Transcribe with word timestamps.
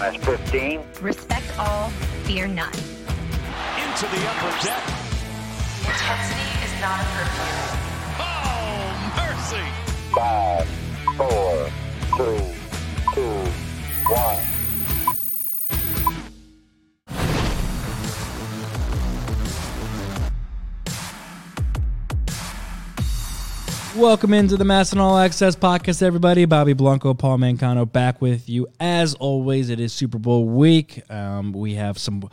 That's 0.00 0.16
15. 0.24 0.80
Respect 1.02 1.58
all, 1.58 1.90
fear 2.24 2.48
none. 2.48 2.72
Into 2.72 4.06
the 4.08 4.20
upper 4.30 4.64
deck. 4.64 4.82
Intensity 5.84 6.48
is 6.64 6.80
not 6.80 7.00
a 7.00 7.06
curfew. 7.12 7.76
Oh, 8.18 8.88
mercy. 9.20 9.66
Five, 10.14 10.66
four, 11.18 11.68
three, 12.16 12.48
two, 13.14 13.36
one. 14.10 14.59
Welcome 24.00 24.32
into 24.32 24.56
the 24.56 24.64
MASN 24.64 24.96
All 24.98 25.18
Access 25.18 25.54
podcast, 25.54 26.02
everybody. 26.02 26.46
Bobby 26.46 26.72
Blanco, 26.72 27.12
Paul 27.12 27.36
Mancano 27.36 27.84
back 27.84 28.22
with 28.22 28.48
you. 28.48 28.66
As 28.80 29.12
always, 29.12 29.68
it 29.68 29.78
is 29.78 29.92
Super 29.92 30.18
Bowl 30.18 30.46
week. 30.48 31.02
Um, 31.10 31.52
we 31.52 31.74
have 31.74 31.98
some 31.98 32.26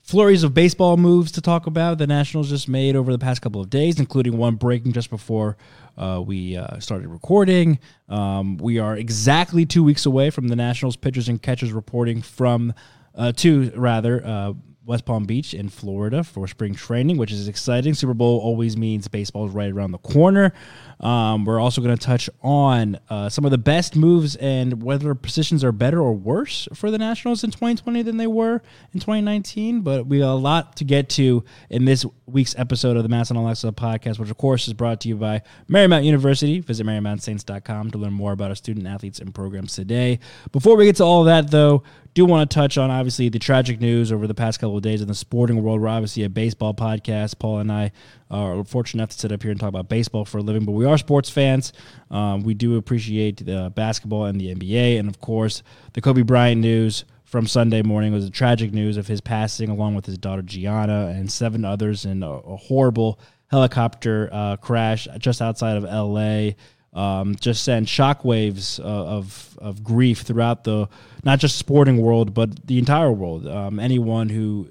flurries 0.00 0.42
of 0.42 0.52
baseball 0.52 0.96
moves 0.96 1.30
to 1.32 1.40
talk 1.40 1.68
about 1.68 1.98
the 1.98 2.08
Nationals 2.08 2.48
just 2.48 2.68
made 2.68 2.96
over 2.96 3.12
the 3.12 3.20
past 3.20 3.40
couple 3.40 3.60
of 3.60 3.70
days, 3.70 4.00
including 4.00 4.36
one 4.36 4.56
breaking 4.56 4.90
just 4.94 5.10
before 5.10 5.56
uh, 5.96 6.20
we 6.26 6.56
uh, 6.56 6.80
started 6.80 7.06
recording. 7.06 7.78
Um, 8.08 8.56
we 8.56 8.80
are 8.80 8.96
exactly 8.96 9.64
two 9.64 9.84
weeks 9.84 10.04
away 10.04 10.30
from 10.30 10.48
the 10.48 10.56
Nationals 10.56 10.96
pitchers 10.96 11.28
and 11.28 11.40
catchers 11.40 11.72
reporting 11.72 12.20
from 12.20 12.74
uh, 13.14 13.30
two 13.30 13.70
rather 13.76 14.26
uh, 14.26 14.52
West 14.84 15.04
Palm 15.04 15.24
Beach 15.24 15.54
in 15.54 15.68
Florida 15.68 16.24
for 16.24 16.48
spring 16.48 16.74
training, 16.74 17.16
which 17.16 17.30
is 17.30 17.46
exciting. 17.46 17.94
Super 17.94 18.14
Bowl 18.14 18.40
always 18.40 18.76
means 18.76 19.06
baseball 19.06 19.46
is 19.46 19.52
right 19.52 19.70
around 19.70 19.92
the 19.92 19.98
corner. 19.98 20.52
Um, 20.98 21.44
we're 21.44 21.60
also 21.60 21.80
going 21.80 21.96
to 21.96 22.04
touch 22.04 22.28
on 22.42 22.98
uh, 23.08 23.28
some 23.28 23.44
of 23.44 23.50
the 23.50 23.58
best 23.58 23.96
moves 23.96 24.36
and 24.36 24.82
whether 24.82 25.14
positions 25.14 25.62
are 25.64 25.72
better 25.72 26.00
or 26.00 26.12
worse 26.12 26.68
for 26.74 26.90
the 26.90 26.98
Nationals 26.98 27.44
in 27.44 27.50
2020 27.50 28.02
than 28.02 28.16
they 28.16 28.26
were 28.26 28.62
in 28.92 29.00
2019. 29.00 29.82
But 29.82 30.06
we 30.06 30.18
got 30.18 30.32
a 30.32 30.34
lot 30.34 30.76
to 30.76 30.84
get 30.84 31.08
to 31.10 31.44
in 31.70 31.84
this 31.84 32.04
week's 32.26 32.56
episode 32.58 32.96
of 32.96 33.02
the 33.02 33.08
MASN 33.08 33.36
All 33.36 33.48
Access 33.48 33.70
podcast, 33.72 34.18
which 34.18 34.30
of 34.30 34.38
course 34.38 34.66
is 34.66 34.74
brought 34.74 35.00
to 35.02 35.08
you 35.08 35.16
by 35.16 35.42
Marymount 35.68 36.04
University. 36.04 36.60
Visit 36.60 36.86
MarymountSaints.com 36.86 37.90
to 37.92 37.98
learn 37.98 38.12
more 38.12 38.32
about 38.32 38.50
our 38.50 38.54
student 38.56 38.86
athletes 38.86 39.18
and 39.18 39.34
programs 39.34 39.74
today. 39.74 40.18
Before 40.50 40.76
we 40.76 40.86
get 40.86 40.96
to 40.96 41.04
all 41.04 41.24
that, 41.24 41.50
though, 41.50 41.82
do 42.14 42.26
want 42.26 42.50
to 42.50 42.54
touch 42.54 42.76
on 42.76 42.90
obviously 42.90 43.28
the 43.28 43.38
tragic 43.38 43.80
news 43.80 44.12
over 44.12 44.26
the 44.26 44.34
past 44.34 44.60
couple 44.60 44.76
of 44.76 44.82
days 44.82 45.00
in 45.00 45.08
the 45.08 45.14
sporting 45.14 45.62
world. 45.62 45.80
We're 45.80 45.88
obviously 45.88 46.24
a 46.24 46.28
baseball 46.28 46.74
podcast. 46.74 47.38
Paul 47.38 47.58
and 47.58 47.72
I 47.72 47.92
are 48.30 48.64
fortunate 48.64 49.00
enough 49.00 49.10
to 49.10 49.18
sit 49.18 49.32
up 49.32 49.42
here 49.42 49.50
and 49.50 49.58
talk 49.58 49.70
about 49.70 49.88
baseball 49.88 50.24
for 50.24 50.38
a 50.38 50.42
living, 50.42 50.64
but 50.64 50.72
we 50.72 50.84
are 50.84 50.98
sports 50.98 51.30
fans. 51.30 51.72
Um, 52.10 52.42
we 52.42 52.54
do 52.54 52.76
appreciate 52.76 53.44
the 53.44 53.72
basketball 53.74 54.26
and 54.26 54.40
the 54.40 54.54
NBA, 54.54 54.98
and 54.98 55.08
of 55.08 55.20
course 55.20 55.62
the 55.94 56.00
Kobe 56.00 56.22
Bryant 56.22 56.60
news 56.60 57.04
from 57.24 57.46
Sunday 57.46 57.80
morning 57.80 58.12
was 58.12 58.26
the 58.26 58.30
tragic 58.30 58.74
news 58.74 58.98
of 58.98 59.06
his 59.06 59.22
passing, 59.22 59.70
along 59.70 59.94
with 59.94 60.04
his 60.04 60.18
daughter 60.18 60.42
Gianna 60.42 61.14
and 61.16 61.32
seven 61.32 61.64
others 61.64 62.04
in 62.04 62.22
a, 62.22 62.30
a 62.30 62.56
horrible 62.56 63.18
helicopter 63.50 64.28
uh, 64.32 64.56
crash 64.56 65.08
just 65.18 65.40
outside 65.40 65.78
of 65.78 65.84
L.A 65.86 66.56
um, 66.92 67.34
just 67.36 67.64
sent 67.64 67.86
shockwaves 67.86 68.78
uh, 68.80 68.82
of 68.82 69.58
of 69.58 69.82
grief 69.82 70.20
throughout 70.20 70.64
the 70.64 70.88
not 71.24 71.38
just 71.38 71.56
sporting 71.56 71.98
world 71.98 72.34
but 72.34 72.66
the 72.66 72.78
entire 72.78 73.12
world. 73.12 73.46
Um, 73.46 73.78
anyone 73.78 74.28
who 74.28 74.68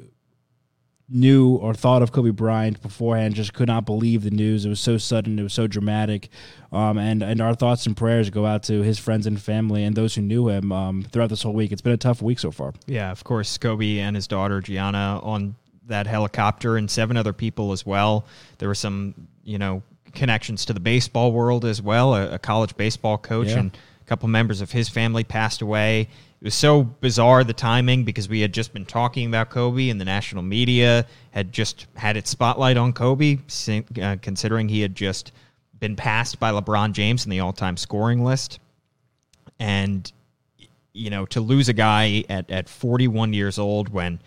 knew 1.11 1.55
or 1.55 1.73
thought 1.73 2.01
of 2.01 2.11
Kobe 2.11 2.29
Bryant 2.29 2.81
beforehand 2.81 3.35
just 3.35 3.53
could 3.53 3.67
not 3.67 3.85
believe 3.85 4.23
the 4.23 4.31
news. 4.31 4.65
It 4.65 4.69
was 4.69 4.79
so 4.79 4.97
sudden. 4.97 5.37
It 5.37 5.43
was 5.43 5.53
so 5.53 5.67
dramatic. 5.67 6.29
Um, 6.71 6.97
and 6.97 7.21
and 7.21 7.41
our 7.41 7.53
thoughts 7.53 7.85
and 7.85 7.95
prayers 7.95 8.29
go 8.29 8.45
out 8.45 8.63
to 8.63 8.81
his 8.81 8.97
friends 8.97 9.27
and 9.27 9.39
family 9.39 9.83
and 9.83 9.95
those 9.95 10.15
who 10.15 10.21
knew 10.21 10.47
him 10.47 10.71
um, 10.71 11.03
throughout 11.03 11.29
this 11.29 11.43
whole 11.43 11.53
week. 11.53 11.71
It's 11.71 11.81
been 11.81 11.93
a 11.93 11.97
tough 11.97 12.21
week 12.21 12.39
so 12.39 12.51
far. 12.51 12.73
Yeah, 12.87 13.11
of 13.11 13.23
course, 13.23 13.57
Kobe 13.57 13.99
and 13.99 14.15
his 14.15 14.27
daughter 14.27 14.61
Gianna 14.61 15.19
on 15.21 15.55
that 15.87 16.07
helicopter 16.07 16.77
and 16.77 16.89
seven 16.89 17.17
other 17.17 17.33
people 17.33 17.73
as 17.73 17.85
well. 17.85 18.25
There 18.59 18.69
were 18.69 18.75
some, 18.75 19.27
you 19.43 19.57
know, 19.57 19.83
connections 20.13 20.65
to 20.65 20.73
the 20.73 20.79
baseball 20.79 21.31
world 21.31 21.65
as 21.65 21.81
well. 21.81 22.15
A, 22.15 22.31
a 22.35 22.39
college 22.39 22.75
baseball 22.77 23.17
coach 23.17 23.49
Yeah. 23.49 23.59
and 23.59 23.71
a 24.01 24.05
couple 24.05 24.27
members 24.29 24.61
of 24.61 24.71
his 24.71 24.89
family 24.89 25.23
passed 25.23 25.61
away. 25.61 26.01
It 26.41 26.45
was 26.45 26.55
so 26.55 26.83
bizarre 26.83 27.43
the 27.43 27.53
timing 27.53 28.03
because 28.03 28.27
we 28.27 28.39
had 28.41 28.51
just 28.53 28.73
been 28.73 28.85
talking 28.85 29.27
about 29.27 29.49
Kobe 29.51 29.89
and 29.89 30.01
the 30.01 30.05
national 30.05 30.41
media 30.43 31.05
had 31.31 31.51
just 31.53 31.85
had 31.95 32.17
its 32.17 32.29
spotlight 32.31 32.77
on 32.77 32.93
Kobe, 32.93 33.37
uh, 34.01 34.15
considering 34.21 34.67
he 34.67 34.81
had 34.81 34.95
just 34.95 35.31
been 35.79 35.95
passed 35.95 36.39
by 36.39 36.51
LeBron 36.51 36.93
James 36.93 37.25
in 37.25 37.29
the 37.29 37.39
all-time 37.41 37.77
scoring 37.77 38.23
list. 38.23 38.59
And 39.59 40.11
you 40.93 41.09
know, 41.09 41.25
to 41.27 41.39
lose 41.39 41.69
a 41.69 41.73
guy 41.73 42.23
at, 42.27 42.51
at 42.51 42.67
41 42.67 43.33
years 43.33 43.57
old 43.57 43.89
when 43.89 44.19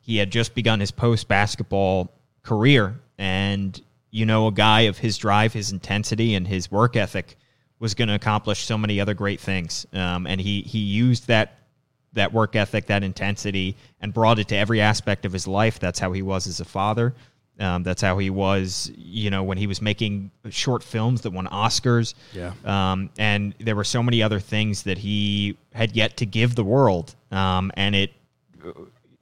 he 0.00 0.18
had 0.18 0.30
just 0.30 0.54
begun 0.54 0.78
his 0.80 0.90
post 0.92 1.26
basketball 1.26 2.12
career 2.44 2.94
and 3.18 3.80
you 4.14 4.24
know 4.24 4.46
a 4.46 4.52
guy 4.52 4.82
of 4.82 4.96
his 4.96 5.18
drive 5.18 5.52
his 5.52 5.72
intensity 5.72 6.36
and 6.36 6.46
his 6.46 6.70
work 6.70 6.94
ethic 6.94 7.36
was 7.80 7.94
going 7.94 8.08
to 8.08 8.14
accomplish 8.14 8.64
so 8.64 8.78
many 8.78 9.00
other 9.00 9.12
great 9.12 9.40
things. 9.40 9.86
Um, 9.92 10.26
and 10.26 10.40
he 10.40 10.62
he 10.62 10.78
used 10.78 11.26
that 11.26 11.58
that 12.12 12.32
work 12.32 12.54
ethic 12.54 12.86
that 12.86 13.02
intensity 13.02 13.76
and 14.00 14.14
brought 14.14 14.38
it 14.38 14.48
to 14.48 14.56
every 14.56 14.80
aspect 14.80 15.24
of 15.24 15.32
his 15.32 15.48
life. 15.48 15.80
That's 15.80 15.98
how 15.98 16.12
he 16.12 16.22
was 16.22 16.46
as 16.46 16.60
a 16.60 16.64
father. 16.64 17.12
Um, 17.58 17.82
that's 17.82 18.02
how 18.02 18.18
he 18.18 18.30
was 18.30 18.92
you 18.96 19.30
know 19.30 19.42
when 19.42 19.58
he 19.58 19.66
was 19.66 19.82
making 19.82 20.30
short 20.48 20.84
films 20.84 21.22
that 21.22 21.32
won 21.32 21.46
oscars. 21.48 22.14
Yeah. 22.32 22.52
um, 22.64 23.10
and 23.18 23.52
there 23.58 23.74
were 23.74 23.84
so 23.84 24.00
many 24.00 24.22
other 24.22 24.38
things 24.38 24.84
that 24.84 24.98
he 24.98 25.56
had 25.72 25.96
yet 25.96 26.18
to 26.18 26.26
give 26.26 26.54
the 26.54 26.64
world. 26.64 27.16
Um, 27.32 27.72
and 27.74 27.96
it 27.96 28.12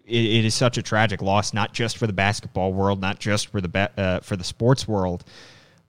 it, 0.04 0.24
it 0.24 0.44
is 0.44 0.54
such 0.54 0.78
a 0.78 0.82
tragic 0.82 1.22
loss, 1.22 1.52
not 1.52 1.72
just 1.72 1.96
for 1.96 2.06
the 2.06 2.12
basketball 2.12 2.72
world, 2.72 3.00
not 3.00 3.18
just 3.18 3.48
for 3.48 3.60
the 3.60 3.90
uh, 3.96 4.20
for 4.20 4.36
the 4.36 4.44
sports 4.44 4.86
world, 4.86 5.24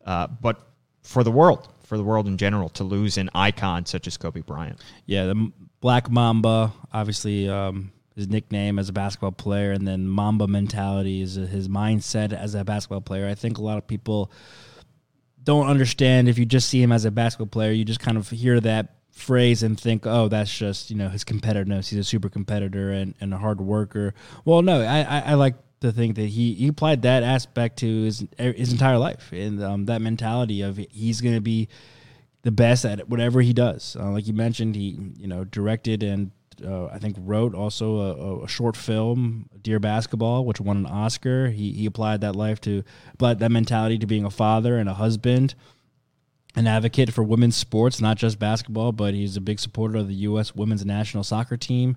uh, 0.05 0.27
but 0.27 0.67
for 1.01 1.23
the 1.23 1.31
world, 1.31 1.67
for 1.83 1.97
the 1.97 2.03
world 2.03 2.27
in 2.27 2.37
general, 2.37 2.69
to 2.69 2.83
lose 2.83 3.17
an 3.17 3.29
icon 3.33 3.85
such 3.85 4.07
as 4.07 4.17
Kobe 4.17 4.41
Bryant. 4.41 4.79
Yeah, 5.05 5.25
the 5.25 5.51
Black 5.81 6.09
Mamba, 6.09 6.71
obviously 6.93 7.49
um, 7.49 7.91
his 8.15 8.27
nickname 8.27 8.79
as 8.79 8.89
a 8.89 8.93
basketball 8.93 9.31
player, 9.31 9.71
and 9.71 9.87
then 9.87 10.07
Mamba 10.07 10.47
mentality 10.47 11.21
is 11.21 11.35
his 11.35 11.67
mindset 11.67 12.31
as 12.33 12.55
a 12.55 12.63
basketball 12.63 13.01
player. 13.01 13.27
I 13.27 13.35
think 13.35 13.57
a 13.57 13.61
lot 13.61 13.77
of 13.77 13.87
people 13.87 14.31
don't 15.43 15.67
understand 15.67 16.29
if 16.29 16.37
you 16.37 16.45
just 16.45 16.69
see 16.69 16.81
him 16.81 16.91
as 16.91 17.05
a 17.05 17.11
basketball 17.11 17.47
player, 17.47 17.71
you 17.71 17.83
just 17.83 17.99
kind 17.99 18.17
of 18.17 18.29
hear 18.29 18.59
that 18.61 18.95
phrase 19.13 19.63
and 19.63 19.79
think, 19.79 20.05
oh, 20.05 20.27
that's 20.27 20.55
just 20.55 20.89
you 20.89 20.97
know 20.97 21.09
his 21.09 21.23
competitiveness. 21.23 21.89
He's 21.89 21.99
a 21.99 22.03
super 22.03 22.29
competitor 22.29 22.89
and, 22.89 23.13
and 23.21 23.33
a 23.33 23.37
hard 23.37 23.61
worker. 23.61 24.13
Well, 24.43 24.61
no, 24.61 24.81
I, 24.81 25.01
I, 25.01 25.19
I 25.19 25.33
like 25.35 25.55
to 25.81 25.91
think 25.91 26.15
that 26.15 26.27
he, 26.29 26.53
he 26.53 26.67
applied 26.67 27.03
that 27.03 27.23
aspect 27.23 27.79
to 27.79 28.03
his 28.03 28.25
his 28.37 28.71
entire 28.71 28.97
life 28.97 29.31
and 29.31 29.63
um, 29.63 29.85
that 29.85 30.01
mentality 30.01 30.61
of 30.61 30.77
he's 30.77 31.21
going 31.21 31.35
to 31.35 31.41
be 31.41 31.69
the 32.41 32.51
best 32.51 32.83
at 32.85 33.07
whatever 33.07 33.41
he 33.41 33.53
does. 33.53 33.95
Uh, 33.99 34.11
like 34.11 34.27
you 34.27 34.33
mentioned, 34.33 34.75
he 34.75 34.97
you 35.17 35.27
know 35.27 35.43
directed 35.43 36.03
and 36.03 36.31
uh, 36.63 36.85
I 36.85 36.99
think 36.99 37.15
wrote 37.19 37.55
also 37.55 37.97
a, 37.97 38.43
a 38.43 38.47
short 38.47 38.75
film, 38.75 39.49
Dear 39.61 39.79
Basketball, 39.79 40.45
which 40.45 40.61
won 40.61 40.77
an 40.77 40.85
Oscar. 40.85 41.49
He 41.49 41.71
he 41.71 41.85
applied 41.85 42.21
that 42.21 42.35
life 42.35 42.59
to 42.61 42.83
applied 43.13 43.39
that 43.39 43.51
mentality 43.51 43.97
to 43.99 44.07
being 44.07 44.25
a 44.25 44.31
father 44.31 44.77
and 44.77 44.89
a 44.89 44.93
husband, 44.93 45.55
an 46.55 46.67
advocate 46.67 47.11
for 47.11 47.23
women's 47.23 47.55
sports, 47.55 47.99
not 47.99 48.17
just 48.17 48.39
basketball, 48.39 48.91
but 48.91 49.13
he's 49.13 49.37
a 49.37 49.41
big 49.41 49.59
supporter 49.59 49.97
of 49.97 50.07
the 50.07 50.13
U.S. 50.15 50.55
women's 50.55 50.85
national 50.85 51.23
soccer 51.23 51.57
team. 51.57 51.95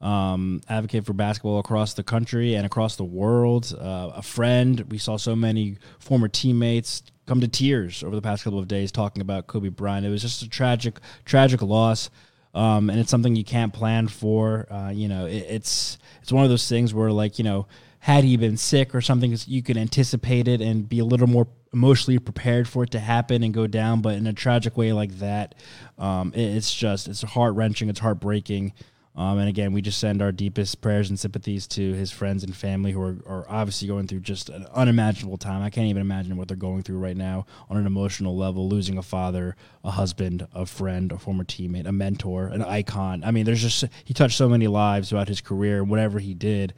Um, 0.00 0.60
advocate 0.68 1.04
for 1.04 1.12
basketball 1.12 1.58
across 1.58 1.94
the 1.94 2.04
country 2.04 2.54
and 2.54 2.64
across 2.64 2.96
the 2.96 3.04
world. 3.04 3.74
Uh, 3.78 4.12
a 4.14 4.22
friend. 4.22 4.80
We 4.90 4.98
saw 4.98 5.16
so 5.16 5.34
many 5.34 5.76
former 5.98 6.28
teammates 6.28 7.02
come 7.26 7.40
to 7.40 7.48
tears 7.48 8.02
over 8.02 8.14
the 8.14 8.22
past 8.22 8.44
couple 8.44 8.58
of 8.58 8.68
days 8.68 8.92
talking 8.92 9.20
about 9.20 9.48
Kobe 9.48 9.68
Bryant. 9.68 10.06
It 10.06 10.10
was 10.10 10.22
just 10.22 10.42
a 10.42 10.48
tragic, 10.48 10.98
tragic 11.24 11.62
loss. 11.62 12.10
Um, 12.54 12.90
and 12.90 12.98
it's 12.98 13.10
something 13.10 13.36
you 13.36 13.44
can't 13.44 13.72
plan 13.72 14.08
for. 14.08 14.72
Uh, 14.72 14.90
you 14.90 15.08
know, 15.08 15.26
it, 15.26 15.44
it's 15.48 15.98
it's 16.22 16.32
one 16.32 16.44
of 16.44 16.50
those 16.50 16.68
things 16.68 16.94
where, 16.94 17.12
like, 17.12 17.38
you 17.38 17.44
know, 17.44 17.66
had 17.98 18.24
he 18.24 18.36
been 18.36 18.56
sick 18.56 18.94
or 18.94 19.00
something, 19.00 19.36
you 19.46 19.62
could 19.62 19.76
anticipate 19.76 20.48
it 20.48 20.60
and 20.60 20.88
be 20.88 20.98
a 21.00 21.04
little 21.04 21.26
more 21.26 21.46
emotionally 21.72 22.18
prepared 22.18 22.68
for 22.68 22.84
it 22.84 22.90
to 22.92 22.98
happen 22.98 23.42
and 23.42 23.52
go 23.52 23.66
down. 23.66 24.00
But 24.00 24.16
in 24.16 24.26
a 24.26 24.32
tragic 24.32 24.76
way 24.76 24.92
like 24.92 25.18
that, 25.18 25.54
um, 25.98 26.32
it, 26.34 26.40
it's 26.40 26.74
just 26.74 27.08
it's 27.08 27.22
heart 27.22 27.54
wrenching. 27.54 27.88
It's 27.88 28.00
heartbreaking. 28.00 28.72
Um, 29.18 29.38
and 29.40 29.48
again, 29.48 29.72
we 29.72 29.82
just 29.82 29.98
send 29.98 30.22
our 30.22 30.30
deepest 30.30 30.80
prayers 30.80 31.10
and 31.10 31.18
sympathies 31.18 31.66
to 31.66 31.92
his 31.94 32.12
friends 32.12 32.44
and 32.44 32.54
family 32.54 32.92
who 32.92 33.02
are, 33.02 33.16
are 33.26 33.46
obviously 33.48 33.88
going 33.88 34.06
through 34.06 34.20
just 34.20 34.48
an 34.48 34.64
unimaginable 34.72 35.36
time. 35.36 35.60
I 35.60 35.70
can't 35.70 35.88
even 35.88 36.00
imagine 36.00 36.36
what 36.36 36.46
they're 36.46 36.56
going 36.56 36.84
through 36.84 36.98
right 36.98 37.16
now 37.16 37.44
on 37.68 37.76
an 37.76 37.84
emotional 37.84 38.36
level, 38.36 38.68
losing 38.68 38.96
a 38.96 39.02
father, 39.02 39.56
a 39.82 39.90
husband, 39.90 40.46
a 40.54 40.64
friend, 40.64 41.10
a 41.10 41.18
former 41.18 41.42
teammate, 41.42 41.88
a 41.88 41.90
mentor, 41.90 42.46
an 42.46 42.62
icon. 42.62 43.24
I 43.24 43.32
mean, 43.32 43.44
there's 43.44 43.60
just, 43.60 43.84
he 44.04 44.14
touched 44.14 44.36
so 44.36 44.48
many 44.48 44.68
lives 44.68 45.08
throughout 45.08 45.26
his 45.26 45.40
career, 45.40 45.82
whatever 45.82 46.20
he 46.20 46.34
did. 46.34 46.74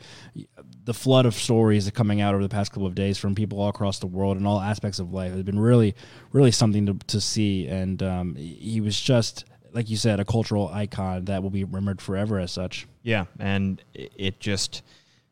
The 0.85 0.95
flood 0.95 1.27
of 1.27 1.35
stories 1.35 1.85
that 1.85 1.93
coming 1.93 2.23
out 2.23 2.33
over 2.33 2.43
the 2.43 2.49
past 2.49 2.73
couple 2.73 2.87
of 2.87 2.95
days 2.95 3.19
from 3.19 3.35
people 3.35 3.61
all 3.61 3.69
across 3.69 3.99
the 3.99 4.07
world 4.07 4.39
and 4.39 4.47
all 4.47 4.61
aspects 4.61 4.99
of 4.99 5.13
life 5.13 5.33
has 5.33 5.43
been 5.43 5.59
really, 5.59 5.95
really 6.33 6.53
something 6.53 6.87
to, 6.87 6.95
to 7.09 7.21
see. 7.21 7.69
And 7.69 8.03
um, 8.03 8.35
he 8.35 8.81
was 8.81 8.99
just 8.99 9.45
like 9.73 9.89
you 9.91 9.97
said, 9.97 10.21
a 10.21 10.25
cultural 10.25 10.69
icon 10.69 11.25
that 11.27 11.43
will 11.43 11.51
be 11.51 11.65
remembered 11.65 12.01
forever 12.01 12.39
as 12.39 12.53
such. 12.53 12.87
Yeah, 13.03 13.25
and 13.39 13.83
it, 13.95 14.39
just, 14.41 14.83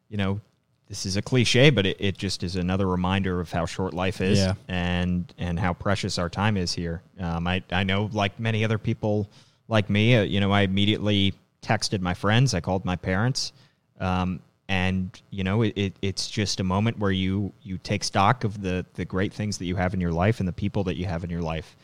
you 0.08 0.16
know, 0.16 0.40
this 0.88 1.04
is 1.04 1.16
a 1.16 1.22
cliche, 1.22 1.70
but 1.70 1.84
it, 1.86 1.96
it 2.00 2.16
just 2.16 2.42
is 2.42 2.56
another 2.56 2.86
reminder 2.86 3.40
of 3.40 3.50
how 3.52 3.66
short 3.66 3.92
life 3.94 4.20
is, 4.20 4.38
Yeah. 4.38 4.54
and 4.68 5.32
and 5.38 5.58
how 5.58 5.74
precious 5.74 6.18
our 6.18 6.28
time 6.30 6.56
is 6.56 6.72
here. 6.72 7.02
Um, 7.20 7.46
I 7.46 7.62
I 7.70 7.84
know, 7.84 8.08
like 8.12 8.38
many 8.40 8.64
other 8.64 8.78
people 8.78 9.28
like 9.68 9.90
me, 9.90 10.16
uh, 10.16 10.22
you 10.22 10.40
know, 10.40 10.50
I 10.50 10.62
immediately 10.62 11.34
texted 11.62 12.00
my 12.00 12.14
friends, 12.14 12.54
I 12.54 12.60
called 12.60 12.84
my 12.86 12.96
parents, 12.96 13.52
um, 14.00 14.40
and 14.70 15.10
you 15.30 15.44
know, 15.44 15.62
it, 15.62 15.72
it 15.76 15.96
it's 16.00 16.30
just 16.30 16.60
a 16.60 16.64
moment 16.64 16.98
where 16.98 17.10
you 17.10 17.52
you 17.62 17.76
take 17.78 18.02
stock 18.04 18.44
of 18.44 18.62
the 18.62 18.86
the 18.94 19.04
great 19.04 19.32
things 19.34 19.58
that 19.58 19.66
you 19.66 19.76
have 19.76 19.92
in 19.92 20.00
your 20.00 20.12
life 20.12 20.40
and 20.40 20.48
the 20.48 20.52
people 20.52 20.84
that 20.84 20.96
you 20.96 21.04
have 21.06 21.22
in 21.24 21.28
your 21.30 21.42
life. 21.42 21.76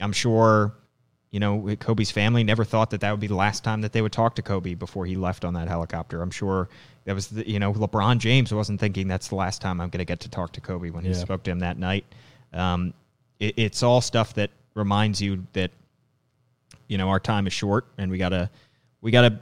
I'm 0.00 0.12
sure 0.12 0.72
you 1.30 1.38
know, 1.38 1.76
Kobe's 1.78 2.10
family 2.10 2.42
never 2.42 2.64
thought 2.64 2.90
that 2.90 3.00
that 3.02 3.10
would 3.12 3.20
be 3.20 3.28
the 3.28 3.36
last 3.36 3.62
time 3.62 3.82
that 3.82 3.92
they 3.92 4.02
would 4.02 4.12
talk 4.12 4.34
to 4.34 4.42
Kobe 4.42 4.74
before 4.74 5.06
he 5.06 5.14
left 5.16 5.44
on 5.44 5.54
that 5.54 5.68
helicopter. 5.68 6.22
I'm 6.22 6.30
sure 6.32 6.68
that 7.04 7.14
was, 7.14 7.28
the, 7.28 7.48
you 7.48 7.60
know, 7.60 7.72
LeBron 7.72 8.18
James 8.18 8.52
wasn't 8.52 8.80
thinking 8.80 9.06
that's 9.06 9.28
the 9.28 9.36
last 9.36 9.60
time 9.62 9.80
I'm 9.80 9.90
going 9.90 10.00
to 10.00 10.04
get 10.04 10.20
to 10.20 10.28
talk 10.28 10.52
to 10.52 10.60
Kobe 10.60 10.90
when 10.90 11.04
he 11.04 11.14
spoke 11.14 11.44
to 11.44 11.50
him 11.52 11.60
that 11.60 11.78
night. 11.78 12.04
Um, 12.52 12.94
it, 13.38 13.54
it's 13.56 13.82
all 13.84 14.00
stuff 14.00 14.34
that 14.34 14.50
reminds 14.74 15.22
you 15.22 15.46
that, 15.52 15.70
you 16.88 16.98
know, 16.98 17.08
our 17.08 17.20
time 17.20 17.46
is 17.46 17.52
short 17.52 17.86
and 17.96 18.10
we 18.10 18.18
gotta, 18.18 18.50
we 19.00 19.12
gotta 19.12 19.38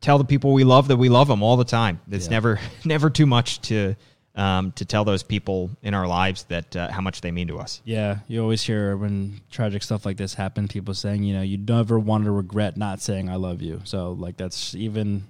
tell 0.00 0.16
the 0.16 0.24
people 0.24 0.54
we 0.54 0.64
love 0.64 0.88
that 0.88 0.96
we 0.96 1.10
love 1.10 1.28
them 1.28 1.42
all 1.42 1.58
the 1.58 1.64
time. 1.64 2.00
It's 2.10 2.24
Yeah. 2.26 2.30
never, 2.30 2.60
never 2.86 3.10
too 3.10 3.26
much 3.26 3.60
to, 3.68 3.94
um, 4.34 4.72
to 4.72 4.84
tell 4.84 5.04
those 5.04 5.22
people 5.22 5.70
in 5.82 5.94
our 5.94 6.06
lives 6.06 6.44
that 6.44 6.74
uh, 6.74 6.90
how 6.90 7.00
much 7.00 7.20
they 7.20 7.30
mean 7.30 7.48
to 7.48 7.58
us. 7.58 7.82
Yeah, 7.84 8.18
you 8.28 8.40
always 8.42 8.62
hear 8.62 8.96
when 8.96 9.40
tragic 9.50 9.82
stuff 9.82 10.06
like 10.06 10.16
this 10.16 10.34
happen, 10.34 10.68
people 10.68 10.94
saying, 10.94 11.22
you 11.22 11.34
know, 11.34 11.42
you 11.42 11.58
never 11.58 11.98
want 11.98 12.24
to 12.24 12.30
regret 12.30 12.76
not 12.76 13.00
saying 13.00 13.28
I 13.28 13.36
love 13.36 13.60
you. 13.60 13.80
So 13.84 14.12
like 14.12 14.36
that's 14.36 14.74
even 14.74 15.24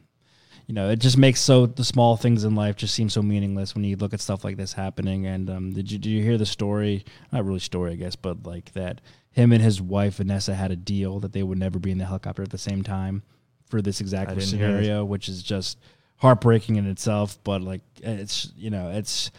you 0.66 0.75
know, 0.75 0.88
it 0.90 1.00
just 1.00 1.19
makes 1.19 1.40
so 1.40 1.66
the 1.66 1.84
small 1.84 2.16
things 2.16 2.44
in 2.44 2.54
life 2.54 2.76
just 2.76 2.94
seem 2.94 3.10
so 3.10 3.20
meaningless 3.20 3.75
when 3.75 3.84
you 3.84 3.96
look 3.96 4.14
at 4.14 4.20
stuff 4.20 4.44
like 4.44 4.56
this 4.56 4.72
happening. 4.72 5.26
And 5.26 5.50
um, 5.50 5.72
did 5.72 5.90
you 5.90 5.98
did 5.98 6.10
you 6.10 6.22
hear 6.22 6.38
the 6.38 6.46
story? 6.46 7.05
Not 7.32 7.44
really 7.44 7.58
story, 7.58 7.93
I 7.93 7.96
guess, 7.96 8.16
but 8.16 8.46
like 8.46 8.72
that 8.72 9.00
him 9.32 9.52
and 9.52 9.62
his 9.62 9.81
wife 9.81 10.16
Vanessa 10.16 10.55
had 10.55 10.70
a 10.70 10.76
deal 10.76 11.19
that 11.20 11.32
they 11.32 11.43
would 11.43 11.58
never 11.58 11.78
be 11.78 11.90
in 11.90 11.98
the 11.98 12.05
helicopter 12.05 12.43
at 12.43 12.50
the 12.50 12.58
same 12.58 12.82
time 12.82 13.22
for 13.66 13.82
this 13.82 14.00
exact 14.00 14.31
I 14.31 14.34
didn't 14.34 14.50
hear 14.50 14.69
this. 14.69 14.84
scenario, 14.84 15.05
which 15.05 15.28
is 15.28 15.43
just 15.43 15.78
heartbreaking 16.22 16.76
in 16.76 16.86
itself. 16.86 17.38
But 17.44 17.60
like 17.62 17.82
it's 17.98 18.52
you 18.56 18.70
know 18.70 18.90
it's 18.90 19.30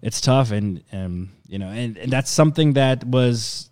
it's 0.00 0.20
tough 0.20 0.52
and 0.52 0.82
um 0.92 1.30
you 1.48 1.58
know 1.58 1.68
and, 1.68 1.98
and 1.98 2.10
that's 2.10 2.30
something 2.30 2.74
that 2.74 3.04
was 3.04 3.68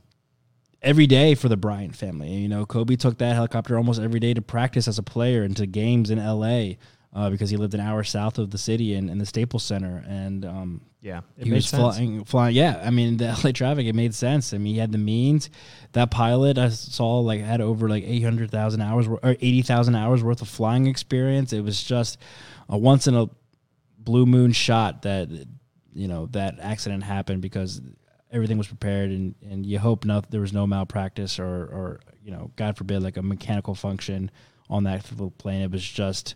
every 0.83 1.07
day 1.07 1.35
for 1.35 1.49
the 1.49 1.57
Bryant 1.57 1.97
family. 1.97 2.33
You 2.33 2.49
know, 2.49 2.67
Kobe 2.67 2.97
took 2.97 3.19
that 3.19 3.35
helicopter 3.35 3.77
almost 3.77 4.01
every 4.01 4.21
day 4.21 4.35
to 4.35 4.43
practice 4.43 4.87
as 4.87 4.99
a 4.99 5.03
player 5.03 5.43
and 5.43 5.57
to 5.57 5.67
games 5.67 6.11
in 6.11 6.19
L.A. 6.19 6.77
Uh, 7.17 7.31
because 7.31 7.49
he 7.49 7.57
lived 7.57 7.73
an 7.73 7.81
hour 7.81 8.05
south 8.05 8.37
of 8.39 8.51
the 8.51 8.59
city 8.59 8.93
in, 8.93 9.09
in 9.09 9.17
the 9.17 9.25
Staples 9.25 9.65
Center, 9.65 10.05
and 10.07 10.45
um, 10.45 10.83
Yeah, 11.01 11.21
it 11.39 11.45
he 11.45 11.51
made 11.51 11.57
was 11.57 11.69
sense. 11.69 11.81
flying, 11.81 12.25
flying. 12.25 12.55
Yeah, 12.55 12.83
I 12.85 12.91
mean 12.91 13.17
the 13.17 13.29
LA 13.45 13.53
traffic, 13.53 13.87
it 13.87 13.95
made 13.95 14.15
sense. 14.15 14.53
I 14.53 14.59
mean, 14.59 14.75
he 14.75 14.79
had 14.79 14.93
the 14.93 14.99
means. 14.99 15.49
That 15.93 16.11
pilot 16.11 16.59
I 16.59 16.69
saw 16.69 17.21
like 17.21 17.41
had 17.41 17.63
over 17.63 17.89
like 17.89 18.05
eight 18.07 18.21
hundred 18.23 18.51
thousand 18.51 18.83
hours 18.83 19.09
or 19.09 19.19
eighty 19.25 19.63
thousand 19.63 19.95
hours 19.95 20.23
worth 20.23 20.43
of 20.43 20.49
flying 20.49 20.87
experience. 20.87 21.55
It 21.55 21.65
was 21.65 21.83
just 21.83 22.19
a 22.69 22.77
once 22.77 23.07
in 23.07 23.15
a 23.17 23.31
blue 23.99 24.27
moon 24.27 24.53
shot 24.53 25.01
that 25.03 25.31
you 25.95 26.09
know 26.09 26.27
that 26.33 26.59
accident 26.61 27.03
happened 27.03 27.41
because 27.41 27.81
everything 28.31 28.59
was 28.59 28.67
prepared 28.69 29.11
and 29.11 29.35
and 29.51 29.65
you 29.65 29.79
hope 29.79 30.05
not 30.05 30.31
there 30.31 30.43
was 30.43 30.53
no 30.53 30.67
malpractice 30.67 31.39
or 31.39 31.47
or 31.47 32.01
you 32.23 32.31
know 32.31 32.51
God 32.57 32.77
forbid 32.77 33.03
like 33.03 33.17
a 33.17 33.23
mechanical 33.23 33.75
function 33.75 34.31
on 34.69 34.85
that 34.85 35.11
little 35.13 35.31
plane. 35.31 35.63
It 35.63 35.71
was 35.71 35.83
just 35.83 36.35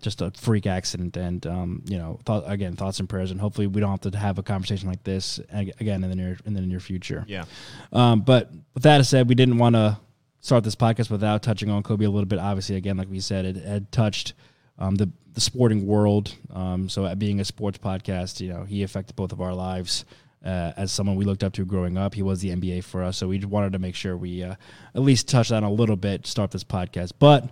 just 0.00 0.22
a 0.22 0.30
freak 0.32 0.66
accident 0.66 1.16
and 1.16 1.46
um, 1.46 1.82
you 1.86 1.98
know 1.98 2.18
thought, 2.24 2.44
again 2.46 2.76
thoughts 2.76 3.00
and 3.00 3.08
prayers. 3.08 3.30
And 3.30 3.40
hopefully 3.40 3.66
we 3.66 3.80
don't 3.80 3.90
have 3.90 4.12
to 4.12 4.18
have 4.18 4.38
a 4.38 4.42
conversation 4.42 4.88
like 4.88 5.02
this 5.04 5.40
again 5.52 6.04
in 6.04 6.10
the 6.10 6.16
near 6.16 6.38
in 6.44 6.54
the 6.54 6.60
near 6.60 6.80
future. 6.80 7.24
Yeah. 7.28 7.44
um, 7.92 8.20
but 8.22 8.50
with 8.74 8.82
that 8.84 9.04
said 9.06 9.28
we 9.28 9.34
didn't 9.34 9.58
want 9.58 9.74
to 9.74 9.98
start 10.40 10.64
this 10.64 10.76
podcast 10.76 11.10
without 11.10 11.42
touching 11.42 11.70
on 11.70 11.82
Kobe 11.82 12.04
a 12.04 12.10
little 12.10 12.26
bit. 12.26 12.38
Obviously 12.38 12.76
again 12.76 12.96
like 12.96 13.10
we 13.10 13.20
said 13.20 13.44
it 13.44 13.56
had 13.56 13.90
touched 13.92 14.34
um, 14.78 14.94
the 14.94 15.10
the 15.34 15.40
sporting 15.40 15.86
world. 15.86 16.34
Um, 16.52 16.88
so 16.88 17.06
at 17.06 17.18
being 17.18 17.40
a 17.40 17.44
sports 17.44 17.78
podcast 17.78 18.40
you 18.40 18.48
know 18.48 18.64
he 18.64 18.82
affected 18.82 19.16
both 19.16 19.32
of 19.32 19.40
our 19.40 19.54
lives 19.54 20.04
uh, 20.44 20.72
as 20.76 20.92
someone 20.92 21.16
we 21.16 21.24
looked 21.24 21.42
up 21.44 21.52
to 21.54 21.64
growing 21.64 21.98
up. 21.98 22.14
He 22.14 22.22
was 22.22 22.40
the 22.40 22.50
NBA 22.50 22.84
for 22.84 23.02
us. 23.02 23.16
So 23.16 23.28
we 23.28 23.38
just 23.38 23.50
wanted 23.50 23.72
to 23.72 23.78
make 23.78 23.94
sure 23.94 24.16
we 24.16 24.42
uh, 24.42 24.54
at 24.94 25.02
least 25.02 25.28
touch 25.28 25.50
on 25.50 25.64
a 25.64 25.70
little 25.70 25.96
bit 25.96 26.26
start 26.26 26.50
this 26.50 26.64
podcast. 26.64 27.12
But 27.18 27.50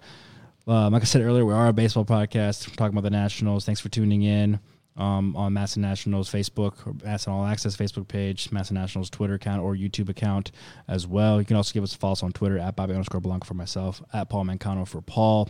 um, 0.66 0.92
like 0.92 1.02
I 1.02 1.04
said 1.04 1.22
earlier, 1.22 1.44
we 1.44 1.52
are 1.52 1.68
a 1.68 1.72
baseball 1.72 2.04
podcast. 2.04 2.68
We're 2.68 2.74
talking 2.74 2.96
about 2.96 3.04
the 3.04 3.10
Nationals. 3.10 3.64
Thanks 3.64 3.80
for 3.80 3.88
tuning 3.88 4.22
in 4.22 4.58
um, 4.96 5.36
on 5.36 5.52
MASN 5.52 5.78
Nationals 5.78 6.30
Facebook 6.30 6.86
or 6.86 6.94
MASN 6.94 7.28
All 7.28 7.44
Access 7.44 7.76
Facebook 7.76 8.08
page, 8.08 8.50
MASN 8.50 8.72
Nationals 8.72 9.08
Twitter 9.08 9.34
account 9.34 9.62
or 9.62 9.76
YouTube 9.76 10.08
account 10.08 10.50
as 10.88 11.06
well. 11.06 11.38
You 11.38 11.44
can 11.44 11.56
also 11.56 11.72
give 11.72 11.84
us 11.84 11.94
a 11.94 11.98
follow 11.98 12.16
on 12.22 12.32
Twitter 12.32 12.58
at 12.58 12.74
Bobby 12.74 12.94
underscore 12.94 13.20
Blanco 13.20 13.46
for 13.46 13.54
myself, 13.54 14.02
at 14.12 14.28
Paul 14.28 14.44
Mancano 14.44 14.86
for 14.88 15.00
Paul. 15.02 15.48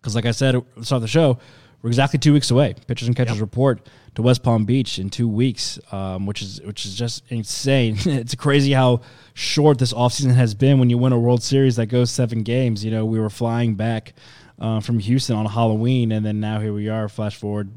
Because 0.00 0.14
like 0.14 0.26
I 0.26 0.32
said 0.32 0.56
at 0.56 0.74
the 0.76 0.84
start 0.84 0.98
of 0.98 1.02
the 1.02 1.08
show, 1.08 1.38
we're 1.80 1.88
exactly 1.88 2.18
two 2.18 2.32
weeks 2.34 2.50
away. 2.50 2.74
Pitchers 2.86 3.08
and 3.08 3.16
catchers 3.16 3.40
report 3.40 3.88
to 4.14 4.22
West 4.22 4.42
Palm 4.42 4.64
Beach 4.64 4.98
in 4.98 5.10
two 5.10 5.28
weeks, 5.28 5.78
um, 5.92 6.26
which 6.26 6.42
is 6.42 6.60
which 6.62 6.86
is 6.86 6.94
just 6.94 7.24
insane. 7.28 7.96
it's 8.06 8.34
crazy 8.34 8.72
how 8.72 9.00
short 9.34 9.78
this 9.78 9.92
offseason 9.92 10.34
has 10.34 10.54
been 10.54 10.78
when 10.78 10.90
you 10.90 10.98
win 10.98 11.12
a 11.12 11.18
World 11.18 11.42
Series 11.42 11.76
that 11.76 11.86
goes 11.86 12.10
seven 12.10 12.42
games. 12.42 12.84
You 12.84 12.90
know, 12.90 13.04
we 13.04 13.18
were 13.18 13.30
flying 13.30 13.74
back 13.74 14.14
uh, 14.58 14.80
from 14.80 14.98
Houston 14.98 15.36
on 15.36 15.46
Halloween, 15.46 16.12
and 16.12 16.24
then 16.24 16.40
now 16.40 16.60
here 16.60 16.72
we 16.72 16.88
are. 16.88 17.08
Flash 17.08 17.36
forward 17.36 17.70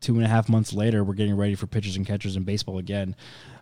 two 0.00 0.16
and 0.16 0.24
a 0.24 0.28
half 0.28 0.48
months 0.48 0.72
later, 0.72 1.04
we're 1.04 1.14
getting 1.14 1.36
ready 1.36 1.54
for 1.54 1.66
pitchers 1.66 1.96
and 1.96 2.06
catchers 2.06 2.36
in 2.36 2.42
baseball 2.42 2.78
again. 2.78 3.14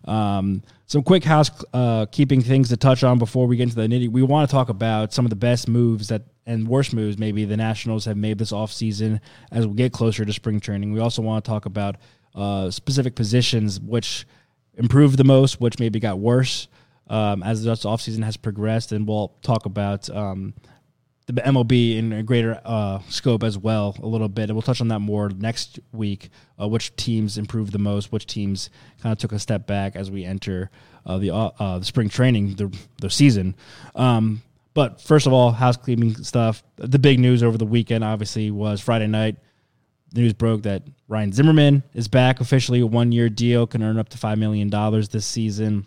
Um, 0.04 0.62
some 0.86 1.02
quick 1.02 1.24
housekeeping 1.24 2.40
uh, 2.40 2.44
things 2.44 2.69
to 2.69 2.76
touch 2.76 3.02
on 3.02 3.19
before 3.19 3.46
we 3.46 3.56
get 3.56 3.64
into 3.64 3.74
the 3.74 3.82
nitty. 3.82 4.08
We 4.08 4.22
want 4.22 4.48
to 4.48 4.52
talk 4.52 4.69
about 4.69 5.12
some 5.12 5.26
of 5.26 5.31
the 5.31 5.36
best 5.36 5.69
moves 5.69 6.08
that 6.08 6.22
and 6.46 6.66
worst 6.66 6.94
moves 6.94 7.19
maybe 7.19 7.44
the 7.44 7.58
Nationals 7.58 8.06
have 8.06 8.16
made 8.16 8.38
this 8.38 8.52
offseason 8.52 9.20
as 9.52 9.66
we 9.66 9.74
get 9.74 9.92
closer 9.92 10.24
to 10.24 10.32
spring 10.32 10.60
training. 10.60 10.92
We 10.92 11.00
also 11.00 11.20
want 11.20 11.44
to 11.44 11.48
talk 11.48 11.66
about 11.66 11.96
uh, 12.34 12.70
specific 12.70 13.14
positions 13.14 13.80
which 13.80 14.26
improved 14.75 15.16
the 15.16 15.25
most, 15.25 15.60
which 15.60 15.78
maybe 15.78 16.00
got 16.00 16.19
worse 16.19 16.69
um, 17.10 17.42
as 17.42 17.64
the 17.64 17.70
offseason 17.70 18.22
has 18.25 18.36
progressed, 18.36 18.92
and 18.92 19.06
we'll 19.06 19.34
talk 19.42 19.66
about 19.66 20.08
um, 20.10 20.54
the 21.26 21.42
MLB 21.42 21.98
in 21.98 22.12
a 22.12 22.22
greater 22.22 22.60
uh, 22.64 23.00
scope 23.08 23.42
as 23.42 23.58
well 23.58 23.96
a 24.02 24.06
little 24.06 24.28
bit. 24.28 24.44
And 24.44 24.52
we'll 24.52 24.62
touch 24.62 24.80
on 24.80 24.88
that 24.88 25.00
more 25.00 25.28
next 25.28 25.78
week. 25.92 26.31
Uh, 26.60 26.69
which 26.69 26.94
teams 26.96 27.36
improved 27.36 27.72
the 27.72 27.79
most? 27.79 28.12
Which 28.12 28.26
teams 28.26 28.70
kind 29.03 29.12
of 29.12 29.19
took 29.19 29.32
a 29.32 29.38
step 29.38 29.67
back 29.67 29.94
as 29.94 30.10
we 30.10 30.24
enter 30.24 30.70
uh, 31.05 31.19
the 31.19 31.31
uh, 31.31 31.50
uh, 31.58 31.79
the 31.79 31.84
spring 31.84 32.08
training 32.08 32.55
the 32.55 32.74
the 33.00 33.10
season. 33.10 33.56
Um, 33.94 34.43
but 34.74 35.00
first 35.00 35.26
of 35.26 35.32
all, 35.32 35.50
housekeeping 35.50 36.14
stuff. 36.22 36.62
The 36.76 36.98
big 36.98 37.19
news 37.19 37.43
over 37.43 37.58
the 37.58 37.67
weekend, 37.67 38.05
obviously, 38.05 38.50
was 38.50 38.81
Friday 38.81 39.06
night. 39.06 39.36
News 40.15 40.32
broke 40.32 40.62
that 40.62 40.82
Ryan 41.06 41.32
Zimmerman 41.32 41.82
is 41.94 42.08
back 42.08 42.41
officially, 42.41 42.81
a 42.81 42.86
one 42.86 43.12
year 43.12 43.29
deal, 43.29 43.67
can 43.67 43.82
earn 43.82 43.98
up 43.98 44.08
to 44.10 44.19
$5 44.19 44.38
million 44.38 44.70
this 45.10 45.27
season. 45.27 45.86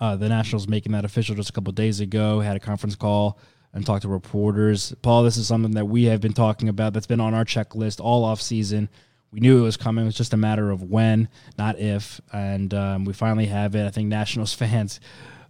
Uh, 0.00 0.16
the 0.16 0.28
Nationals 0.28 0.68
making 0.68 0.92
that 0.92 1.04
official 1.04 1.34
just 1.34 1.50
a 1.50 1.52
couple 1.52 1.72
days 1.72 2.00
ago, 2.00 2.40
had 2.40 2.56
a 2.56 2.60
conference 2.60 2.94
call 2.94 3.38
and 3.72 3.84
talked 3.84 4.02
to 4.02 4.08
reporters. 4.08 4.94
Paul, 5.02 5.24
this 5.24 5.36
is 5.36 5.46
something 5.46 5.72
that 5.72 5.86
we 5.86 6.04
have 6.04 6.20
been 6.20 6.32
talking 6.32 6.68
about 6.68 6.92
that's 6.92 7.06
been 7.06 7.20
on 7.20 7.34
our 7.34 7.44
checklist 7.44 8.00
all 8.00 8.24
off 8.24 8.40
season. 8.40 8.88
We 9.32 9.40
knew 9.40 9.58
it 9.58 9.62
was 9.62 9.76
coming. 9.76 10.04
It 10.04 10.06
was 10.06 10.14
just 10.14 10.32
a 10.32 10.38
matter 10.38 10.70
of 10.70 10.84
when, 10.84 11.28
not 11.58 11.78
if. 11.78 12.20
And 12.32 12.72
um, 12.72 13.04
we 13.04 13.12
finally 13.12 13.46
have 13.46 13.74
it. 13.74 13.86
I 13.86 13.90
think 13.90 14.08
Nationals 14.08 14.54
fans 14.54 15.00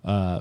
uh, 0.05 0.41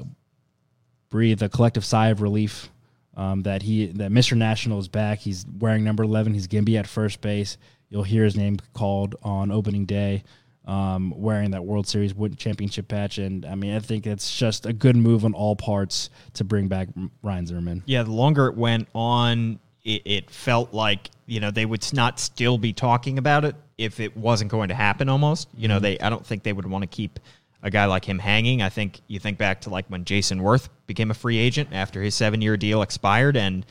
breathe 1.10 1.42
a 1.44 1.50
collective 1.50 1.86
sigh 1.86 2.08
of 2.08 2.22
relief 2.22 2.70
um, 3.18 3.42
that 3.42 3.64
he 3.64 3.88
that 3.88 4.12
Mr. 4.12 4.38
National 4.38 4.80
is 4.80 4.88
back. 4.88 5.20
He's 5.20 5.46
wearing 5.60 5.84
number 5.84 6.04
eleven. 6.04 6.34
He's 6.34 6.48
gonna 6.48 6.64
be 6.64 6.78
at 6.78 6.88
first 6.88 7.20
base. 7.20 7.58
You'll 7.90 8.04
hear 8.04 8.24
his 8.24 8.38
name 8.38 8.58
called 8.74 9.16
on 9.24 9.52
opening 9.52 9.86
day, 9.86 10.24
um, 10.66 11.14
wearing 11.16 11.52
that 11.52 11.66
World 11.66 11.88
Series 11.88 12.14
championship 12.38 12.88
patch. 12.88 13.18
And 13.18 13.46
I 13.46 13.56
mean, 13.56 13.76
I 13.76 13.80
think 13.80 14.06
it's 14.06 14.38
just 14.38 14.66
a 14.66 14.74
good 14.74 14.96
move 14.96 15.26
on 15.26 15.34
all 15.34 15.56
parts 15.56 16.10
to 16.34 16.44
bring 16.44 16.68
back 16.68 16.90
Ryan 17.24 17.48
Zimmerman. 17.48 17.84
Yeah, 17.88 18.04
the 18.04 18.12
longer 18.12 18.48
it 18.48 18.56
went 18.56 18.88
on, 18.94 19.60
it, 19.84 20.04
it 20.06 20.30
felt 20.30 20.74
like 20.74 21.10
you 21.26 21.40
know 21.40 21.50
they 21.50 21.66
would 21.66 21.92
not 21.94 22.20
still 22.20 22.60
be 22.60 22.72
talking 22.72 23.18
about 23.18 23.46
it 23.46 23.56
if 23.80 24.00
it 24.00 24.16
wasn't 24.16 24.52
going 24.52 24.70
to 24.70 24.76
happen. 24.76 25.10
Almost, 25.10 25.48
you 25.58 25.68
know, 25.68 25.80
they 25.80 25.98
I 26.00 26.12
don't 26.12 26.26
think 26.26 26.44
they 26.44 26.54
would 26.54 26.68
want 26.68 26.84
to 26.84 26.88
keep 26.88 27.20
a 27.68 27.72
guy 27.72 27.86
like 27.86 28.06
him 28.06 28.18
hanging. 28.18 28.62
I 28.62 28.70
think 28.70 29.02
you 29.08 29.20
think 29.20 29.38
back 29.38 29.62
to 29.62 29.70
like 29.70 29.86
when 29.88 30.06
Jayson 30.06 30.42
Werth 30.42 30.70
became 30.88 31.12
a 31.12 31.14
free 31.14 31.38
agent 31.38 31.70
after 31.72 32.02
his 32.02 32.16
seven 32.16 32.42
year 32.42 32.58
deal 32.58 32.82
expired, 32.82 33.38
and 33.38 33.66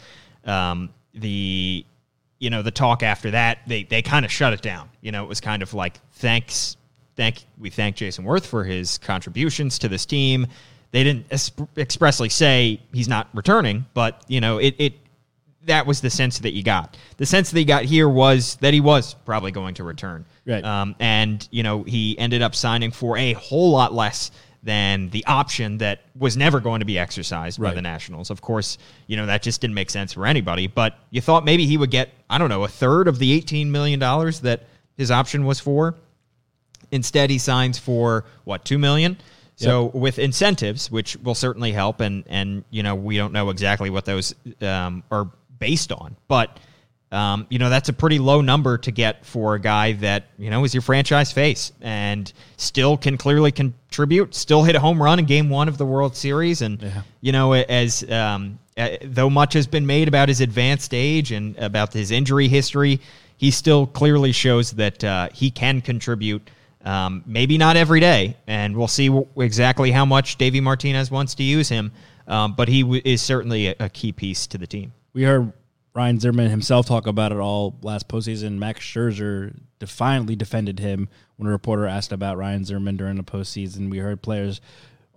um, 0.44 0.90
the 1.14 1.84
you 2.38 2.50
know 2.50 2.62
the 2.62 2.70
talk 2.70 3.02
after 3.02 3.32
that 3.32 3.58
they 3.66 3.82
they 3.82 4.02
kind 4.02 4.24
of 4.24 4.30
shut 4.30 4.52
it 4.52 4.62
down. 4.62 4.88
You 5.00 5.10
know, 5.12 5.24
it 5.24 5.28
was 5.28 5.40
kind 5.40 5.62
of 5.62 5.74
like 5.74 5.98
thanks 6.12 6.76
thank 7.16 7.44
we 7.58 7.70
thank 7.70 7.96
Jayson 7.96 8.24
Werth 8.24 8.46
for 8.46 8.62
his 8.64 8.98
contributions 8.98 9.78
to 9.80 9.88
this 9.88 10.06
team. 10.06 10.46
They 10.92 11.02
didn't 11.02 11.26
expressly 11.76 12.28
say 12.28 12.80
he's 12.92 13.08
not 13.08 13.28
returning, 13.34 13.86
but 13.92 14.22
you 14.28 14.40
know, 14.40 14.58
it, 14.58 14.74
it 14.78 14.94
that 15.66 15.86
was 15.86 16.00
the 16.00 16.10
sense 16.10 16.38
that 16.40 16.52
you 16.52 16.62
got. 16.62 16.96
The 17.16 17.26
sense 17.26 17.50
that 17.50 17.58
you 17.58 17.66
got 17.66 17.84
here 17.84 18.08
was 18.08 18.56
that 18.56 18.72
he 18.74 18.80
was 18.80 19.14
probably 19.24 19.52
going 19.52 19.74
to 19.74 19.84
return. 19.84 20.24
Right. 20.46 20.64
Um, 20.64 20.96
and 20.98 21.46
you 21.50 21.62
know, 21.62 21.82
he 21.82 22.18
ended 22.18 22.42
up 22.42 22.54
signing 22.54 22.90
for 22.90 23.16
a 23.16 23.34
whole 23.34 23.70
lot 23.70 23.92
less 23.92 24.30
than 24.62 25.10
the 25.10 25.24
option 25.26 25.78
that 25.78 26.00
was 26.18 26.36
never 26.36 26.58
going 26.58 26.80
to 26.80 26.86
be 26.86 26.98
exercised 26.98 27.60
by 27.60 27.72
the 27.72 27.82
Nationals. 27.82 28.30
Of 28.30 28.40
course, 28.40 28.78
you 29.06 29.16
know, 29.16 29.26
that 29.26 29.42
just 29.42 29.60
didn't 29.60 29.74
make 29.74 29.90
sense 29.90 30.12
for 30.12 30.26
anybody, 30.26 30.66
but 30.66 30.98
you 31.10 31.20
thought 31.20 31.44
maybe 31.44 31.66
he 31.66 31.76
would 31.76 31.92
get, 31.92 32.10
I 32.28 32.38
don't 32.38 32.48
know, 32.48 32.64
a 32.64 32.68
third 32.68 33.06
of 33.06 33.20
the 33.20 33.40
$18 33.40 33.68
million 33.68 34.00
that 34.00 34.64
his 34.96 35.12
option 35.12 35.44
was 35.44 35.60
for. 35.60 35.94
Instead, 36.90 37.30
he 37.30 37.38
signs 37.38 37.78
for 37.78 38.24
what, 38.42 38.64
$2 38.64 38.80
million? 38.80 39.18
So 39.56 39.86
with 39.86 40.18
incentives, 40.18 40.90
which 40.90 41.16
will 41.16 41.34
certainly 41.34 41.72
help, 41.72 42.00
and 42.00 42.24
and 42.26 42.62
you 42.70 42.82
know 42.82 42.94
we 42.94 43.16
don't 43.16 43.32
know 43.32 43.48
exactly 43.48 43.88
what 43.88 44.04
those 44.04 44.34
um, 44.60 45.02
are 45.10 45.30
based 45.58 45.92
on, 45.92 46.16
but 46.28 46.58
um, 47.12 47.46
you 47.50 47.58
know 47.58 47.70
that's 47.70 47.88
a 47.88 47.92
pretty 47.92 48.18
low 48.18 48.40
number 48.40 48.78
to 48.78 48.90
get 48.90 49.24
for 49.24 49.54
a 49.54 49.60
guy 49.60 49.92
that 49.92 50.24
you 50.38 50.50
know 50.50 50.64
is 50.64 50.74
your 50.74 50.82
franchise 50.82 51.32
face 51.32 51.72
and 51.80 52.32
still 52.56 52.96
can 52.96 53.16
clearly 53.16 53.52
contribute, 53.52 54.34
still 54.34 54.62
hit 54.64 54.74
a 54.74 54.80
home 54.80 55.00
run 55.02 55.18
in 55.18 55.24
Game 55.24 55.48
One 55.48 55.68
of 55.68 55.78
the 55.78 55.86
World 55.86 56.16
Series, 56.16 56.62
and 56.62 57.04
you 57.20 57.32
know 57.32 57.52
as 57.52 58.08
um, 58.10 58.58
uh, 58.76 58.88
though 59.04 59.30
much 59.30 59.54
has 59.54 59.66
been 59.66 59.86
made 59.86 60.08
about 60.08 60.28
his 60.28 60.40
advanced 60.40 60.92
age 60.92 61.32
and 61.32 61.56
about 61.58 61.92
his 61.92 62.10
injury 62.10 62.48
history, 62.48 63.00
he 63.36 63.50
still 63.50 63.86
clearly 63.86 64.32
shows 64.32 64.72
that 64.72 65.02
uh, 65.04 65.28
he 65.32 65.50
can 65.50 65.80
contribute. 65.80 66.50
Um, 66.84 67.24
maybe 67.26 67.58
not 67.58 67.76
every 67.76 67.98
day, 67.98 68.36
and 68.46 68.76
we'll 68.76 68.86
see 68.86 69.08
w- 69.08 69.26
exactly 69.38 69.90
how 69.90 70.04
much 70.04 70.36
Davey 70.36 70.60
Martinez 70.60 71.10
wants 71.10 71.34
to 71.36 71.42
use 71.42 71.68
him. 71.68 71.90
Um, 72.28 72.54
but 72.54 72.68
he 72.68 72.82
w- 72.82 73.02
is 73.04 73.20
certainly 73.22 73.68
a, 73.68 73.74
a 73.80 73.88
key 73.88 74.12
piece 74.12 74.46
to 74.48 74.58
the 74.58 74.68
team. 74.68 74.92
We 75.16 75.22
heard 75.22 75.54
Ryan 75.94 76.20
Zimmerman 76.20 76.50
himself 76.50 76.84
talk 76.84 77.06
about 77.06 77.32
it 77.32 77.38
all 77.38 77.78
last 77.80 78.06
postseason. 78.06 78.58
Max 78.58 78.80
Scherzer 78.84 79.58
defiantly 79.78 80.36
defended 80.36 80.78
him 80.78 81.08
when 81.38 81.48
a 81.48 81.52
reporter 81.52 81.86
asked 81.86 82.12
about 82.12 82.36
Ryan 82.36 82.66
Zimmerman 82.66 82.98
during 82.98 83.16
the 83.16 83.22
postseason. 83.22 83.88
We 83.88 83.96
heard 83.96 84.20
players 84.20 84.60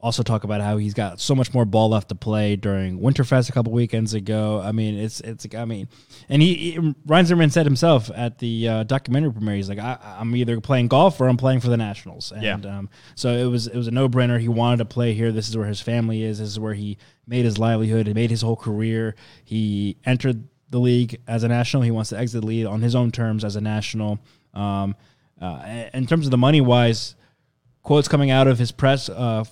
also 0.01 0.23
talk 0.23 0.43
about 0.43 0.61
how 0.61 0.77
he's 0.77 0.93
got 0.93 1.19
so 1.19 1.35
much 1.35 1.53
more 1.53 1.65
ball 1.65 1.89
left 1.89 2.09
to 2.09 2.15
play 2.15 2.55
during 2.55 2.99
Winterfest 2.99 3.49
a 3.49 3.51
couple 3.51 3.71
weekends 3.73 4.13
ago. 4.13 4.61
I 4.63 4.71
mean, 4.71 4.97
it's 4.97 5.19
it's 5.21 5.45
I 5.55 5.65
mean, 5.65 5.87
and 6.29 6.41
he, 6.41 6.53
he 6.55 6.95
Ryan 7.05 7.25
Zimmerman 7.25 7.49
said 7.49 7.65
himself 7.65 8.09
at 8.15 8.37
the 8.39 8.67
uh, 8.67 8.83
documentary 8.83 9.31
premiere, 9.33 9.55
he's 9.55 9.67
like, 9.69 9.79
I, 9.79 9.97
I'm 10.19 10.35
either 10.35 10.59
playing 10.61 10.87
golf 10.87 11.19
or 11.19 11.27
I'm 11.27 11.37
playing 11.37 11.59
for 11.59 11.69
the 11.69 11.77
Nationals. 11.77 12.31
And 12.31 12.43
Yeah. 12.43 12.77
um, 12.77 12.89
so 13.15 13.29
it 13.33 13.45
was 13.45 13.67
it 13.67 13.75
was 13.75 13.87
a 13.87 13.91
no 13.91 14.07
brainer. 14.07 14.39
He 14.39 14.47
wanted 14.47 14.77
to 14.77 14.85
play 14.85 15.13
here. 15.13 15.31
This 15.31 15.49
is 15.49 15.57
where 15.57 15.67
his 15.67 15.81
family 15.81 16.23
is. 16.23 16.39
This 16.39 16.47
is 16.47 16.59
where 16.59 16.73
he 16.73 16.97
made 17.27 17.45
his 17.45 17.57
livelihood. 17.57 18.07
He 18.07 18.13
made 18.13 18.29
his 18.29 18.41
whole 18.41 18.55
career. 18.55 19.15
He 19.43 19.97
entered 20.05 20.47
the 20.69 20.79
league 20.79 21.19
as 21.27 21.43
a 21.43 21.47
national. 21.47 21.83
He 21.83 21.91
wants 21.91 22.11
to 22.11 22.17
exit 22.17 22.41
the 22.41 22.47
league 22.47 22.65
on 22.65 22.81
his 22.81 22.95
own 22.95 23.11
terms 23.11 23.43
as 23.43 23.55
a 23.55 23.61
national. 23.61 24.19
Um, 24.53 24.95
uh, 25.41 25.85
in 25.93 26.05
terms 26.05 26.25
of 26.25 26.31
the 26.31 26.37
money 26.37 26.61
wise, 26.61 27.15
quotes 27.83 28.07
coming 28.07 28.29
out 28.29 28.47
of 28.47 28.59
his 28.59 28.71
press 28.71 29.09
uh, 29.09 29.43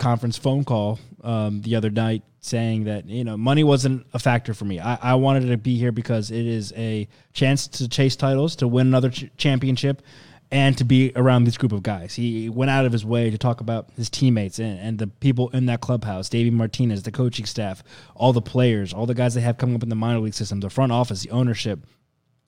conference 0.00 0.36
phone 0.36 0.64
call 0.64 0.98
um, 1.22 1.60
the 1.62 1.76
other 1.76 1.90
night 1.90 2.22
saying 2.40 2.84
that 2.84 3.06
you 3.06 3.22
know 3.22 3.36
money 3.36 3.62
wasn't 3.62 4.04
a 4.14 4.18
factor 4.18 4.54
for 4.54 4.64
me. 4.64 4.80
I, 4.80 4.98
I 5.00 5.14
wanted 5.14 5.48
to 5.48 5.56
be 5.56 5.76
here 5.76 5.92
because 5.92 6.30
it 6.30 6.46
is 6.46 6.72
a 6.76 7.06
chance 7.32 7.68
to 7.68 7.88
chase 7.88 8.16
titles, 8.16 8.56
to 8.56 8.66
win 8.66 8.88
another 8.88 9.10
ch- 9.10 9.30
championship, 9.36 10.02
and 10.50 10.76
to 10.78 10.84
be 10.84 11.12
around 11.14 11.44
this 11.44 11.58
group 11.58 11.72
of 11.72 11.82
guys. 11.82 12.14
He 12.14 12.48
went 12.48 12.70
out 12.70 12.86
of 12.86 12.92
his 12.92 13.04
way 13.04 13.30
to 13.30 13.38
talk 13.38 13.60
about 13.60 13.90
his 13.96 14.08
teammates 14.08 14.58
and, 14.58 14.78
and 14.80 14.98
the 14.98 15.06
people 15.06 15.50
in 15.50 15.66
that 15.66 15.80
clubhouse, 15.80 16.28
Davey 16.28 16.50
Martinez, 16.50 17.02
the 17.02 17.12
coaching 17.12 17.44
staff, 17.44 17.84
all 18.16 18.32
the 18.32 18.42
players, 18.42 18.92
all 18.92 19.06
the 19.06 19.14
guys 19.14 19.34
they 19.34 19.42
have 19.42 19.58
coming 19.58 19.76
up 19.76 19.82
in 19.82 19.90
the 19.90 19.94
minor 19.94 20.18
league 20.18 20.34
system, 20.34 20.60
the 20.60 20.70
front 20.70 20.92
office, 20.92 21.22
the 21.22 21.30
ownership 21.30 21.86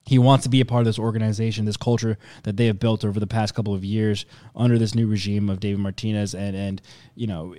he 0.05 0.19
wants 0.19 0.43
to 0.43 0.49
be 0.49 0.61
a 0.61 0.65
part 0.65 0.81
of 0.81 0.85
this 0.85 0.99
organization, 0.99 1.65
this 1.65 1.77
culture 1.77 2.17
that 2.43 2.57
they 2.57 2.65
have 2.65 2.79
built 2.79 3.05
over 3.05 3.19
the 3.19 3.27
past 3.27 3.55
couple 3.55 3.73
of 3.73 3.85
years 3.85 4.25
under 4.55 4.77
this 4.77 4.95
new 4.95 5.07
regime 5.07 5.49
of 5.49 5.59
David 5.59 5.79
Martinez, 5.79 6.35
and 6.35 6.55
and 6.55 6.81
you 7.15 7.27
know, 7.27 7.55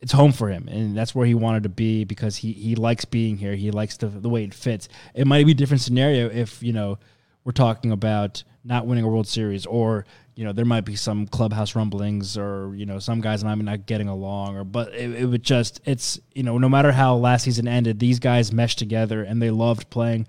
it's 0.00 0.12
home 0.12 0.32
for 0.32 0.48
him, 0.48 0.68
and 0.68 0.96
that's 0.96 1.14
where 1.14 1.26
he 1.26 1.34
wanted 1.34 1.64
to 1.64 1.68
be 1.68 2.04
because 2.04 2.36
he 2.36 2.52
he 2.52 2.74
likes 2.74 3.04
being 3.04 3.36
here. 3.36 3.54
He 3.54 3.70
likes 3.70 3.98
the 3.98 4.06
the 4.06 4.28
way 4.28 4.44
it 4.44 4.54
fits. 4.54 4.88
It 5.14 5.26
might 5.26 5.44
be 5.44 5.52
a 5.52 5.54
different 5.54 5.82
scenario 5.82 6.30
if 6.30 6.62
you 6.62 6.72
know 6.72 6.98
we're 7.44 7.52
talking 7.52 7.92
about 7.92 8.42
not 8.64 8.86
winning 8.86 9.04
a 9.04 9.08
World 9.08 9.28
Series 9.28 9.66
or. 9.66 10.06
You 10.34 10.46
know, 10.46 10.54
there 10.54 10.64
might 10.64 10.86
be 10.86 10.96
some 10.96 11.26
clubhouse 11.26 11.76
rumblings, 11.76 12.38
or 12.38 12.72
you 12.74 12.86
know, 12.86 12.98
some 12.98 13.20
guys 13.20 13.44
might 13.44 13.58
not 13.58 13.84
getting 13.84 14.08
along, 14.08 14.56
or 14.56 14.64
but 14.64 14.94
it, 14.94 15.14
it 15.14 15.26
would 15.26 15.42
just 15.42 15.82
it's 15.84 16.18
you 16.34 16.42
know, 16.42 16.56
no 16.56 16.70
matter 16.70 16.90
how 16.90 17.16
last 17.16 17.42
season 17.42 17.68
ended, 17.68 17.98
these 17.98 18.18
guys 18.18 18.50
meshed 18.50 18.78
together 18.78 19.22
and 19.22 19.42
they 19.42 19.50
loved 19.50 19.90
playing 19.90 20.26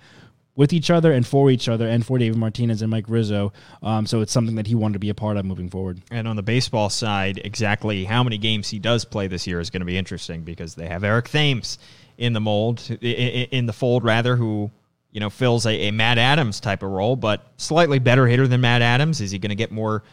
with 0.56 0.72
each 0.72 0.92
other 0.92 1.12
and 1.12 1.26
for 1.26 1.50
each 1.50 1.68
other 1.68 1.88
and 1.88 2.06
for 2.06 2.18
David 2.18 2.38
Martinez 2.38 2.82
and 2.82 2.92
Mike 2.92 3.06
Rizzo. 3.08 3.54
Um, 3.82 4.06
so 4.06 4.22
it's 4.22 4.32
something 4.32 4.56
that 4.56 4.68
he 4.68 4.76
wanted 4.76 4.94
to 4.94 5.00
be 5.00 5.10
a 5.10 5.16
part 5.16 5.38
of 5.38 5.46
moving 5.46 5.70
forward. 5.70 6.02
And 6.12 6.28
on 6.28 6.36
the 6.36 6.44
baseball 6.44 6.90
side, 6.90 7.42
exactly 7.44 8.06
how 8.06 8.24
many 8.24 8.38
games 8.38 8.70
he 8.70 8.80
does 8.80 9.06
play 9.06 9.28
this 9.28 9.48
year 9.48 9.60
is 9.60 9.70
going 9.70 9.82
to 9.82 9.86
be 9.86 9.98
interesting 9.98 10.44
because 10.44 10.76
they 10.76 10.88
have 10.88 11.04
Eric 11.04 11.30
Thames 11.30 11.80
in 12.18 12.34
the 12.34 12.42
mold, 12.42 12.88
in 13.02 13.66
the 13.66 13.74
fold 13.74 14.04
rather, 14.04 14.36
who 14.36 14.70
you 15.12 15.20
know 15.20 15.30
fills 15.30 15.66
a, 15.66 15.88
a 15.88 15.92
Matt 15.92 16.18
Adams 16.18 16.60
type 16.60 16.84
of 16.84 16.92
role, 16.92 17.16
but 17.16 17.52
slightly 17.58 18.00
better 18.00 18.28
hitter 18.28 18.48
than 18.48 18.62
Matt 18.62 18.82
Adams. 18.82 19.22
Is 19.22 19.32
he 19.32 19.40
going 19.40 19.50
to 19.50 19.56
get 19.56 19.72
more 19.72 20.04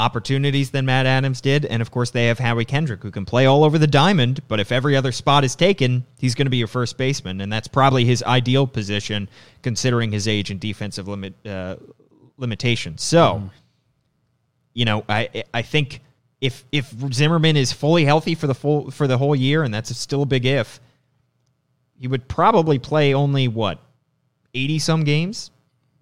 opportunities 0.00 0.70
than 0.70 0.86
Matt 0.86 1.06
Adams 1.06 1.40
did? 1.40 1.64
And 1.66 1.82
of 1.82 1.90
course, 1.90 2.10
they 2.10 2.26
have 2.26 2.38
Howie 2.38 2.64
Kendrick, 2.64 3.02
who 3.02 3.10
can 3.10 3.24
play 3.24 3.46
all 3.46 3.64
over 3.64 3.78
the 3.78 3.86
diamond, 3.86 4.40
but 4.48 4.58
if 4.58 4.72
every 4.72 4.96
other 4.96 5.12
spot 5.12 5.44
is 5.44 5.54
taken, 5.54 6.04
he's 6.18 6.34
going 6.34 6.46
to 6.46 6.50
be 6.50 6.56
your 6.56 6.66
first 6.66 6.96
baseman, 6.96 7.40
and 7.40 7.52
that's 7.52 7.68
probably 7.68 8.04
his 8.04 8.22
ideal 8.22 8.66
position 8.66 9.28
considering 9.62 10.10
his 10.10 10.26
age 10.26 10.50
and 10.50 10.58
defensive 10.58 11.06
limit 11.06 11.34
uh, 11.46 11.76
limitations. 12.38 13.02
So 13.02 13.50
you 14.74 14.84
know, 14.84 15.04
I 15.08 15.44
I 15.52 15.62
think 15.62 16.00
if 16.40 16.64
if 16.72 16.92
Zimmerman 17.12 17.56
is 17.56 17.72
fully 17.72 18.04
healthy 18.04 18.34
for 18.34 18.46
the 18.46 18.54
full 18.54 18.90
for 18.90 19.06
the 19.06 19.18
whole 19.18 19.36
year, 19.36 19.62
and 19.62 19.72
that's 19.72 19.94
still 19.96 20.22
a 20.22 20.26
big 20.26 20.46
if, 20.46 20.80
he 21.98 22.08
would 22.08 22.28
probably 22.28 22.78
play 22.78 23.14
only 23.14 23.48
what 23.48 23.78
eighty 24.54 24.78
some 24.78 25.04
games, 25.04 25.50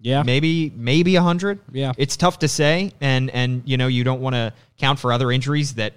Yeah. 0.01 0.23
maybe 0.23 0.71
maybe 0.75 1.15
hundred. 1.15 1.59
Yeah. 1.71 1.91
it's 1.97 2.15
tough 2.15 2.39
to 2.39 2.47
say, 2.47 2.93
and 3.01 3.29
and 3.31 3.63
you 3.65 3.77
know 3.77 3.87
you 3.87 4.03
don't 4.03 4.21
want 4.21 4.35
to 4.35 4.53
count 4.77 4.99
for 4.99 5.11
other 5.11 5.31
injuries 5.31 5.75
that, 5.75 5.93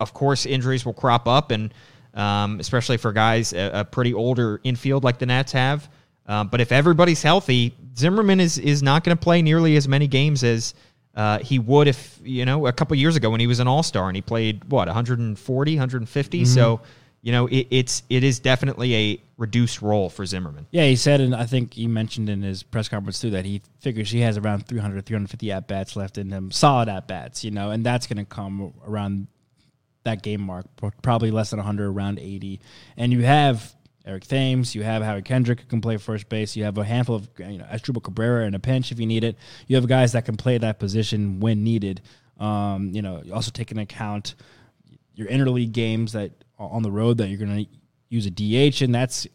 of 0.00 0.12
course, 0.12 0.44
injuries 0.44 0.84
will 0.84 0.94
crop 0.94 1.28
up, 1.28 1.50
and 1.50 1.72
um, 2.14 2.58
especially 2.58 2.96
for 2.96 3.12
guys 3.12 3.52
a, 3.52 3.70
a 3.80 3.84
pretty 3.84 4.12
older 4.12 4.60
infield 4.64 5.04
like 5.04 5.18
the 5.18 5.26
Nats 5.26 5.52
have. 5.52 5.88
Um, 6.26 6.48
but 6.48 6.60
if 6.60 6.72
everybody's 6.72 7.22
healthy, 7.22 7.74
Zimmerman 7.96 8.40
is 8.40 8.58
is 8.58 8.82
not 8.82 9.04
going 9.04 9.16
to 9.16 9.22
play 9.22 9.40
nearly 9.40 9.76
as 9.76 9.86
many 9.88 10.06
games 10.08 10.44
as 10.44 10.74
uh, 11.14 11.38
he 11.38 11.58
would 11.58 11.88
if 11.88 12.20
you 12.22 12.44
know 12.44 12.66
a 12.66 12.72
couple 12.72 12.96
years 12.96 13.16
ago 13.16 13.30
when 13.30 13.40
he 13.40 13.46
was 13.46 13.60
an 13.60 13.68
All 13.68 13.82
Star 13.82 14.08
and 14.08 14.16
he 14.16 14.22
played 14.22 14.64
what 14.64 14.88
140, 14.88 15.74
150. 15.74 16.44
So 16.44 16.80
you 17.28 17.32
know 17.32 17.46
it, 17.48 17.66
it's 17.68 18.04
it 18.08 18.24
is 18.24 18.38
definitely 18.38 18.96
a 18.96 19.22
reduced 19.36 19.82
role 19.82 20.08
for 20.08 20.24
Zimmerman. 20.24 20.66
Yeah, 20.70 20.86
he 20.86 20.96
said, 20.96 21.20
and 21.20 21.34
I 21.34 21.44
think 21.44 21.74
he 21.74 21.86
mentioned 21.86 22.30
in 22.30 22.40
his 22.40 22.62
press 22.62 22.88
conference 22.88 23.20
too 23.20 23.28
that 23.32 23.44
he 23.44 23.60
figures 23.80 24.10
he 24.10 24.20
has 24.20 24.38
around 24.38 24.66
300, 24.66 25.04
350 25.04 25.52
at 25.52 25.68
bats 25.68 25.94
left 25.94 26.16
in 26.16 26.30
him, 26.30 26.50
solid 26.50 26.88
at 26.88 27.06
bats, 27.06 27.44
you 27.44 27.50
know, 27.50 27.70
and 27.70 27.84
that's 27.84 28.06
going 28.06 28.16
to 28.16 28.24
come 28.24 28.72
around 28.86 29.26
that 30.04 30.22
game 30.22 30.40
mark, 30.40 30.64
probably 31.02 31.30
less 31.30 31.50
than 31.50 31.58
100, 31.58 31.88
around 31.88 32.18
80. 32.18 32.60
And 32.96 33.12
you 33.12 33.20
have 33.24 33.76
Eric 34.06 34.24
Thames, 34.24 34.74
you 34.74 34.82
have 34.82 35.02
Howard 35.02 35.26
Kendrick 35.26 35.60
who 35.60 35.66
can 35.66 35.82
play 35.82 35.98
first 35.98 36.30
base, 36.30 36.56
you 36.56 36.64
have 36.64 36.78
a 36.78 36.84
handful 36.84 37.16
of, 37.16 37.28
you 37.40 37.58
know, 37.58 37.66
Asdrubal 37.66 38.02
Cabrera 38.02 38.46
in 38.46 38.54
a 38.54 38.58
pinch 38.58 38.90
if 38.90 38.98
you 38.98 39.06
need 39.06 39.22
it. 39.22 39.36
You 39.66 39.76
have 39.76 39.86
guys 39.86 40.12
that 40.12 40.24
can 40.24 40.38
play 40.38 40.56
that 40.56 40.78
position 40.78 41.40
when 41.40 41.62
needed. 41.62 42.00
Um, 42.40 42.92
you 42.94 43.02
know, 43.02 43.20
you 43.22 43.34
also 43.34 43.50
take 43.50 43.70
into 43.70 43.82
account 43.82 44.34
your 45.14 45.28
interleague 45.28 45.72
games 45.72 46.12
that 46.12 46.32
on 46.58 46.82
the 46.82 46.90
road 46.90 47.18
that 47.18 47.28
you're 47.28 47.38
going 47.38 47.64
to 47.64 47.70
use 48.08 48.26
a 48.26 48.30
DH, 48.30 48.82
and 48.82 48.94
that's 48.94 49.26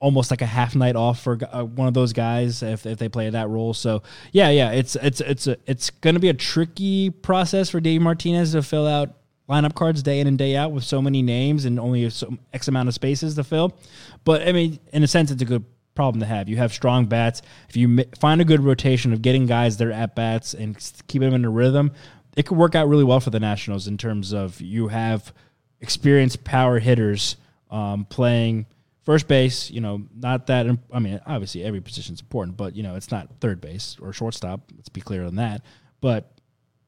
almost 0.00 0.30
like 0.30 0.42
a 0.42 0.46
half 0.46 0.76
night 0.76 0.96
off 0.96 1.20
for 1.20 1.38
uh, 1.52 1.64
one 1.64 1.88
of 1.88 1.94
those 1.94 2.12
guys 2.12 2.62
if, 2.62 2.86
if 2.86 2.98
they 2.98 3.08
play 3.08 3.28
that 3.30 3.48
role. 3.48 3.74
So 3.74 4.02
yeah, 4.32 4.50
yeah, 4.50 4.70
it's 4.70 4.96
it's 4.96 5.20
it's 5.20 5.46
a, 5.46 5.56
it's 5.66 5.90
going 5.90 6.14
to 6.14 6.20
be 6.20 6.28
a 6.28 6.34
tricky 6.34 7.10
process 7.10 7.70
for 7.70 7.80
Dave 7.80 8.00
Martinez 8.00 8.52
to 8.52 8.62
fill 8.62 8.86
out 8.86 9.14
lineup 9.48 9.74
cards 9.74 10.02
day 10.02 10.20
in 10.20 10.26
and 10.26 10.36
day 10.36 10.54
out 10.56 10.72
with 10.72 10.84
so 10.84 11.00
many 11.00 11.22
names 11.22 11.64
and 11.64 11.80
only 11.80 12.04
X 12.52 12.68
amount 12.68 12.88
of 12.88 12.94
spaces 12.94 13.34
to 13.36 13.44
fill. 13.44 13.76
But 14.24 14.46
I 14.46 14.52
mean, 14.52 14.78
in 14.92 15.02
a 15.02 15.08
sense, 15.08 15.30
it's 15.30 15.42
a 15.42 15.46
good 15.46 15.64
problem 15.94 16.20
to 16.20 16.26
have. 16.26 16.48
You 16.48 16.58
have 16.58 16.72
strong 16.72 17.06
bats. 17.06 17.42
If 17.68 17.76
you 17.76 18.04
find 18.20 18.40
a 18.40 18.44
good 18.44 18.60
rotation 18.60 19.12
of 19.12 19.22
getting 19.22 19.46
guys 19.46 19.78
their 19.78 19.90
at 19.90 20.14
bats 20.14 20.54
and 20.54 20.76
s- 20.76 21.02
keep 21.08 21.22
them 21.22 21.34
in 21.34 21.44
a 21.44 21.50
rhythm, 21.50 21.92
it 22.36 22.46
could 22.46 22.56
work 22.56 22.76
out 22.76 22.88
really 22.88 23.04
well 23.04 23.18
for 23.18 23.30
the 23.30 23.40
Nationals 23.40 23.88
in 23.88 23.98
terms 23.98 24.32
of 24.32 24.60
you 24.60 24.88
have 24.88 25.32
experienced 25.80 26.44
power 26.44 26.78
hitters 26.78 27.36
um, 27.70 28.04
playing 28.04 28.66
first 29.04 29.28
base. 29.28 29.70
You 29.70 29.80
know, 29.80 30.02
not 30.14 30.46
that. 30.48 30.66
I 30.92 30.98
mean, 30.98 31.20
obviously 31.26 31.64
every 31.64 31.80
position 31.80 32.14
is 32.14 32.20
important, 32.20 32.56
but 32.56 32.76
you 32.76 32.82
know, 32.82 32.94
it's 32.94 33.10
not 33.10 33.28
third 33.40 33.60
base 33.60 33.96
or 34.00 34.12
shortstop. 34.12 34.60
Let's 34.76 34.88
be 34.88 35.00
clear 35.00 35.24
on 35.24 35.36
that. 35.36 35.62
But 36.00 36.30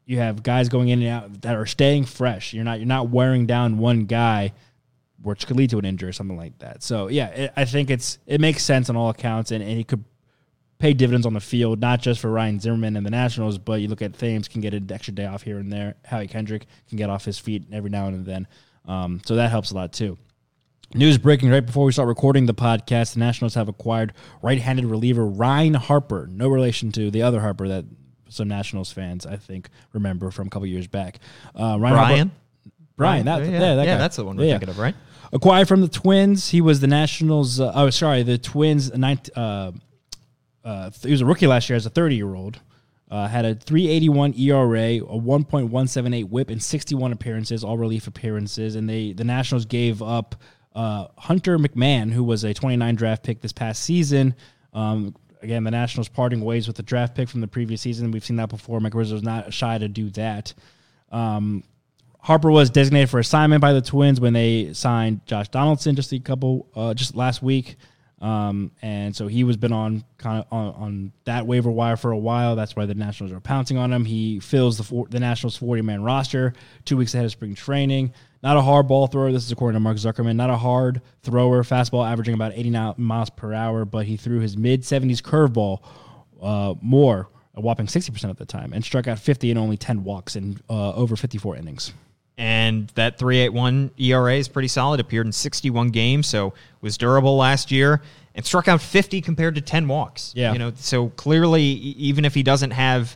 you 0.06 0.18
have 0.18 0.42
guys 0.42 0.68
going 0.68 0.88
in 0.88 1.02
and 1.02 1.08
out 1.08 1.42
that 1.42 1.56
are 1.56 1.66
staying 1.66 2.04
fresh. 2.04 2.52
You're 2.52 2.64
not 2.64 2.78
you're 2.78 2.86
not 2.86 3.10
wearing 3.10 3.46
down 3.46 3.78
one 3.78 4.06
guy, 4.06 4.52
which 5.22 5.46
could 5.46 5.56
lead 5.56 5.70
to 5.70 5.78
an 5.78 5.84
injury 5.84 6.08
or 6.08 6.12
something 6.12 6.36
like 6.36 6.58
that. 6.58 6.82
So 6.82 7.08
yeah, 7.08 7.28
it, 7.28 7.52
I 7.56 7.64
think 7.64 7.90
it's 7.90 8.18
it 8.26 8.40
makes 8.40 8.64
sense 8.64 8.90
on 8.90 8.96
all 8.96 9.10
accounts, 9.10 9.50
and, 9.50 9.62
and 9.62 9.72
he 9.72 9.84
could 9.84 10.04
pay 10.80 10.94
dividends 10.94 11.26
on 11.26 11.34
the 11.34 11.40
field, 11.40 11.80
not 11.80 12.00
just 12.00 12.20
for 12.20 12.30
Ryan 12.30 12.58
Zimmerman 12.58 12.96
and 12.96 13.06
the 13.06 13.10
Nationals, 13.10 13.58
but 13.58 13.80
you 13.80 13.88
look 13.88 14.02
at 14.02 14.14
Thames 14.14 14.48
can 14.48 14.60
get 14.60 14.74
an 14.74 14.90
extra 14.90 15.14
day 15.14 15.26
off 15.26 15.42
here 15.42 15.58
and 15.58 15.70
there. 15.72 15.94
Howie 16.04 16.26
Kendrick 16.26 16.66
can 16.88 16.98
get 16.98 17.10
off 17.10 17.24
his 17.24 17.38
feet 17.38 17.64
every 17.70 17.90
now 17.90 18.06
and 18.06 18.26
then. 18.26 18.48
Um, 18.86 19.20
so 19.24 19.36
that 19.36 19.50
helps 19.50 19.70
a 19.70 19.74
lot 19.74 19.92
too. 19.92 20.18
News 20.94 21.18
breaking 21.18 21.50
right 21.50 21.64
before 21.64 21.84
we 21.84 21.92
start 21.92 22.08
recording 22.08 22.46
the 22.46 22.54
podcast. 22.54 23.14
The 23.14 23.20
Nationals 23.20 23.54
have 23.54 23.68
acquired 23.68 24.12
right 24.42 24.60
handed 24.60 24.86
reliever 24.86 25.24
Ryan 25.24 25.74
Harper, 25.74 26.26
no 26.30 26.48
relation 26.48 26.90
to 26.92 27.10
the 27.10 27.22
other 27.22 27.40
Harper 27.40 27.68
that 27.68 27.84
some 28.28 28.48
Nationals 28.48 28.90
fans, 28.90 29.24
I 29.26 29.36
think, 29.36 29.68
remember 29.92 30.30
from 30.30 30.48
a 30.48 30.50
couple 30.50 30.66
years 30.66 30.86
back. 30.88 31.20
Uh, 31.54 31.76
Ryan 31.78 31.96
Harper- 31.96 32.08
Brian. 32.08 32.30
Brian, 32.96 33.24
that, 33.26 33.40
yeah, 33.44 33.50
yeah, 33.50 33.74
that 33.76 33.86
yeah, 33.86 33.96
that's 33.98 34.16
the 34.16 34.24
one 34.24 34.36
we're 34.36 34.44
Yeah. 34.44 34.52
thinking 34.54 34.68
of, 34.68 34.78
right? 34.78 34.94
Acquired 35.32 35.68
from 35.68 35.80
the 35.80 35.88
Twins. 35.88 36.48
He 36.50 36.60
was 36.60 36.80
the 36.80 36.86
Nationals. 36.86 37.58
Uh, 37.60 37.72
oh, 37.74 37.88
sorry, 37.90 38.22
the 38.24 38.36
Twins. 38.36 38.92
Ninth, 38.92 39.30
uh, 39.36 39.72
uh, 40.64 40.90
he 41.02 41.10
was 41.12 41.20
a 41.20 41.24
rookie 41.24 41.46
last 41.46 41.70
year 41.70 41.76
as 41.76 41.86
a 41.86 41.90
30 41.90 42.16
year 42.16 42.34
old. 42.34 42.60
Uh, 43.10 43.26
had 43.26 43.44
a 43.44 43.56
381 43.56 44.34
ERA, 44.38 44.98
a 44.98 45.18
1.178 45.18 46.28
WHIP, 46.28 46.50
and 46.50 46.62
61 46.62 47.12
appearances, 47.12 47.64
all 47.64 47.76
relief 47.76 48.06
appearances. 48.06 48.76
And 48.76 48.88
they 48.88 49.12
the 49.12 49.24
Nationals 49.24 49.64
gave 49.64 50.00
up 50.00 50.36
uh, 50.74 51.08
Hunter 51.18 51.58
McMahon, 51.58 52.12
who 52.12 52.22
was 52.22 52.44
a 52.44 52.54
29 52.54 52.94
draft 52.94 53.24
pick 53.24 53.40
this 53.40 53.52
past 53.52 53.82
season. 53.82 54.34
Um, 54.72 55.16
again, 55.42 55.64
the 55.64 55.70
Nationals 55.70 56.08
parting 56.08 56.40
ways 56.40 56.66
with 56.66 56.76
the 56.76 56.82
draft 56.82 57.14
pick 57.14 57.28
from 57.28 57.40
the 57.40 57.48
previous 57.48 57.80
season. 57.80 58.12
We've 58.12 58.24
seen 58.24 58.36
that 58.36 58.48
before. 58.48 58.80
Mike 58.80 58.94
Rizzo 58.94 59.14
was 59.14 59.22
not 59.22 59.52
shy 59.52 59.78
to 59.78 59.88
do 59.88 60.10
that. 60.10 60.54
Um, 61.10 61.64
Harper 62.20 62.50
was 62.50 62.70
designated 62.70 63.10
for 63.10 63.18
assignment 63.18 63.60
by 63.60 63.72
the 63.72 63.80
Twins 63.80 64.20
when 64.20 64.34
they 64.34 64.72
signed 64.74 65.24
Josh 65.26 65.48
Donaldson 65.48 65.96
just 65.96 66.12
a 66.12 66.18
couple 66.18 66.68
uh, 66.76 66.92
just 66.94 67.16
last 67.16 67.42
week, 67.42 67.76
um, 68.20 68.70
and 68.82 69.16
so 69.16 69.28
he 69.28 69.44
was 69.44 69.56
been 69.56 69.72
on 69.72 70.04
kind 70.18 70.40
of 70.40 70.52
on, 70.52 70.74
on 70.74 71.12
that 71.24 71.46
waiver 71.46 71.70
wire 71.70 71.96
for 71.96 72.10
a 72.10 72.18
while. 72.18 72.54
That's 72.54 72.76
why 72.76 72.84
the 72.84 72.94
Nationals 72.94 73.32
are 73.32 73.40
pouncing 73.40 73.78
on 73.78 73.92
him. 73.92 74.04
He 74.04 74.40
fills 74.40 74.76
the 74.76 74.84
four, 74.84 75.06
the 75.08 75.20
Nationals 75.20 75.56
forty 75.56 75.80
man 75.80 76.02
roster 76.02 76.52
two 76.84 76.98
weeks 76.98 77.14
ahead 77.14 77.24
of 77.24 77.32
spring 77.32 77.54
training. 77.54 78.12
Not 78.42 78.56
a 78.56 78.62
hard 78.62 78.88
ball 78.88 79.06
thrower. 79.06 79.32
This 79.32 79.44
is 79.44 79.52
according 79.52 79.76
to 79.76 79.80
Mark 79.80 79.96
Zuckerman. 79.96 80.36
Not 80.36 80.50
a 80.50 80.56
hard 80.56 81.00
thrower. 81.22 81.62
Fastball 81.62 82.10
averaging 82.10 82.34
about 82.34 82.52
89 82.54 82.94
miles 82.96 83.28
per 83.30 83.52
hour, 83.52 83.84
but 83.84 84.06
he 84.06 84.16
threw 84.16 84.40
his 84.40 84.56
mid 84.56 84.84
seventies 84.84 85.22
curveball 85.22 85.82
uh, 86.42 86.74
more, 86.82 87.28
a 87.54 87.60
whopping 87.60 87.88
sixty 87.88 88.12
percent 88.12 88.30
of 88.30 88.36
the 88.36 88.46
time, 88.46 88.74
and 88.74 88.84
struck 88.84 89.08
out 89.08 89.18
fifty 89.18 89.50
and 89.50 89.58
only 89.58 89.78
ten 89.78 90.04
walks 90.04 90.36
in 90.36 90.58
uh, 90.68 90.92
over 90.92 91.16
fifty 91.16 91.38
four 91.38 91.56
innings. 91.56 91.94
And 92.40 92.88
that 92.94 93.18
3.81 93.18 93.90
ERA 93.98 94.34
is 94.34 94.48
pretty 94.48 94.68
solid. 94.68 94.98
Appeared 94.98 95.26
in 95.26 95.32
61 95.32 95.88
games, 95.90 96.26
so 96.26 96.54
was 96.80 96.96
durable 96.96 97.36
last 97.36 97.70
year 97.70 98.00
and 98.34 98.46
struck 98.46 98.66
out 98.66 98.80
50 98.80 99.20
compared 99.20 99.56
to 99.56 99.60
10 99.60 99.86
walks. 99.86 100.32
Yeah. 100.34 100.54
you 100.54 100.58
know, 100.58 100.72
so 100.74 101.10
clearly, 101.10 101.62
even 101.62 102.24
if 102.24 102.32
he 102.32 102.42
doesn't 102.42 102.70
have 102.70 103.14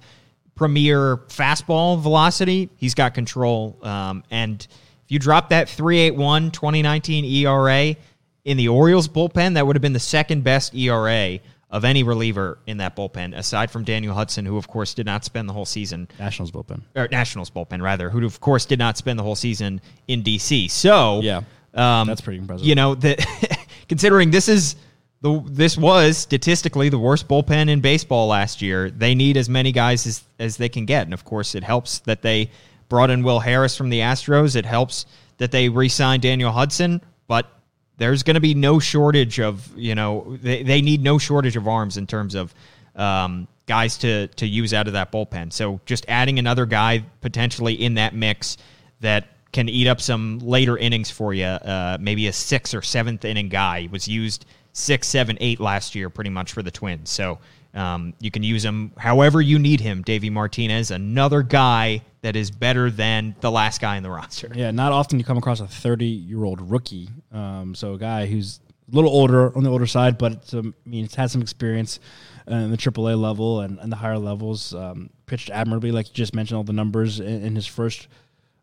premier 0.54 1.16
fastball 1.16 1.98
velocity, 1.98 2.68
he's 2.76 2.94
got 2.94 3.14
control. 3.14 3.78
Um, 3.82 4.24
and 4.30 4.60
if 4.60 5.10
you 5.10 5.18
drop 5.18 5.48
that 5.48 5.68
3.81 5.68 6.52
2019 6.52 7.24
ERA 7.24 7.96
in 8.44 8.56
the 8.58 8.68
Orioles 8.68 9.08
bullpen, 9.08 9.54
that 9.54 9.66
would 9.66 9.74
have 9.74 9.82
been 9.82 9.94
the 9.94 10.00
second 10.00 10.44
best 10.44 10.74
ERA 10.74 11.38
of 11.74 11.84
any 11.84 12.04
reliever 12.04 12.56
in 12.68 12.76
that 12.76 12.94
bullpen, 12.94 13.36
aside 13.36 13.68
from 13.68 13.82
Daniel 13.82 14.14
Hudson, 14.14 14.46
who 14.46 14.56
of 14.56 14.68
course 14.68 14.94
did 14.94 15.04
not 15.06 15.24
spend 15.24 15.48
the 15.48 15.52
whole 15.52 15.64
season 15.66 16.06
Nationals 16.20 16.52
bullpen. 16.52 16.80
or 16.94 17.08
Nationals 17.10 17.50
bullpen 17.50 17.82
rather, 17.82 18.08
who 18.10 18.24
of 18.24 18.38
course 18.40 18.64
did 18.64 18.78
not 18.78 18.96
spend 18.96 19.18
the 19.18 19.24
whole 19.24 19.34
season 19.34 19.80
in 20.06 20.22
DC. 20.22 20.70
So 20.70 21.20
Yeah. 21.20 21.42
um, 21.74 22.06
That's 22.06 22.20
pretty 22.20 22.38
impressive. 22.38 22.64
You 22.64 22.76
know 22.76 22.94
that 22.94 23.18
considering 23.88 24.30
this 24.30 24.48
is 24.48 24.76
the 25.20 25.42
this 25.46 25.76
was 25.76 26.16
statistically 26.16 26.90
the 26.90 26.98
worst 26.98 27.26
bullpen 27.26 27.68
in 27.68 27.80
baseball 27.80 28.28
last 28.28 28.62
year. 28.62 28.88
They 28.90 29.14
need 29.16 29.36
as 29.36 29.48
many 29.48 29.72
guys 29.72 30.06
as 30.06 30.22
as 30.38 30.56
they 30.56 30.68
can 30.68 30.84
get, 30.86 31.06
and 31.08 31.12
of 31.12 31.24
course 31.24 31.54
it 31.56 31.64
helps 31.64 31.98
that 32.00 32.22
they 32.22 32.50
brought 32.88 33.10
in 33.10 33.22
Will 33.24 33.40
Harris 33.40 33.76
from 33.76 33.88
the 33.90 33.98
Astros. 33.98 34.54
It 34.54 34.64
helps 34.66 35.06
that 35.38 35.50
they 35.50 35.68
re-signed 35.68 36.22
Daniel 36.22 36.52
Hudson, 36.52 37.00
but 37.26 37.50
there's 37.96 38.22
going 38.22 38.34
to 38.34 38.40
be 38.40 38.54
no 38.54 38.78
shortage 38.78 39.40
of 39.40 39.70
you 39.76 39.94
know 39.94 40.36
they, 40.42 40.62
they 40.62 40.82
need 40.82 41.02
no 41.02 41.18
shortage 41.18 41.56
of 41.56 41.68
arms 41.68 41.96
in 41.96 42.06
terms 42.06 42.34
of 42.34 42.54
um, 42.96 43.46
guys 43.66 43.96
to 43.98 44.28
to 44.28 44.46
use 44.46 44.74
out 44.74 44.86
of 44.86 44.92
that 44.94 45.12
bullpen. 45.12 45.52
So 45.52 45.80
just 45.86 46.04
adding 46.08 46.38
another 46.38 46.66
guy 46.66 47.04
potentially 47.20 47.74
in 47.74 47.94
that 47.94 48.14
mix 48.14 48.56
that 49.00 49.28
can 49.52 49.68
eat 49.68 49.86
up 49.86 50.00
some 50.00 50.40
later 50.40 50.76
innings 50.76 51.10
for 51.10 51.32
you, 51.32 51.44
uh, 51.44 51.96
maybe 52.00 52.26
a 52.26 52.32
sixth 52.32 52.74
or 52.74 52.82
seventh 52.82 53.24
inning 53.24 53.48
guy 53.48 53.82
He 53.82 53.88
was 53.88 54.08
used 54.08 54.46
six, 54.72 55.06
seven, 55.06 55.38
eight 55.40 55.60
last 55.60 55.94
year 55.94 56.10
pretty 56.10 56.30
much 56.30 56.52
for 56.52 56.62
the 56.62 56.70
Twins. 56.70 57.08
So 57.08 57.38
um, 57.74 58.14
you 58.20 58.30
can 58.30 58.42
use 58.42 58.64
him 58.64 58.92
however 58.96 59.40
you 59.40 59.58
need 59.58 59.80
him. 59.80 60.02
Davey 60.02 60.30
Martinez, 60.30 60.90
another 60.90 61.42
guy 61.42 62.02
that 62.22 62.36
is 62.36 62.50
better 62.50 62.90
than 62.90 63.34
the 63.40 63.50
last 63.50 63.80
guy 63.80 63.96
in 63.96 64.02
the 64.02 64.10
roster. 64.10 64.50
Yeah, 64.54 64.70
not 64.70 64.92
often 64.92 65.18
you 65.18 65.24
come 65.24 65.36
across 65.36 65.60
a 65.60 65.66
30 65.66 66.06
year 66.06 66.44
old 66.44 66.70
rookie. 66.70 67.10
Um, 67.32 67.74
so 67.74 67.94
a 67.94 67.98
guy 67.98 68.26
who's 68.26 68.60
a 68.90 68.94
little 68.94 69.10
older 69.10 69.54
on 69.56 69.64
the 69.64 69.70
older 69.70 69.86
side, 69.86 70.18
but 70.18 70.54
um, 70.54 70.74
I 70.86 70.88
mean, 70.88 71.04
it's 71.04 71.16
had 71.16 71.30
some 71.30 71.42
experience 71.42 71.98
uh, 72.50 72.54
in 72.54 72.70
the 72.70 72.76
AAA 72.76 73.20
level 73.20 73.60
and, 73.60 73.78
and 73.80 73.90
the 73.90 73.96
higher 73.96 74.18
levels. 74.18 74.72
Um, 74.72 75.10
pitched 75.26 75.50
admirably, 75.50 75.90
like 75.90 76.08
you 76.08 76.14
just 76.14 76.34
mentioned, 76.34 76.56
all 76.56 76.64
the 76.64 76.72
numbers 76.72 77.18
in, 77.18 77.44
in 77.44 77.54
his 77.56 77.66
first 77.66 78.06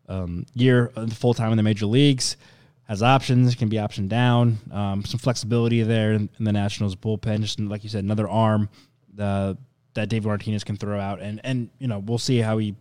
um, 0.07 0.45
year 0.53 0.91
full 1.09 1.33
time 1.33 1.51
in 1.51 1.57
the 1.57 1.63
major 1.63 1.85
leagues. 1.85 2.37
Has 2.87 3.01
options, 3.01 3.55
can 3.55 3.69
be 3.69 3.77
optioned 3.77 4.09
down. 4.09 4.57
Um, 4.69 5.05
some 5.05 5.17
flexibility 5.17 5.81
there 5.83 6.11
in, 6.11 6.29
in 6.37 6.45
the 6.45 6.51
Nationals 6.51 6.95
bullpen. 6.95 7.39
Just 7.39 7.57
like 7.57 7.83
you 7.83 7.89
said, 7.89 8.03
another 8.03 8.27
arm 8.27 8.67
uh, 9.19 9.55
that 9.93 10.09
David 10.09 10.27
Martinez 10.27 10.63
can 10.63 10.77
throw 10.77 10.99
out, 10.99 11.19
and 11.21 11.41
and 11.43 11.69
you 11.79 11.87
know 11.87 11.99
we'll 11.99 12.17
see 12.17 12.39
how 12.39 12.57
he 12.57 12.75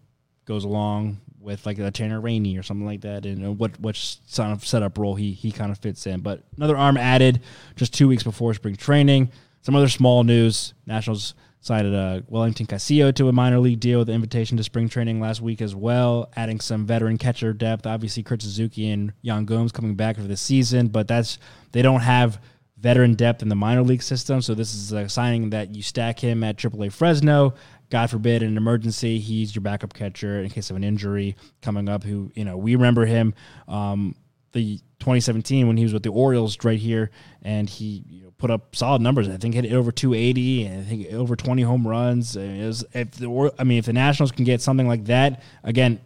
goes 0.45 0.64
along 0.64 1.21
with 1.40 1.64
like 1.64 1.79
a 1.79 1.90
Tanner 1.90 2.21
Rainey 2.21 2.59
or 2.59 2.62
something 2.62 2.87
like 2.87 3.01
that, 3.03 3.27
and 3.27 3.59
what 3.59 3.81
which 3.81 4.19
sort 4.27 4.51
of 4.51 4.64
setup 4.66 4.99
role 4.99 5.14
he 5.14 5.33
he 5.33 5.51
kind 5.53 5.73
of 5.73 5.79
fits 5.79 6.07
in. 6.07 6.21
But 6.21 6.43
another 6.57 6.77
arm 6.77 6.97
added 6.97 7.40
just 7.77 7.95
two 7.95 8.09
weeks 8.09 8.23
before 8.23 8.55
spring 8.55 8.77
training. 8.77 9.31
Some 9.62 9.75
other 9.75 9.88
small 9.88 10.25
news: 10.25 10.75
Nationals 10.87 11.35
signed 11.62 11.95
uh, 11.95 12.23
Wellington 12.29 12.66
Castillo 12.66 13.12
to 13.12 13.29
a 13.29 13.33
minor 13.33 13.59
league 13.59 13.81
deal 13.81 13.99
with 13.99 14.09
the 14.09 14.14
invitation 14.14 14.57
to 14.57 14.62
spring 14.62 14.88
training 14.88 15.21
last 15.21 15.43
week 15.43 15.61
as 15.61 15.75
well, 15.75 16.31
adding 16.35 16.59
some 16.59 16.87
veteran 16.87 17.19
catcher 17.19 17.53
depth. 17.53 17.87
Obviously, 17.87 18.23
Kurt 18.23 18.43
Suzuki 18.43 18.88
and 18.88 19.12
Yan 19.23 19.45
Gomes 19.45 19.73
coming 19.73 19.95
back 19.95 20.16
for 20.16 20.23
the 20.23 20.37
season, 20.37 20.88
but 20.88 21.07
that's 21.07 21.38
they 21.73 21.83
don't 21.83 22.01
have 22.01 22.40
veteran 22.81 23.14
depth 23.14 23.43
in 23.43 23.49
the 23.49 23.55
minor 23.55 23.83
league 23.83 24.03
system. 24.03 24.40
So 24.40 24.55
this 24.55 24.75
is 24.75 24.93
a 24.93 25.09
signing 25.09 25.51
that 25.51 25.75
you 25.75 25.83
stack 25.83 26.19
him 26.19 26.43
at 26.43 26.57
AAA 26.57 26.93
Fresno. 26.93 27.55
God 27.90 28.09
forbid, 28.09 28.43
in 28.43 28.51
an 28.51 28.57
emergency, 28.57 29.19
he's 29.19 29.55
your 29.55 29.62
backup 29.62 29.93
catcher 29.93 30.40
in 30.40 30.49
case 30.49 30.71
of 30.71 30.77
an 30.77 30.85
injury 30.85 31.37
coming 31.61 31.88
up. 31.88 32.05
Who 32.05 32.31
you 32.35 32.45
know 32.45 32.57
we 32.57 32.77
remember 32.77 33.05
him, 33.05 33.35
um, 33.69 34.14
the 34.53 34.79
2017 35.01 35.66
when 35.66 35.77
he 35.77 35.83
was 35.83 35.93
with 35.93 36.03
the 36.03 36.11
Orioles 36.11 36.57
right 36.64 36.79
here, 36.79 37.11
and 37.43 37.69
he 37.69 38.05
you 38.09 38.25
know, 38.25 38.31
put 38.38 38.51
up 38.51 38.75
solid 38.77 39.03
numbers. 39.03 39.29
I 39.29 39.37
think 39.37 39.55
hit 39.55 39.73
over 39.73 39.90
280, 39.90 40.66
and 40.66 40.81
I 40.81 40.85
think 40.85 41.12
over 41.12 41.35
20 41.35 41.62
home 41.62 41.87
runs. 41.87 42.37
Was, 42.37 42.85
if 42.95 43.11
the 43.12 43.53
I 43.59 43.64
mean, 43.64 43.79
if 43.79 43.87
the 43.87 43.93
Nationals 43.93 44.31
can 44.31 44.45
get 44.45 44.61
something 44.61 44.87
like 44.87 45.07
that 45.07 45.43
again, 45.64 46.01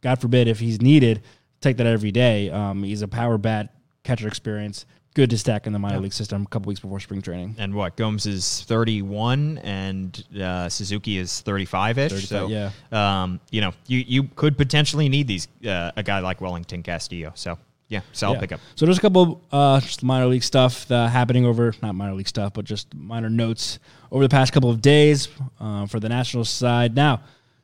God 0.00 0.20
forbid, 0.20 0.48
if 0.48 0.58
he's 0.58 0.80
needed, 0.80 1.22
take 1.60 1.76
that 1.76 1.86
every 1.86 2.12
day. 2.12 2.50
Um, 2.50 2.82
he's 2.82 3.02
a 3.02 3.08
power 3.08 3.36
bat 3.36 3.74
catcher 4.04 4.28
experience. 4.28 4.86
Good 5.16 5.30
to 5.30 5.38
stack 5.38 5.66
in 5.66 5.72
the 5.72 5.78
minor 5.78 5.98
league 5.98 6.12
system 6.12 6.42
a 6.42 6.46
couple 6.46 6.68
weeks 6.68 6.80
before 6.80 7.00
spring 7.00 7.22
training. 7.22 7.54
And 7.56 7.74
what 7.74 7.96
Gomes 7.96 8.26
is 8.26 8.64
31 8.64 9.56
and 9.64 10.22
uh, 10.38 10.68
Suzuki 10.68 11.16
is 11.16 11.40
35 11.40 11.96
ish. 11.96 12.12
35, 12.12 12.28
So 12.28 12.48
yeah. 12.48 12.70
um, 12.92 13.40
you 13.50 13.62
know 13.62 13.72
you 13.86 14.04
you 14.06 14.24
could 14.36 14.58
potentially 14.58 15.08
need 15.08 15.26
these 15.26 15.48
uh, 15.66 15.90
a 15.96 16.02
guy 16.02 16.18
like 16.18 16.42
Wellington 16.42 16.82
Castillo. 16.82 17.32
So 17.34 17.56
yeah, 17.88 18.02
solid 18.12 18.34
Yeah. 18.34 18.40
pickup. 18.40 18.60
So 18.74 18.84
there's 18.84 18.98
a 18.98 19.00
couple 19.00 19.40
uh, 19.50 19.80
just 19.80 20.02
minor 20.02 20.26
league 20.26 20.42
stuff 20.42 20.90
uh, 20.90 21.06
happening 21.06 21.46
over 21.46 21.72
not 21.80 21.94
minor 21.94 22.12
league 22.12 22.28
stuff, 22.28 22.52
but 22.52 22.66
just 22.66 22.94
minor 22.94 23.30
notes 23.30 23.78
over 24.12 24.22
the 24.22 24.28
past 24.28 24.52
couple 24.52 24.68
of 24.68 24.82
days 24.82 25.28
uh, 25.60 25.86
for 25.86 25.98
the 25.98 26.10
Nationals 26.10 26.50
side. 26.50 26.94
Now 26.94 27.22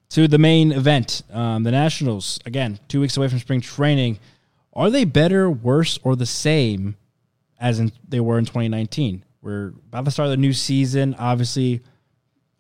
to 0.09 0.27
the 0.27 0.39
main 0.39 0.73
event, 0.73 1.23
um, 1.31 1.65
the 1.65 1.71
Nationals 1.71 2.41
again 2.47 2.79
two 2.89 3.03
weeks 3.03 3.19
away 3.19 3.29
from 3.29 3.41
spring 3.41 3.61
training. 3.61 4.19
Are 4.73 4.89
they 4.89 5.05
better, 5.05 5.51
worse, 5.51 5.99
or 6.03 6.17
the 6.17 6.25
same 6.25 6.97
as 7.63 7.79
in 7.79 7.93
they 8.07 8.21
were 8.21 8.39
in 8.39 8.45
2019? 8.45 9.25
We're 9.41 9.69
about 9.69 10.05
to 10.05 10.11
start 10.11 10.29
the 10.29 10.37
new 10.37 10.53
season. 10.53 11.17
Obviously, 11.19 11.81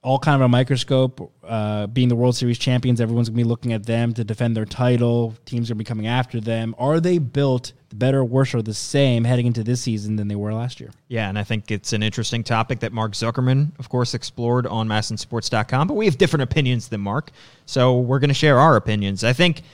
all 0.03 0.19
kind 0.19 0.35
of 0.35 0.41
a 0.41 0.49
microscope. 0.49 1.33
Uh, 1.45 1.87
being 1.87 2.09
the 2.09 2.17
World 2.17 2.35
Series 2.35 2.59
champions, 2.59 3.01
everyone's 3.01 3.29
gonna 3.29 3.37
be 3.37 3.45
looking 3.45 3.73
at 3.73 3.85
them 3.85 4.13
to 4.15 4.25
defend 4.25 4.57
their 4.57 4.65
title. 4.65 5.35
Teams 5.45 5.71
are 5.71 5.75
gonna 5.75 5.79
be 5.79 5.85
coming 5.85 6.07
after 6.07 6.41
them. 6.41 6.75
Are 6.79 6.99
they 6.99 7.19
built 7.19 7.73
better, 7.93 8.25
worse, 8.25 8.55
or 8.55 8.63
the 8.63 8.75
same 8.75 9.25
heading 9.25 9.47
into 9.47 9.63
this 9.63 9.83
season 9.83 10.17
than 10.17 10.29
they 10.29 10.35
were 10.35 10.53
last 10.55 10.81
year? 10.81 10.91
Yeah, 11.09 11.29
and 11.29 11.39
I 11.39 11.45
think 11.45 11.71
it's 11.71 11.93
an 11.93 12.03
interesting 12.03 12.43
topic 12.43 12.81
that 12.81 12.93
Mark 12.93 13.13
Zuckerman, 13.13 13.79
of 13.79 13.89
course, 13.89 14.15
explored 14.15 14.67
on 14.67 14.89
MASNsports.com. 14.89 15.89
But 15.89 15.95
we 15.95 16.07
have 16.07 16.19
different 16.19 16.43
opinions 16.43 16.89
than 16.89 17.01
Mark, 17.01 17.31
so 17.67 17.99
we're 17.99 18.19
to 18.19 18.35
share 18.35 18.59
our 18.59 18.77
opinions. 18.77 19.23
I 19.23 19.33
think 19.33 19.59
if 19.59 19.65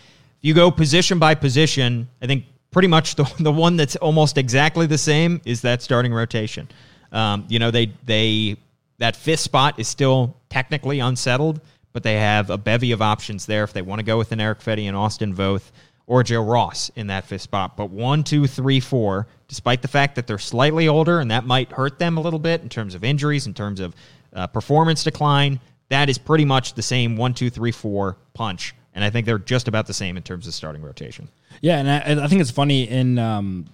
you 0.42 0.52
go 0.52 0.70
position 0.70 1.18
by 1.18 1.34
position, 1.34 2.08
I 2.20 2.26
think 2.26 2.44
pretty 2.70 2.88
much 2.88 3.14
the 3.14 3.24
the 3.40 3.52
one 3.52 3.76
that's 3.76 3.96
almost 3.96 4.38
exactly 4.38 4.86
the 4.86 4.98
same 4.98 5.40
is 5.44 5.62
that 5.62 5.82
starting 5.82 6.12
rotation. 6.12 6.68
Um, 7.12 7.44
you 7.48 7.58
know, 7.58 7.70
they 7.70 7.92
they 8.04 8.56
that 8.98 9.16
fifth 9.16 9.40
spot 9.40 9.78
is 9.78 9.88
still 9.88 10.36
technically 10.50 11.00
unsettled, 11.00 11.60
but 11.92 12.02
they 12.02 12.14
have 12.14 12.50
a 12.50 12.58
bevy 12.58 12.92
of 12.92 13.00
options 13.00 13.46
there 13.46 13.64
if 13.64 13.72
they 13.72 13.82
want 13.82 14.00
to 14.00 14.04
go 14.04 14.18
with 14.18 14.32
an 14.32 14.40
Erick 14.40 14.60
Fedde 14.60 14.86
and 14.86 14.96
Austin 14.96 15.34
Voth 15.34 15.70
or 16.06 16.22
Joe 16.22 16.42
Ross 16.42 16.90
in 16.96 17.06
that 17.08 17.26
fifth 17.26 17.42
spot. 17.42 17.76
But 17.76 17.90
one, 17.90 18.24
two, 18.24 18.46
three, 18.46 18.80
four, 18.80 19.28
despite 19.46 19.82
the 19.82 19.88
fact 19.88 20.16
that 20.16 20.26
they're 20.26 20.38
slightly 20.38 20.88
older 20.88 21.20
and 21.20 21.30
that 21.30 21.44
might 21.44 21.70
hurt 21.70 21.98
them 21.98 22.16
a 22.16 22.20
little 22.20 22.38
bit 22.38 22.62
in 22.62 22.68
terms 22.68 22.94
of 22.94 23.04
injuries, 23.04 23.46
in 23.46 23.54
terms 23.54 23.78
of 23.78 23.94
uh, 24.32 24.46
performance 24.46 25.04
decline, 25.04 25.60
that 25.90 26.08
is 26.08 26.18
pretty 26.18 26.44
much 26.44 26.74
the 26.74 26.82
same 26.82 27.16
one, 27.16 27.34
two, 27.34 27.50
three, 27.50 27.72
four 27.72 28.16
punch. 28.34 28.74
And 28.98 29.04
I 29.04 29.10
think 29.10 29.26
they're 29.26 29.38
just 29.38 29.68
about 29.68 29.86
the 29.86 29.94
same 29.94 30.16
in 30.16 30.24
terms 30.24 30.48
of 30.48 30.54
starting 30.54 30.82
rotation. 30.82 31.28
Yeah, 31.60 31.78
and 31.78 31.88
I, 31.88 32.24
I 32.24 32.26
think 32.26 32.40
it's 32.40 32.50
funny 32.50 32.82
in 32.82 33.16
um, 33.16 33.66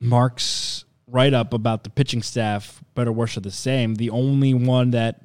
Mark's 0.00 0.84
write 1.06 1.32
up 1.32 1.52
about 1.54 1.84
the 1.84 1.90
pitching 1.90 2.24
staff, 2.24 2.82
better, 2.96 3.12
worse, 3.12 3.36
or 3.36 3.40
the 3.40 3.52
same. 3.52 3.94
The 3.94 4.10
only 4.10 4.54
one 4.54 4.90
that 4.90 5.20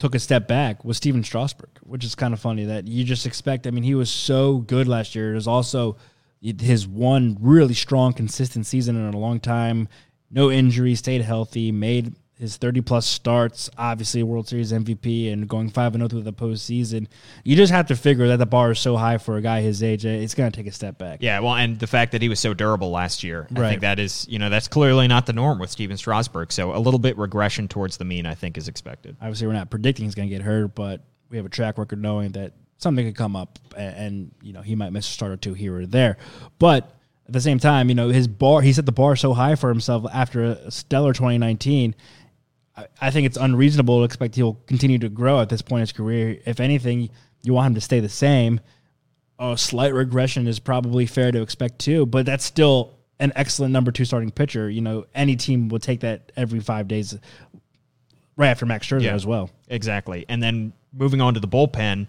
took 0.00 0.16
a 0.16 0.18
step 0.18 0.48
back 0.48 0.84
was 0.84 0.96
Stephen 0.96 1.22
Strasburg, 1.22 1.70
which 1.84 2.04
is 2.04 2.16
kind 2.16 2.34
of 2.34 2.40
funny 2.40 2.64
that 2.64 2.88
you 2.88 3.04
just 3.04 3.24
expect. 3.24 3.68
I 3.68 3.70
mean, 3.70 3.84
he 3.84 3.94
was 3.94 4.10
so 4.10 4.58
good 4.58 4.88
last 4.88 5.14
year. 5.14 5.30
It 5.30 5.36
was 5.36 5.46
also 5.46 5.96
his 6.40 6.88
one 6.88 7.38
really 7.40 7.74
strong, 7.74 8.12
consistent 8.12 8.66
season 8.66 8.96
in 8.96 9.14
a 9.14 9.16
long 9.16 9.38
time. 9.38 9.86
No 10.28 10.50
injury, 10.50 10.96
stayed 10.96 11.22
healthy, 11.22 11.70
made 11.70 12.16
his 12.40 12.56
30 12.56 12.80
plus 12.80 13.04
starts, 13.06 13.68
obviously 13.76 14.22
World 14.22 14.48
Series 14.48 14.72
MVP, 14.72 15.30
and 15.30 15.46
going 15.46 15.68
5 15.68 15.92
0 15.92 16.08
through 16.08 16.22
the 16.22 16.32
postseason. 16.32 17.06
You 17.44 17.54
just 17.54 17.70
have 17.70 17.86
to 17.88 17.96
figure 17.96 18.28
that 18.28 18.38
the 18.38 18.46
bar 18.46 18.70
is 18.70 18.78
so 18.78 18.96
high 18.96 19.18
for 19.18 19.36
a 19.36 19.42
guy 19.42 19.60
his 19.60 19.82
age, 19.82 20.06
uh, 20.06 20.08
it's 20.08 20.34
going 20.34 20.50
to 20.50 20.56
take 20.56 20.66
a 20.66 20.72
step 20.72 20.96
back. 20.96 21.18
Yeah, 21.20 21.40
well, 21.40 21.54
and 21.54 21.78
the 21.78 21.86
fact 21.86 22.12
that 22.12 22.22
he 22.22 22.30
was 22.30 22.40
so 22.40 22.54
durable 22.54 22.90
last 22.90 23.22
year, 23.22 23.46
I 23.54 23.68
think 23.68 23.82
that 23.82 23.98
is, 23.98 24.26
you 24.28 24.38
know, 24.38 24.48
that's 24.48 24.68
clearly 24.68 25.06
not 25.06 25.26
the 25.26 25.34
norm 25.34 25.58
with 25.58 25.70
Stephen 25.70 25.98
Strasburg. 25.98 26.50
So 26.50 26.74
a 26.74 26.80
little 26.80 26.98
bit 27.00 27.18
regression 27.18 27.68
towards 27.68 27.98
the 27.98 28.04
mean, 28.06 28.24
I 28.24 28.34
think, 28.34 28.56
is 28.56 28.68
expected. 28.68 29.16
Obviously, 29.20 29.46
we're 29.46 29.52
not 29.52 29.68
predicting 29.68 30.06
he's 30.06 30.14
going 30.14 30.28
to 30.28 30.34
get 30.34 30.42
hurt, 30.42 30.74
but 30.74 31.02
we 31.28 31.36
have 31.36 31.44
a 31.44 31.50
track 31.50 31.76
record 31.76 32.00
knowing 32.00 32.32
that 32.32 32.54
something 32.78 33.04
could 33.06 33.16
come 33.16 33.36
up, 33.36 33.58
a- 33.76 33.80
and, 33.80 34.32
you 34.40 34.54
know 34.54 34.62
he 34.62 34.74
might 34.74 34.90
miss 34.90 35.06
a 35.06 35.12
start 35.12 35.30
or 35.32 35.36
two 35.36 35.52
here 35.52 35.76
or 35.76 35.84
there. 35.86 36.16
But 36.58 36.96
at 37.26 37.34
the 37.34 37.40
same 37.40 37.58
time, 37.60 37.88
you 37.90 37.94
know 37.94 38.08
his 38.08 38.26
bar, 38.26 38.60
he 38.62 38.72
set 38.72 38.86
the 38.86 38.92
bar 38.92 39.14
so 39.14 39.34
high 39.34 39.54
for 39.54 39.68
himself 39.68 40.04
after 40.12 40.42
a 40.44 40.70
stellar 40.70 41.12
2019. 41.12 41.94
I, 42.76 42.86
I 43.00 43.10
think 43.10 43.26
it's 43.26 43.36
unreasonable 43.36 43.98
to 43.98 44.04
expect 44.04 44.34
he'll 44.36 44.54
continue 44.66 44.98
to 44.98 45.08
grow 45.08 45.40
at 45.40 45.48
this 45.48 45.62
point 45.62 45.80
in 45.80 45.82
his 45.82 45.92
career. 45.92 46.38
If 46.46 46.60
anything, 46.60 47.10
you 47.42 47.52
want 47.54 47.68
him 47.68 47.74
to 47.74 47.80
stay 47.80 48.00
the 48.00 48.08
same. 48.08 48.60
A 49.38 49.56
slight 49.56 49.94
regression 49.94 50.46
is 50.46 50.58
probably 50.58 51.06
fair 51.06 51.32
to 51.32 51.40
expect 51.42 51.78
too, 51.78 52.04
but 52.06 52.26
that's 52.26 52.44
still 52.44 52.94
an 53.18 53.32
excellent 53.36 53.72
number 53.72 53.90
two 53.90 54.04
starting 54.04 54.30
pitcher. 54.30 54.68
You 54.68 54.82
know, 54.82 55.06
any 55.14 55.36
team 55.36 55.68
will 55.68 55.78
take 55.78 56.00
that 56.00 56.32
every 56.36 56.60
five 56.60 56.88
days, 56.88 57.18
right 58.36 58.48
after 58.48 58.66
Max 58.66 58.86
Scherzer 58.86 59.04
Yeah. 59.04 59.14
as 59.14 59.26
well. 59.26 59.50
Exactly. 59.68 60.26
And 60.28 60.42
then 60.42 60.72
moving 60.92 61.20
on 61.20 61.34
to 61.34 61.40
the 61.40 61.48
bullpen, 61.48 62.06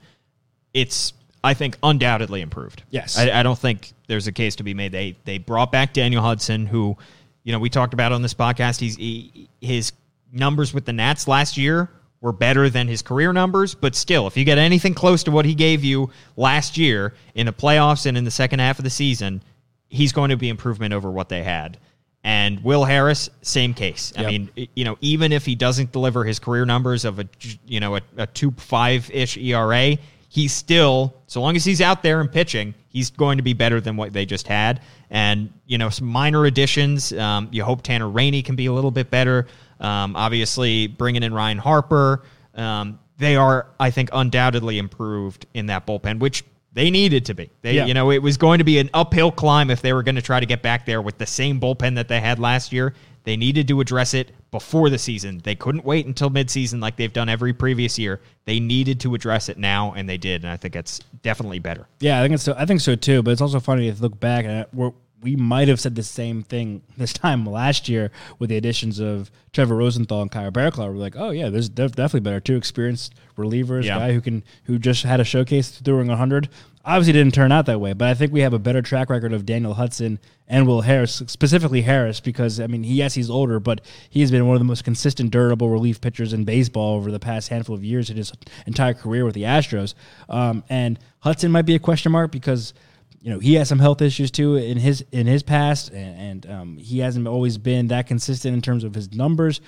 it's 0.73 1.13
I 1.43 1.53
think 1.53 1.77
undoubtedly 1.81 2.41
improved. 2.41 2.83
Yes. 2.91 3.17
I, 3.17 3.39
I 3.39 3.43
don't 3.43 3.57
think 3.57 3.93
there's 4.07 4.27
a 4.27 4.31
case 4.31 4.57
to 4.57 4.63
be 4.63 4.73
made. 4.73 4.91
They 4.91 5.15
they 5.25 5.37
brought 5.37 5.71
back 5.71 5.93
Daniel 5.93 6.21
Hudson, 6.21 6.65
who, 6.65 6.97
you 7.43 7.51
know, 7.51 7.59
we 7.59 7.69
talked 7.69 7.93
about 7.93 8.11
on 8.11 8.21
this 8.21 8.33
podcast. 8.33 8.79
He's 8.79 8.95
he, 8.95 9.49
his 9.59 9.91
numbers 10.31 10.73
with 10.73 10.85
the 10.85 10.93
Nats 10.93 11.27
last 11.27 11.57
year 11.57 11.89
were 12.21 12.31
better 12.31 12.69
than 12.69 12.87
his 12.87 13.01
career 13.01 13.33
numbers, 13.33 13.73
but 13.73 13.95
still, 13.95 14.27
if 14.27 14.37
you 14.37 14.45
get 14.45 14.57
anything 14.57 14.93
close 14.93 15.23
to 15.23 15.31
what 15.31 15.45
he 15.45 15.55
gave 15.55 15.83
you 15.83 16.09
last 16.37 16.77
year 16.77 17.13
in 17.33 17.47
the 17.47 17.53
playoffs 17.53 18.05
and 18.05 18.15
in 18.17 18.23
the 18.23 18.31
second 18.31 18.59
half 18.59 18.77
of 18.77 18.83
the 18.83 18.89
season, 18.91 19.41
he's 19.89 20.11
going 20.11 20.29
to 20.29 20.37
be 20.37 20.49
improvement 20.49 20.93
over 20.93 21.09
what 21.09 21.29
they 21.29 21.41
had. 21.43 21.77
And 22.23 22.63
Will 22.63 22.83
Harris, 22.83 23.31
same 23.41 23.73
case. 23.73 24.13
I 24.15 24.21
Yep. 24.21 24.29
mean, 24.29 24.67
you 24.75 24.85
know, 24.85 24.97
even 25.01 25.31
if 25.31 25.45
he 25.45 25.55
doesn't 25.55 25.91
deliver 25.91 26.23
his 26.23 26.37
career 26.37 26.65
numbers 26.65 27.03
of 27.05 27.17
a, 27.19 27.27
you 27.65 27.79
know, 27.79 27.95
a, 27.95 28.01
a 28.17 28.27
two 28.27 28.51
five 28.51 29.09
ish 29.11 29.37
ERA, 29.37 29.97
he's 30.29 30.53
still, 30.53 31.15
so 31.25 31.41
long 31.41 31.55
as 31.55 31.65
he's 31.65 31.81
out 31.81 32.03
there 32.03 32.21
and 32.21 32.31
pitching, 32.31 32.75
he's 32.89 33.09
going 33.09 33.37
to 33.37 33.43
be 33.43 33.53
better 33.53 33.81
than 33.81 33.97
what 33.97 34.13
they 34.13 34.27
just 34.27 34.47
had. 34.47 34.81
And 35.09 35.51
you 35.65 35.79
know, 35.79 35.89
some 35.89 36.07
minor 36.07 36.45
additions. 36.45 37.11
Um, 37.11 37.49
you 37.51 37.63
hope 37.63 37.81
Tanner 37.81 38.07
Rainey 38.07 38.43
can 38.43 38.55
be 38.55 38.67
a 38.67 38.71
little 38.73 38.91
bit 38.91 39.09
better. 39.09 39.47
Um, 39.81 40.15
obviously, 40.15 40.87
bringing 40.87 41.23
in 41.23 41.33
Ryan 41.33 41.57
Harper. 41.57 42.23
Um, 42.55 42.99
they 43.17 43.35
are, 43.35 43.67
I 43.79 43.91
think, 43.91 44.09
undoubtedly 44.13 44.77
improved 44.77 45.45
in 45.53 45.65
that 45.67 45.85
bullpen, 45.85 46.19
which 46.19 46.43
they 46.73 46.89
needed 46.89 47.25
to 47.25 47.33
be. 47.33 47.49
They, 47.61 47.75
Yeah. 47.75 47.85
you 47.85 47.93
know, 47.93 48.11
it 48.11 48.21
was 48.21 48.37
going 48.37 48.59
to 48.59 48.63
be 48.63 48.77
an 48.79 48.89
uphill 48.93 49.31
climb 49.31 49.69
if 49.69 49.81
they 49.81 49.93
were 49.93 50.03
going 50.03 50.15
to 50.15 50.21
try 50.21 50.39
to 50.39 50.45
get 50.45 50.61
back 50.61 50.85
there 50.85 51.01
with 51.01 51.17
the 51.17 51.25
same 51.25 51.59
bullpen 51.59 51.95
that 51.95 52.07
they 52.07 52.19
had 52.21 52.39
last 52.39 52.71
year. 52.71 52.93
They 53.23 53.37
needed 53.37 53.67
to 53.67 53.81
address 53.81 54.15
it 54.15 54.31
before 54.49 54.89
the 54.89 54.97
season. 54.97 55.41
They 55.43 55.53
couldn't 55.53 55.85
wait 55.85 56.07
until 56.07 56.31
midseason 56.31 56.81
like 56.81 56.95
they've 56.95 57.13
done 57.13 57.29
every 57.29 57.53
previous 57.53 57.99
year. 57.99 58.19
They 58.45 58.59
needed 58.59 58.99
to 59.01 59.13
address 59.13 59.47
it 59.49 59.59
now, 59.59 59.93
and 59.95 60.09
they 60.09 60.17
did. 60.17 60.43
And 60.43 60.51
I 60.51 60.57
think 60.57 60.73
that's 60.73 60.99
definitely 61.21 61.59
better. 61.59 61.85
Yeah, 61.99 62.19
I 62.19 62.23
think 62.23 62.33
it's 62.33 62.43
so, 62.43 62.55
I 62.57 62.65
think 62.65 62.81
so 62.81 62.95
too. 62.95 63.21
But 63.21 63.31
it's 63.31 63.41
also 63.41 63.59
funny 63.59 63.91
to 63.93 64.01
look 64.01 64.19
back 64.19 64.45
and 64.45 64.65
we're, 64.73 64.91
we 65.21 65.35
might 65.35 65.67
have 65.67 65.79
said 65.79 65.95
the 65.95 66.03
same 66.03 66.41
thing 66.43 66.81
this 66.97 67.13
time 67.13 67.45
last 67.45 67.87
year 67.87 68.11
with 68.39 68.49
the 68.49 68.57
additions 68.57 68.99
of 68.99 69.29
Trevor 69.53 69.75
Rosenthal 69.75 70.21
and 70.21 70.31
Kyle 70.31 70.51
Barraclough. 70.51 70.87
We're 70.87 70.95
like, 70.95 71.15
oh 71.17 71.29
yeah, 71.31 71.49
there's 71.49 71.69
def- 71.69 71.95
definitely 71.95 72.21
better 72.21 72.39
two 72.39 72.55
experienced 72.55 73.13
relievers, 73.37 73.83
Yeah. 73.83 73.99
guy 73.99 74.13
who 74.13 74.21
can 74.21 74.43
who 74.63 74.79
just 74.79 75.03
had 75.03 75.19
a 75.19 75.23
showcase 75.23 75.69
throwing 75.71 76.07
100. 76.07 76.49
Obviously, 76.83 77.13
didn't 77.13 77.35
turn 77.35 77.51
out 77.51 77.67
that 77.67 77.79
way, 77.79 77.93
but 77.93 78.07
I 78.07 78.15
think 78.15 78.33
we 78.33 78.39
have 78.41 78.53
a 78.53 78.59
better 78.59 78.81
track 78.81 79.11
record 79.11 79.33
of 79.33 79.45
Daniel 79.45 79.75
Hudson 79.75 80.17
and 80.47 80.65
Will 80.65 80.81
Harris, 80.81 81.21
specifically 81.27 81.81
Harris, 81.83 82.19
because 82.19 82.59
I 82.59 82.65
mean, 82.65 82.81
he, 82.83 82.95
yes, 82.95 83.13
he's 83.13 83.29
older, 83.29 83.59
but 83.59 83.81
he 84.09 84.21
has 84.21 84.31
been 84.31 84.47
one 84.47 84.55
of 84.55 84.59
the 84.59 84.65
most 84.65 84.83
consistent, 84.83 85.29
durable 85.29 85.69
relief 85.69 86.01
pitchers 86.01 86.33
in 86.33 86.43
baseball 86.43 86.95
over 86.95 87.11
the 87.11 87.19
past 87.19 87.49
handful 87.49 87.75
of 87.75 87.83
years 87.83 88.09
in 88.09 88.17
his 88.17 88.33
entire 88.65 88.95
career 88.95 89.25
with 89.25 89.35
the 89.35 89.43
Astros. 89.43 89.93
Um, 90.27 90.63
and 90.69 90.97
Hudson 91.19 91.51
might 91.51 91.67
be 91.67 91.75
a 91.75 91.79
question 91.79 92.11
mark 92.11 92.31
because 92.31 92.73
you 93.21 93.31
know 93.31 93.39
he 93.39 93.53
has 93.55 93.69
some 93.69 93.79
health 93.79 94.01
issues 94.01 94.31
too 94.31 94.55
in 94.55 94.77
his 94.77 95.05
in 95.11 95.27
his 95.27 95.43
past, 95.43 95.89
and, 95.89 96.45
and 96.45 96.51
um, 96.51 96.77
he 96.77 96.99
hasn't 96.99 97.27
always 97.27 97.57
been 97.57 97.87
that 97.87 98.07
consistent 98.07 98.53
in 98.53 98.61
terms 98.61 98.83
of 98.83 98.95
his 98.95 99.13
numbers. 99.13 99.61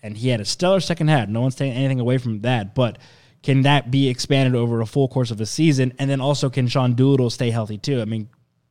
And 0.00 0.16
he 0.16 0.28
had 0.28 0.40
a 0.40 0.44
stellar 0.44 0.78
second 0.78 1.08
half. 1.08 1.28
No 1.28 1.40
one's 1.40 1.56
taking 1.56 1.76
anything 1.76 1.98
away 1.98 2.18
from 2.18 2.42
that, 2.42 2.72
but 2.72 2.98
can 3.42 3.62
that 3.62 3.90
be 3.90 4.08
expanded 4.08 4.54
over 4.54 4.80
a 4.80 4.86
full 4.86 5.08
course 5.08 5.30
of 5.32 5.40
a 5.40 5.46
season? 5.46 5.92
And 5.98 6.08
then 6.08 6.20
also, 6.20 6.50
can 6.50 6.68
Sean 6.68 6.94
Doolittle 6.94 7.30
stay 7.30 7.50
healthy 7.50 7.78
too? 7.78 8.00
I 8.00 8.04
mean, 8.04 8.28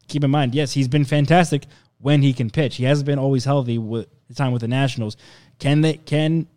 keep 0.08 0.24
in 0.24 0.32
mind, 0.32 0.56
yes, 0.56 0.72
he's 0.72 0.88
been 0.88 1.04
fantastic 1.04 1.66
when 2.00 2.22
he 2.22 2.32
can 2.32 2.50
pitch. 2.50 2.78
He 2.78 2.86
hasn't 2.86 3.06
been 3.06 3.20
always 3.20 3.44
healthy 3.44 3.78
with 3.78 4.08
the 4.30 4.36
time 4.36 4.54
with 4.54 4.62
the 4.62 4.68
Nationals. 4.68 5.18
Can 5.60 5.82
they? 5.82 5.96
Can 5.96 6.48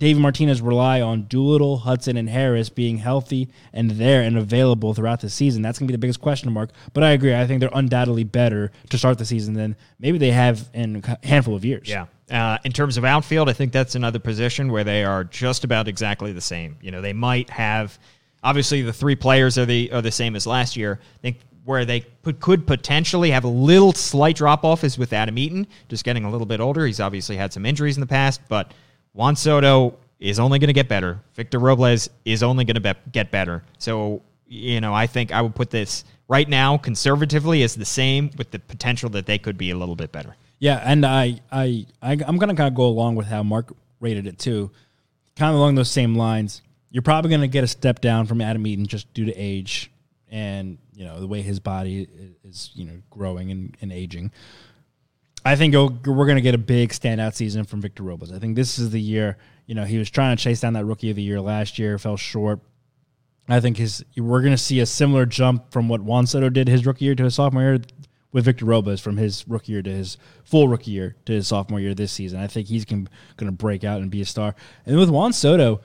David 0.00 0.22
Martinez 0.22 0.62
rely 0.62 1.02
on 1.02 1.24
Doolittle, 1.24 1.76
Hudson, 1.76 2.16
and 2.16 2.28
Harris 2.28 2.70
being 2.70 2.96
healthy 2.96 3.50
and 3.70 3.90
there 3.90 4.22
and 4.22 4.38
available 4.38 4.94
throughout 4.94 5.20
the 5.20 5.28
season? 5.28 5.60
That's 5.60 5.78
going 5.78 5.86
to 5.86 5.92
be 5.92 5.94
the 5.94 5.98
biggest 5.98 6.22
question 6.22 6.50
mark. 6.52 6.70
But 6.94 7.04
I 7.04 7.10
agree. 7.10 7.34
I 7.34 7.46
think 7.46 7.60
they're 7.60 7.70
undoubtedly 7.74 8.24
better 8.24 8.72
to 8.88 8.96
start 8.98 9.18
the 9.18 9.26
season 9.26 9.52
than 9.52 9.76
maybe 9.98 10.16
they 10.16 10.30
have 10.30 10.70
in 10.72 11.04
a 11.04 11.26
handful 11.26 11.54
of 11.54 11.66
years. 11.66 11.86
Yeah. 11.86 12.06
Uh, 12.30 12.56
in 12.64 12.72
terms 12.72 12.96
of 12.96 13.04
outfield, 13.04 13.50
I 13.50 13.52
think 13.52 13.72
that's 13.72 13.94
another 13.94 14.18
position 14.18 14.72
where 14.72 14.84
they 14.84 15.04
are 15.04 15.22
just 15.22 15.64
about 15.64 15.86
exactly 15.86 16.32
the 16.32 16.40
same. 16.40 16.78
You 16.80 16.92
know, 16.92 17.02
they 17.02 17.12
might 17.12 17.50
have 17.50 17.98
obviously 18.42 18.80
the 18.80 18.94
three 18.94 19.16
players 19.16 19.58
are 19.58 19.66
the 19.66 19.92
are 19.92 20.00
the 20.00 20.10
same 20.10 20.34
as 20.34 20.46
last 20.46 20.76
year. 20.78 20.98
I 21.16 21.18
think 21.20 21.40
where 21.66 21.84
they 21.84 22.06
could, 22.22 22.40
could 22.40 22.66
potentially 22.66 23.32
have 23.32 23.44
a 23.44 23.48
little 23.48 23.92
slight 23.92 24.36
drop 24.36 24.64
off 24.64 24.82
is 24.82 24.96
with 24.96 25.12
Adam 25.12 25.36
Eaton, 25.36 25.66
just 25.90 26.04
getting 26.04 26.24
a 26.24 26.30
little 26.30 26.46
bit 26.46 26.58
older. 26.58 26.86
He's 26.86 27.00
obviously 27.00 27.36
had 27.36 27.52
some 27.52 27.66
injuries 27.66 27.98
in 27.98 28.00
the 28.00 28.06
past, 28.06 28.40
but 28.48 28.72
Juan 29.12 29.36
Soto 29.36 29.96
is 30.18 30.38
only 30.38 30.58
going 30.58 30.68
to 30.68 30.74
get 30.74 30.88
better. 30.88 31.20
Victor 31.34 31.58
Robles 31.58 32.08
is 32.24 32.42
only 32.42 32.64
going 32.64 32.74
to 32.74 32.80
be- 32.80 33.10
get 33.10 33.30
better. 33.30 33.62
So, 33.78 34.22
you 34.46 34.80
know, 34.80 34.94
I 34.94 35.06
think 35.06 35.32
I 35.32 35.40
would 35.40 35.54
put 35.54 35.70
this 35.70 36.04
right 36.28 36.48
now 36.48 36.76
conservatively 36.76 37.62
as 37.62 37.74
the 37.74 37.84
same 37.84 38.30
with 38.36 38.50
the 38.50 38.58
potential 38.58 39.10
that 39.10 39.26
they 39.26 39.38
could 39.38 39.58
be 39.58 39.70
a 39.70 39.76
little 39.76 39.96
bit 39.96 40.12
better. 40.12 40.36
Yeah, 40.60 40.80
and 40.84 41.04
I, 41.06 41.40
I, 41.50 41.86
I 42.02 42.12
I'm 42.12 42.36
gonna 42.36 42.54
kind 42.54 42.68
of 42.68 42.74
go 42.74 42.84
along 42.84 43.16
with 43.16 43.26
how 43.26 43.42
Mark 43.42 43.72
rated 43.98 44.26
it 44.26 44.38
too, 44.38 44.70
kind 45.34 45.50
of 45.50 45.56
along 45.56 45.74
those 45.74 45.90
same 45.90 46.14
lines. 46.14 46.60
You're 46.90 47.02
probably 47.02 47.30
gonna 47.30 47.48
get 47.48 47.64
a 47.64 47.68
step 47.68 48.00
down 48.02 48.26
from 48.26 48.42
Adam 48.42 48.66
Eaton 48.66 48.86
just 48.86 49.12
due 49.14 49.24
to 49.24 49.34
age 49.34 49.90
and 50.30 50.78
you 50.94 51.04
know 51.04 51.18
the 51.18 51.26
way 51.26 51.42
his 51.42 51.60
body 51.60 52.08
is, 52.44 52.70
you 52.74 52.84
know, 52.84 53.00
growing 53.10 53.50
and, 53.50 53.76
and 53.80 53.90
aging. 53.90 54.30
I 55.44 55.56
think 55.56 55.74
we're 55.74 56.26
going 56.26 56.36
to 56.36 56.42
get 56.42 56.54
a 56.54 56.58
big 56.58 56.90
standout 56.90 57.34
season 57.34 57.64
from 57.64 57.80
Victor 57.80 58.02
Robles. 58.02 58.32
I 58.32 58.38
think 58.38 58.56
this 58.56 58.78
is 58.78 58.90
the 58.90 59.00
year. 59.00 59.38
You 59.66 59.74
know, 59.74 59.84
he 59.84 59.98
was 59.98 60.10
trying 60.10 60.36
to 60.36 60.42
chase 60.42 60.60
down 60.60 60.74
that 60.74 60.84
rookie 60.84 61.10
of 61.10 61.16
the 61.16 61.22
year 61.22 61.40
last 61.40 61.78
year, 61.78 61.98
fell 61.98 62.16
short. 62.16 62.60
I 63.48 63.58
think 63.60 63.78
his 63.78 64.04
we're 64.16 64.42
going 64.42 64.52
to 64.52 64.58
see 64.58 64.80
a 64.80 64.86
similar 64.86 65.26
jump 65.26 65.72
from 65.72 65.88
what 65.88 66.02
Juan 66.02 66.26
Soto 66.26 66.50
did 66.50 66.68
his 66.68 66.86
rookie 66.86 67.06
year 67.06 67.14
to 67.16 67.24
his 67.24 67.34
sophomore 67.34 67.62
year 67.62 67.80
with 68.32 68.44
Victor 68.44 68.64
Robles 68.64 69.00
from 69.00 69.16
his 69.16 69.44
rookie 69.48 69.72
year 69.72 69.82
to 69.82 69.90
his 69.90 70.18
full 70.44 70.68
rookie 70.68 70.92
year 70.92 71.16
to 71.26 71.32
his 71.32 71.48
sophomore 71.48 71.80
year 71.80 71.94
this 71.94 72.12
season. 72.12 72.38
I 72.38 72.46
think 72.46 72.68
he's 72.68 72.84
going 72.84 73.08
to 73.38 73.50
break 73.50 73.82
out 73.82 74.02
and 74.02 74.10
be 74.10 74.20
a 74.20 74.24
star. 74.24 74.54
And 74.86 74.96
with 74.96 75.10
Juan 75.10 75.32
Soto, 75.32 75.80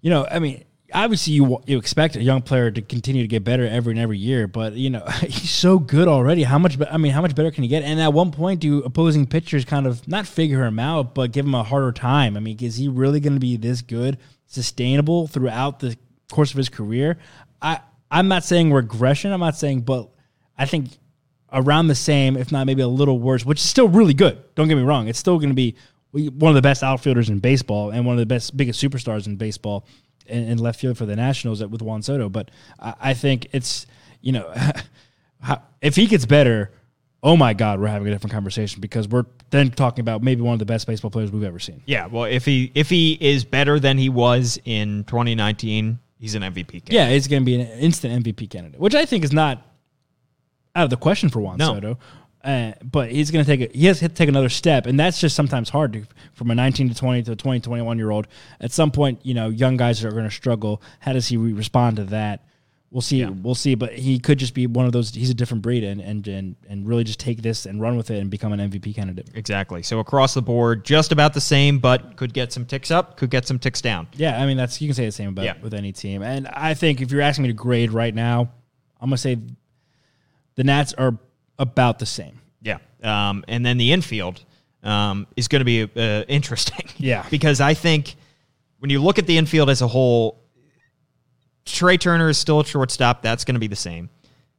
you 0.00 0.10
know, 0.10 0.26
I 0.28 0.40
mean, 0.40 0.64
obviously 0.94 1.34
you 1.34 1.60
you 1.66 1.76
expect 1.76 2.16
a 2.16 2.22
young 2.22 2.40
player 2.40 2.70
to 2.70 2.80
continue 2.80 3.22
to 3.22 3.28
get 3.28 3.44
better 3.44 3.66
every 3.66 3.90
and 3.92 4.00
every 4.00 4.16
year, 4.16 4.46
but 4.46 4.74
you 4.74 4.88
know 4.88 5.04
he's 5.20 5.50
so 5.50 5.78
good 5.78 6.08
already. 6.08 6.44
How 6.44 6.58
much? 6.58 6.78
I 6.90 6.96
mean, 6.96 7.12
how 7.12 7.20
much 7.20 7.34
better 7.34 7.50
can 7.50 7.64
he 7.64 7.68
get? 7.68 7.82
And 7.82 8.00
at 8.00 8.12
one 8.12 8.30
point, 8.30 8.60
do 8.60 8.82
opposing 8.82 9.26
pitchers 9.26 9.64
kind 9.64 9.86
of 9.86 10.06
not 10.08 10.26
figure 10.26 10.64
him 10.64 10.78
out, 10.78 11.14
but 11.14 11.32
give 11.32 11.44
him 11.44 11.54
a 11.54 11.64
harder 11.64 11.92
time? 11.92 12.36
I 12.36 12.40
mean, 12.40 12.58
is 12.60 12.76
he 12.76 12.88
really 12.88 13.20
going 13.20 13.34
to 13.34 13.40
be 13.40 13.56
this 13.56 13.82
good, 13.82 14.18
sustainable 14.46 15.26
throughout 15.26 15.80
the 15.80 15.96
course 16.30 16.52
of 16.52 16.56
his 16.56 16.68
career? 16.68 17.18
I 17.60 17.80
I'm 18.10 18.28
not 18.28 18.44
saying 18.44 18.72
regression. 18.72 19.32
I'm 19.32 19.40
not 19.40 19.56
saying, 19.56 19.82
but 19.82 20.08
I 20.56 20.66
think 20.66 20.90
around 21.52 21.88
the 21.88 21.94
same, 21.94 22.36
if 22.36 22.52
not 22.52 22.66
maybe 22.66 22.82
a 22.82 22.88
little 22.88 23.18
worse, 23.18 23.44
which 23.44 23.58
is 23.58 23.68
still 23.68 23.88
really 23.88 24.14
good. 24.14 24.42
Don't 24.54 24.68
get 24.68 24.76
me 24.76 24.82
wrong; 24.82 25.08
it's 25.08 25.18
still 25.18 25.38
going 25.38 25.50
to 25.50 25.54
be 25.54 25.76
one 26.12 26.50
of 26.50 26.54
the 26.54 26.62
best 26.62 26.84
outfielders 26.84 27.28
in 27.28 27.40
baseball 27.40 27.90
and 27.90 28.06
one 28.06 28.14
of 28.14 28.20
the 28.20 28.26
best, 28.26 28.56
biggest 28.56 28.80
superstars 28.80 29.26
in 29.26 29.34
baseball 29.34 29.84
in, 30.26 30.44
in 30.48 30.58
left 30.58 30.80
field 30.80 30.98
for 30.98 31.06
the 31.06 31.16
Nationals 31.16 31.64
with 31.64 31.82
Juan 31.82 32.02
Soto. 32.02 32.28
But 32.28 32.50
I, 32.78 32.94
I 33.00 33.14
think 33.14 33.48
it's 33.52 33.86
you 34.24 34.32
know, 34.32 34.52
if 35.82 35.94
he 35.94 36.06
gets 36.06 36.24
better, 36.26 36.72
oh 37.22 37.36
my 37.36 37.52
God, 37.54 37.78
we're 37.78 37.88
having 37.88 38.08
a 38.08 38.10
different 38.10 38.32
conversation 38.32 38.80
because 38.80 39.06
we're 39.06 39.26
then 39.50 39.70
talking 39.70 40.00
about 40.00 40.22
maybe 40.22 40.40
one 40.40 40.54
of 40.54 40.58
the 40.58 40.64
best 40.64 40.86
baseball 40.86 41.10
players 41.10 41.30
we've 41.30 41.44
ever 41.44 41.58
seen. 41.58 41.82
Yeah, 41.86 42.06
well, 42.06 42.24
if 42.24 42.44
he 42.44 42.72
if 42.74 42.88
he 42.88 43.18
is 43.20 43.44
better 43.44 43.78
than 43.78 43.98
he 43.98 44.08
was 44.08 44.58
in 44.64 45.04
2019, 45.04 45.98
he's 46.18 46.34
an 46.34 46.42
MVP. 46.42 46.54
Candidate. 46.70 46.92
Yeah, 46.92 47.08
it's 47.08 47.28
going 47.28 47.42
to 47.42 47.46
be 47.46 47.60
an 47.60 47.68
instant 47.78 48.24
MVP 48.24 48.50
candidate, 48.50 48.80
which 48.80 48.94
I 48.94 49.04
think 49.04 49.24
is 49.24 49.32
not 49.32 49.62
out 50.74 50.84
of 50.84 50.90
the 50.90 50.96
question 50.96 51.28
for 51.28 51.40
Juan 51.40 51.58
No. 51.58 51.74
Soto. 51.74 51.98
Uh, 52.44 52.72
but 52.84 53.10
he's 53.10 53.30
going 53.30 53.42
to 53.44 53.50
take 53.56 53.70
a, 53.74 53.76
he 53.76 53.86
has 53.86 54.00
to 54.00 54.08
take 54.08 54.28
another 54.28 54.50
step, 54.50 54.84
and 54.86 55.00
that's 55.00 55.18
just 55.18 55.34
sometimes 55.34 55.70
hard 55.70 55.94
to, 55.94 56.02
from 56.34 56.50
a 56.50 56.54
19 56.54 56.90
to 56.90 56.94
20 56.94 57.22
to 57.22 57.32
a 57.32 57.36
20, 57.36 57.60
21 57.60 57.96
year 57.96 58.10
old. 58.10 58.28
At 58.60 58.70
some 58.70 58.90
point, 58.90 59.20
you 59.22 59.32
know, 59.32 59.48
young 59.48 59.78
guys 59.78 60.04
are 60.04 60.10
going 60.10 60.24
to 60.24 60.30
struggle. 60.30 60.82
How 61.00 61.14
does 61.14 61.26
he 61.28 61.38
re- 61.38 61.54
respond 61.54 61.96
to 61.96 62.04
that? 62.04 62.44
We'll 62.90 63.00
see. 63.00 63.20
Yeah. 63.22 63.30
We'll 63.30 63.54
see. 63.56 63.74
But 63.74 63.94
he 63.94 64.18
could 64.20 64.38
just 64.38 64.54
be 64.54 64.66
one 64.68 64.86
of 64.86 64.92
those. 64.92 65.12
He's 65.12 65.30
a 65.30 65.34
different 65.34 65.62
breed, 65.62 65.82
and 65.82 66.00
and 66.00 66.28
and 66.28 66.54
and 66.68 66.86
really 66.86 67.02
just 67.02 67.18
take 67.18 67.42
this 67.42 67.66
and 67.66 67.80
run 67.80 67.96
with 67.96 68.10
it 68.12 68.18
and 68.20 68.30
become 68.30 68.52
an 68.52 68.60
MVP 68.70 68.94
candidate. 68.94 69.30
Exactly. 69.34 69.82
So 69.82 69.98
across 69.98 70.34
the 70.34 70.42
board, 70.42 70.84
just 70.84 71.10
about 71.10 71.34
the 71.34 71.40
same, 71.40 71.78
but 71.80 72.16
could 72.16 72.32
get 72.32 72.52
some 72.52 72.64
ticks 72.66 72.92
up, 72.92 73.16
could 73.16 73.30
get 73.30 73.48
some 73.48 73.58
ticks 73.58 73.80
down. 73.80 74.06
Yeah, 74.16 74.40
I 74.40 74.46
mean 74.46 74.56
that's 74.56 74.80
you 74.80 74.86
can 74.86 74.94
say 74.94 75.06
the 75.06 75.10
same 75.12 75.30
about 75.30 75.44
Yeah. 75.44 75.54
with 75.60 75.74
any 75.74 75.90
team. 75.92 76.22
And 76.22 76.46
I 76.46 76.74
think 76.74 77.00
if 77.00 77.10
you're 77.10 77.22
asking 77.22 77.44
me 77.44 77.48
to 77.48 77.54
grade 77.54 77.90
right 77.90 78.14
now, 78.14 78.52
I'm 79.00 79.08
gonna 79.08 79.16
say 79.18 79.38
the 80.54 80.62
Nats 80.62 80.92
are 80.92 81.18
about 81.58 81.98
the 81.98 82.06
same. 82.06 82.40
Yeah. 82.62 82.78
Um, 83.02 83.44
and 83.48 83.64
then 83.64 83.76
the 83.76 83.92
infield 83.92 84.44
um, 84.82 85.26
is 85.36 85.48
going 85.48 85.60
to 85.60 85.64
be 85.64 85.82
uh, 85.82 86.24
interesting. 86.28 86.88
Yeah. 86.96 87.26
because 87.30 87.60
I 87.60 87.74
think 87.74 88.14
when 88.78 88.90
you 88.90 89.02
look 89.02 89.18
at 89.18 89.26
the 89.26 89.36
infield 89.36 89.68
as 89.68 89.82
a 89.82 89.88
whole, 89.88 90.40
Trea 91.66 91.98
Turner 91.98 92.28
is 92.28 92.38
still 92.38 92.60
a 92.60 92.64
shortstop. 92.64 93.20
That's 93.20 93.44
going 93.44 93.54
to 93.54 93.60
be 93.60 93.66
the 93.66 93.76
same. 93.76 94.08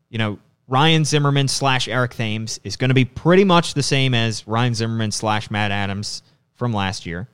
You 0.10 0.18
know, 0.20 0.40
Ryan 0.68 1.06
Zimmerman 1.06 1.48
slash 1.48 1.88
Eric 1.88 2.14
Thames 2.14 2.60
is 2.64 2.76
going 2.76 2.90
to 2.90 2.96
be 2.96 3.06
pretty 3.06 3.44
much 3.44 3.74
the 3.74 3.84
same 3.84 4.14
as 4.14 4.48
Ryan 4.48 4.74
Zimmerman 4.76 5.12
slash 5.12 5.50
Matt 5.50 5.72
Adams 5.72 6.24
from 6.56 6.74
last 6.74 7.06
year. 7.06 7.28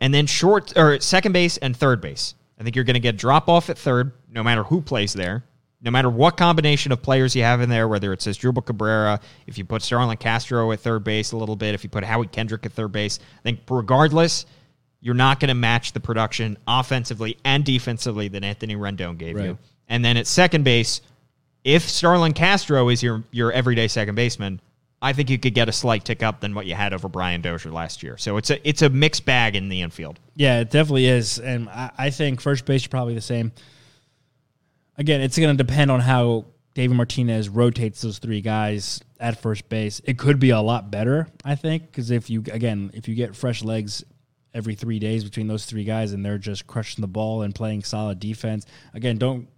And 0.00 0.12
then 0.12 0.26
short 0.26 0.76
or 0.76 1.00
second 1.00 1.32
base 1.32 1.56
and 1.56 1.76
third 1.76 2.00
base. 2.00 2.34
I 2.58 2.64
think 2.64 2.76
you're 2.76 2.84
going 2.84 2.94
to 2.94 3.00
get 3.00 3.16
drop 3.16 3.48
off 3.48 3.70
at 3.70 3.78
third, 3.78 4.12
no 4.30 4.42
matter 4.42 4.64
who 4.64 4.80
plays 4.80 5.12
there, 5.12 5.44
no 5.80 5.90
matter 5.90 6.10
what 6.10 6.36
combination 6.36 6.90
of 6.90 7.00
players 7.02 7.36
you 7.36 7.42
have 7.42 7.60
in 7.60 7.68
there, 7.70 7.86
whether 7.86 8.12
it's 8.12 8.26
Asdrubal 8.26 8.64
Cabrera, 8.64 9.20
if 9.46 9.58
you 9.58 9.64
put 9.64 9.82
Starlin 9.82 10.16
Castro 10.16 10.72
at 10.72 10.80
third 10.80 11.04
base 11.04 11.32
a 11.32 11.36
little 11.36 11.56
bit, 11.56 11.74
if 11.74 11.84
you 11.84 11.90
put 11.90 12.02
Howie 12.04 12.26
Kendrick 12.26 12.66
at 12.66 12.72
third 12.72 12.90
base. 12.92 13.20
I 13.38 13.42
think 13.42 13.60
regardless, 13.70 14.44
you're 15.00 15.14
not 15.14 15.38
going 15.38 15.48
to 15.48 15.54
match 15.54 15.92
the 15.92 16.00
production 16.00 16.58
offensively 16.66 17.36
and 17.44 17.64
defensively 17.64 18.26
that 18.28 18.42
Anthony 18.42 18.74
Rendon 18.74 19.16
gave 19.18 19.36
Right. 19.36 19.44
you. 19.44 19.58
And 19.88 20.04
then 20.04 20.16
at 20.16 20.26
second 20.26 20.64
base, 20.64 21.00
if 21.64 21.88
Starlin 21.88 22.32
Castro 22.32 22.88
is 22.88 23.02
your 23.02 23.22
your 23.30 23.52
everyday 23.52 23.88
second 23.88 24.16
baseman, 24.16 24.60
I 25.00 25.12
think 25.12 25.30
you 25.30 25.38
could 25.38 25.54
get 25.54 25.68
a 25.68 25.72
slight 25.72 26.04
tick 26.04 26.22
up 26.24 26.40
than 26.40 26.54
what 26.54 26.66
you 26.66 26.74
had 26.74 26.92
over 26.92 27.08
Brian 27.08 27.40
Dozier 27.40 27.70
last 27.70 28.02
year. 28.02 28.16
So 28.16 28.36
it's 28.36 28.50
a 28.50 28.68
it's 28.68 28.82
a 28.82 28.88
mixed 28.90 29.24
bag 29.24 29.54
in 29.54 29.68
the 29.68 29.82
infield. 29.82 30.18
Yeah, 30.34 30.60
it 30.60 30.70
definitely 30.70 31.06
is, 31.06 31.38
and 31.38 31.68
I, 31.68 31.90
I 31.96 32.10
think 32.10 32.40
first 32.40 32.64
base 32.64 32.82
is 32.82 32.86
probably 32.88 33.14
the 33.14 33.20
same. 33.20 33.52
Again, 34.98 35.20
it's 35.20 35.38
going 35.38 35.56
to 35.56 35.64
depend 35.64 35.90
on 35.90 36.00
how 36.00 36.46
David 36.74 36.96
Martinez 36.96 37.48
rotates 37.48 38.02
those 38.02 38.18
three 38.18 38.40
guys 38.40 39.00
at 39.18 39.40
first 39.40 39.68
base. 39.68 40.00
It 40.04 40.18
could 40.18 40.38
be 40.38 40.50
a 40.50 40.60
lot 40.60 40.90
better, 40.90 41.28
I 41.44 41.54
think, 41.54 41.86
because 41.86 42.10
if 42.10 42.28
you 42.30 42.44
again 42.52 42.90
if 42.94 43.08
you 43.08 43.14
get 43.14 43.34
fresh 43.34 43.64
legs 43.64 44.04
every 44.54 44.74
three 44.74 44.98
days 44.98 45.24
between 45.24 45.48
those 45.48 45.66
three 45.66 45.84
guys 45.84 46.12
and 46.12 46.24
they're 46.24 46.38
just 46.38 46.66
crushing 46.66 47.02
the 47.02 47.08
ball 47.08 47.42
and 47.42 47.54
playing 47.54 47.84
solid 47.84 48.20
defense, 48.20 48.66
again, 48.94 49.18
don't 49.18 49.48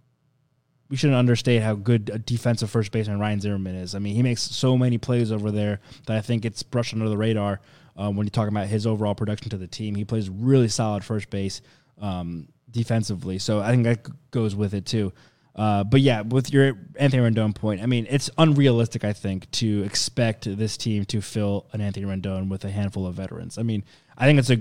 we 0.89 0.97
shouldn't 0.97 1.17
understate 1.17 1.61
how 1.61 1.73
good 1.73 2.09
a 2.13 2.19
defensive 2.19 2.69
first 2.69 2.91
baseman 2.91 3.19
Ryan 3.19 3.39
Zimmerman 3.39 3.75
is. 3.75 3.95
I 3.95 3.99
mean, 3.99 4.13
he 4.13 4.21
makes 4.21 4.41
so 4.41 4.77
many 4.77 4.97
plays 4.97 5.31
over 5.31 5.49
there 5.49 5.79
that 6.05 6.17
I 6.17 6.21
think 6.21 6.43
it's 6.43 6.63
brushed 6.63 6.93
under 6.93 7.07
the 7.07 7.17
radar 7.17 7.61
um, 7.95 8.15
when 8.17 8.27
you 8.27 8.31
talk 8.31 8.49
about 8.49 8.67
his 8.67 8.85
overall 8.85 9.15
production 9.15 9.49
to 9.51 9.57
the 9.57 9.67
team. 9.67 9.95
He 9.95 10.05
plays 10.05 10.29
really 10.29 10.67
solid 10.67 11.05
first 11.05 11.29
base 11.29 11.61
um, 12.01 12.49
defensively, 12.69 13.39
so 13.39 13.61
I 13.61 13.69
think 13.69 13.85
that 13.85 14.31
goes 14.31 14.55
with 14.55 14.73
it 14.73 14.85
too. 14.85 15.13
Uh, 15.55 15.83
but 15.83 16.01
yeah, 16.01 16.21
with 16.21 16.51
your 16.51 16.77
Anthony 16.95 17.21
Rendon 17.21 17.53
point, 17.53 17.81
I 17.81 17.85
mean, 17.85 18.07
it's 18.09 18.29
unrealistic, 18.37 19.03
I 19.03 19.13
think, 19.13 19.51
to 19.51 19.83
expect 19.83 20.45
this 20.57 20.77
team 20.77 21.05
to 21.05 21.21
fill 21.21 21.65
an 21.73 21.81
Anthony 21.81 22.05
Rendon 22.05 22.49
with 22.49 22.63
a 22.63 22.71
handful 22.71 23.05
of 23.05 23.15
veterans. 23.15 23.57
I 23.57 23.63
mean, 23.63 23.83
I 24.17 24.25
think 24.25 24.39
it's 24.39 24.49
a 24.49 24.59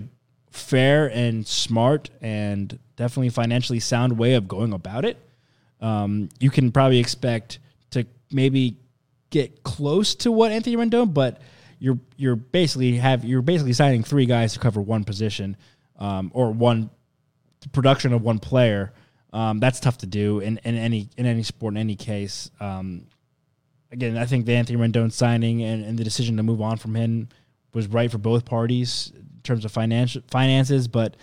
fair 0.51 1.07
and 1.07 1.47
smart 1.47 2.11
and 2.21 2.79
definitely 2.97 3.29
financially 3.29 3.79
sound 3.79 4.19
way 4.19 4.35
of 4.35 4.49
going 4.49 4.73
about 4.73 5.05
it 5.05 5.17
um, 5.81 6.29
you 6.39 6.51
can 6.51 6.73
probably 6.73 6.99
expect 6.99 7.59
to 7.91 8.07
maybe 8.31 8.77
get 9.31 9.63
close 9.63 10.15
to 10.17 10.33
what 10.33 10.53
Anthony 10.53 10.77
Rendon, 10.77 11.13
but 11.13 11.41
you're 11.79 11.99
you're 12.17 12.37
basically 12.37 12.97
have 12.97 13.25
you're 13.25 13.43
basically 13.43 13.73
signing 13.73 14.03
three 14.03 14.27
guys 14.27 14.53
to 14.53 14.59
cover 14.59 14.81
one 14.81 15.05
position, 15.05 15.57
um, 15.99 16.31
or 16.35 16.53
one 16.53 16.91
production 17.73 18.13
of 18.13 18.23
one 18.23 18.39
player. 18.39 18.93
Um, 19.33 19.61
that's 19.61 19.81
tough 19.81 19.99
to 19.99 20.07
do 20.07 20.41
in, 20.41 20.59
in 20.65 20.77
any 20.77 21.09
in 21.17 21.27
any 21.27 21.43
sport 21.43 21.75
in 21.75 21.79
any 21.79 21.97
case. 21.97 22.51
Um, 22.59 23.07
again, 23.93 24.17
I 24.17 24.27
think 24.27 24.47
the 24.47 24.55
Anthony 24.55 24.79
Rendon 24.79 25.13
signing 25.13 25.63
and, 25.63 25.85
and 25.85 25.99
the 25.99 26.05
decision 26.05 26.37
to 26.37 26.43
move 26.43 26.61
on 26.61 26.77
from 26.77 26.95
him 26.95 27.29
was 27.73 27.87
right 27.87 28.11
for 28.11 28.19
both 28.19 28.45
parties 28.45 29.13
in 29.15 29.41
terms 29.43 29.65
of 29.65 29.73
financial 29.73 30.23
finances. 30.31 30.89
But 30.89 31.17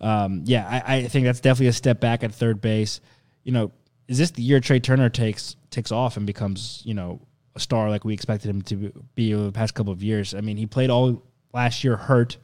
um, 0.00 0.42
yeah, 0.44 0.82
I, 0.86 0.96
I 0.96 1.08
think 1.08 1.24
that's 1.24 1.40
definitely 1.40 1.68
a 1.68 1.72
step 1.72 2.00
back 2.00 2.24
at 2.24 2.34
third 2.34 2.60
base. 2.60 3.00
You 3.44 3.52
know, 3.52 3.72
is 4.08 4.18
this 4.18 4.32
the 4.32 4.42
year 4.42 4.60
Trea 4.60 4.80
Turner 4.80 5.08
takes 5.08 5.56
takes 5.70 5.92
off 5.92 6.16
and 6.16 6.26
becomes 6.26 6.82
you 6.84 6.94
know 6.94 7.20
a 7.54 7.60
star 7.60 7.90
like 7.90 8.04
we 8.04 8.14
expected 8.14 8.48
him 8.50 8.62
to 8.62 8.92
be 9.14 9.34
over 9.34 9.44
the 9.44 9.52
past 9.52 9.74
couple 9.74 9.92
of 9.92 10.02
years? 10.02 10.34
I 10.34 10.40
mean, 10.40 10.56
he 10.56 10.66
played 10.66 10.90
all 10.90 11.22
last 11.52 11.84
year 11.84 11.96
hurt 11.96 12.38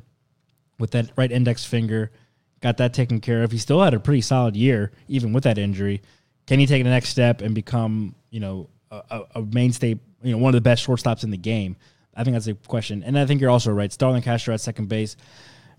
with 0.79 0.93
that 0.93 1.11
right 1.17 1.33
index 1.33 1.65
finger, 1.65 2.13
got 2.61 2.79
that 2.79 2.95
taken 2.95 3.21
care 3.21 3.43
of. 3.43 3.53
He 3.53 3.59
still 3.59 3.83
had 3.83 3.95
a 3.95 4.01
pretty 4.01 4.21
solid 4.21 4.57
year 4.57 4.93
even 5.09 5.33
with 5.33 5.45
that 5.45 5.59
injury. 5.59 6.03
Can 6.47 6.59
he 6.59 6.67
take 6.67 6.83
the 6.83 6.91
next 6.91 7.11
step 7.11 7.41
and 7.41 7.55
become 7.55 8.15
you 8.31 8.41
know 8.41 8.69
a, 8.91 9.23
a- 9.35 9.43
mainstay, 9.43 9.99
you 10.23 10.33
know 10.33 10.39
one 10.39 10.51
of 10.51 10.55
the 10.55 10.61
best 10.63 10.87
shortstops 10.87 11.25
in 11.25 11.31
the 11.31 11.37
game? 11.37 11.77
I 12.15 12.25
think 12.25 12.35
that's 12.35 12.49
a 12.49 12.55
question, 12.55 13.05
and 13.05 13.19
I 13.19 13.27
think 13.27 13.41
you're 13.41 13.51
also 13.51 13.71
right. 13.71 13.93
Starlin 13.93 14.23
Castro 14.23 14.55
at 14.55 14.61
second 14.61 14.89
base. 14.89 15.17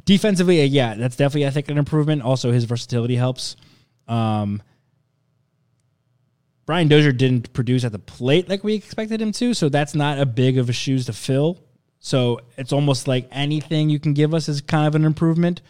Defensively, 0.05 0.61
uh, 0.61 0.65
yeah, 0.65 0.95
that's 0.95 1.15
definitely 1.17 1.47
I 1.47 1.49
think 1.49 1.69
an 1.69 1.77
improvement. 1.77 2.21
Also, 2.21 2.51
his 2.51 2.63
versatility 2.63 3.15
helps. 3.15 3.55
Um, 4.07 4.61
Brian 6.65 6.87
Dozier 6.87 7.11
didn't 7.11 7.51
produce 7.51 7.83
at 7.83 7.91
the 7.91 7.99
plate 7.99 8.47
like 8.47 8.63
we 8.63 8.75
expected 8.75 9.19
him 9.21 9.31
to, 9.33 9.53
so 9.55 9.69
that's 9.69 9.95
not 9.95 10.19
a 10.19 10.25
big 10.25 10.57
of 10.57 10.69
a 10.69 10.73
shoes 10.73 11.07
to 11.07 11.13
fill. 11.13 11.59
So 11.99 12.41
it's 12.57 12.71
almost 12.71 13.07
like 13.07 13.27
anything 13.31 13.89
you 13.89 13.99
can 13.99 14.13
give 14.13 14.33
us 14.33 14.47
is 14.47 14.61
kind 14.61 14.87
of 14.87 14.95
an 14.95 15.03
improvement. 15.03 15.61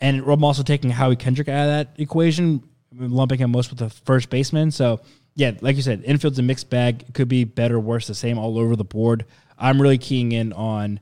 And 0.00 0.20
I'm 0.20 0.44
also 0.44 0.62
taking 0.62 0.90
Howie 0.90 1.16
Kendrick 1.16 1.48
out 1.48 1.64
of 1.64 1.70
that 1.70 2.00
equation, 2.00 2.62
lumping 2.92 3.38
him 3.38 3.50
most 3.50 3.70
with 3.70 3.78
the 3.78 3.90
first 3.90 4.30
baseman. 4.30 4.70
So 4.70 5.00
yeah, 5.34 5.52
like 5.60 5.76
you 5.76 5.82
said, 5.82 6.02
infield's 6.04 6.38
a 6.38 6.42
mixed 6.42 6.70
bag. 6.70 7.12
Could 7.14 7.28
be 7.28 7.44
better, 7.44 7.78
worse, 7.80 8.06
the 8.06 8.14
same 8.14 8.38
all 8.38 8.58
over 8.58 8.76
the 8.76 8.84
board. 8.84 9.24
I'm 9.58 9.80
really 9.80 9.98
keying 9.98 10.32
in 10.32 10.52
on, 10.52 11.00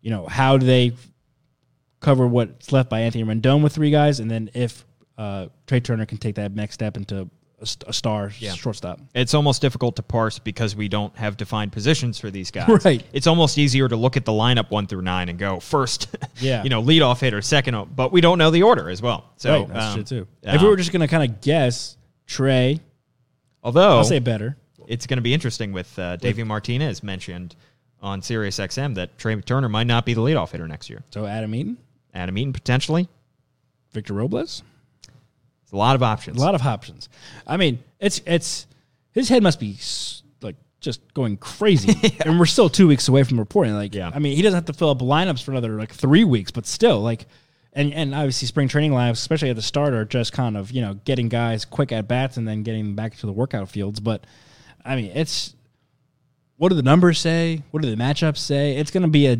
you 0.00 0.10
know, 0.10 0.26
how 0.26 0.58
do 0.58 0.66
they 0.66 0.92
cover 2.00 2.26
what's 2.26 2.70
left 2.70 2.90
by 2.90 3.00
Anthony 3.00 3.24
Rendon 3.24 3.62
with 3.62 3.74
three 3.74 3.90
guys, 3.90 4.20
and 4.20 4.30
then 4.30 4.50
if 4.52 4.84
uh, 5.16 5.46
Trea 5.66 5.80
Turner 5.80 6.06
can 6.06 6.18
take 6.18 6.34
that 6.34 6.54
next 6.54 6.74
step 6.74 6.96
into 6.96 7.28
a, 7.60 7.66
st- 7.66 7.88
a 7.88 7.92
star 7.92 8.30
Yeah. 8.38 8.52
shortstop. 8.52 9.00
it's 9.14 9.32
almost 9.34 9.62
difficult 9.62 9.96
to 9.96 10.02
parse 10.02 10.38
because 10.38 10.74
we 10.76 10.88
don't 10.88 11.16
have 11.16 11.36
defined 11.36 11.72
positions 11.72 12.18
for 12.18 12.30
these 12.30 12.50
guys. 12.50 12.84
Right. 12.84 13.02
It's 13.12 13.26
almost 13.26 13.58
easier 13.58 13.88
to 13.88 13.96
look 13.96 14.16
at 14.16 14.24
the 14.24 14.32
lineup 14.32 14.70
one 14.70 14.86
through 14.86 15.02
nine 15.02 15.28
and 15.28 15.38
go 15.38 15.60
first, 15.60 16.08
Yeah. 16.40 16.62
you 16.64 16.70
know, 16.70 16.82
leadoff 16.82 17.20
hitter, 17.20 17.40
second, 17.42 17.94
but 17.96 18.12
we 18.12 18.20
don't 18.20 18.38
know 18.38 18.50
the 18.50 18.62
order 18.64 18.90
as 18.90 19.00
well. 19.00 19.30
So 19.36 19.60
right, 19.60 19.68
that's 19.68 19.84
um, 19.86 19.94
true 19.94 20.04
too. 20.04 20.28
um, 20.46 20.54
if 20.56 20.62
we 20.62 20.68
were 20.68 20.76
just 20.76 20.92
gonna 20.92 21.08
kind 21.08 21.30
of 21.30 21.40
guess, 21.40 21.96
Trea, 22.26 22.80
although 23.62 23.98
I'll 23.98 24.04
say 24.04 24.18
better. 24.18 24.56
it's 24.88 25.06
going 25.06 25.18
to 25.18 25.22
be 25.22 25.32
interesting 25.34 25.72
with 25.72 25.98
uh, 25.98 26.16
Davey 26.16 26.42
Martinez 26.42 27.02
mentioned 27.02 27.54
on 28.02 28.20
Sirius 28.22 28.58
XM 28.58 28.94
that 28.96 29.16
Trea 29.18 29.40
Turner 29.42 29.68
might 29.68 29.86
not 29.86 30.04
be 30.06 30.14
the 30.14 30.20
leadoff 30.20 30.50
hitter 30.50 30.66
next 30.68 30.88
year. 30.90 31.02
So 31.10 31.24
Adam 31.26 31.54
Eaton, 31.54 31.76
Adam 32.14 32.36
Eaton 32.38 32.52
potentially. 32.52 33.08
Victor 33.92 34.14
Robles. 34.14 34.62
A 35.74 35.76
lot 35.76 35.96
of 35.96 36.02
options. 36.02 36.36
A 36.36 36.40
lot 36.40 36.54
of 36.54 36.62
options. 36.62 37.08
I 37.46 37.56
mean, 37.56 37.82
it's 37.98 38.20
it's 38.26 38.66
his 39.10 39.28
head 39.28 39.42
must 39.42 39.58
be 39.58 39.76
like 40.40 40.54
just 40.80 41.12
going 41.14 41.36
crazy, 41.36 42.16
and 42.24 42.38
we're 42.38 42.46
still 42.46 42.70
two 42.70 42.86
weeks 42.86 43.08
away 43.08 43.24
from 43.24 43.38
reporting. 43.38 43.74
Like, 43.74 43.92
Yeah. 43.92 44.10
I 44.14 44.20
mean, 44.20 44.36
he 44.36 44.42
doesn't 44.42 44.56
have 44.56 44.66
to 44.66 44.72
fill 44.72 44.90
up 44.90 45.00
lineups 45.00 45.42
for 45.42 45.50
another 45.50 45.72
like 45.72 45.92
three 45.92 46.22
weeks, 46.22 46.52
but 46.52 46.64
still, 46.64 47.00
like, 47.00 47.26
and 47.72 47.92
and 47.92 48.14
obviously 48.14 48.46
spring 48.46 48.68
training 48.68 48.92
lineups, 48.92 49.12
especially 49.14 49.50
at 49.50 49.56
the 49.56 49.62
start, 49.62 49.94
are 49.94 50.04
just 50.04 50.32
kind 50.32 50.56
of 50.56 50.70
you 50.70 50.80
know 50.80 50.94
getting 51.04 51.28
guys 51.28 51.64
quick 51.64 51.90
at 51.90 52.06
bats 52.06 52.36
and 52.36 52.46
then 52.46 52.62
getting 52.62 52.84
them 52.84 52.94
back 52.94 53.16
to 53.16 53.26
the 53.26 53.32
workout 53.32 53.68
fields. 53.68 53.98
But 53.98 54.24
I 54.84 54.94
mean, 54.94 55.10
it's 55.12 55.56
what 56.56 56.68
do 56.68 56.76
the 56.76 56.82
numbers 56.82 57.18
say? 57.18 57.64
What 57.72 57.82
do 57.82 57.90
the 57.90 57.96
matchups 57.96 58.38
say? 58.38 58.76
It's 58.76 58.92
going 58.92 59.02
to 59.02 59.08
be 59.08 59.26
a 59.26 59.38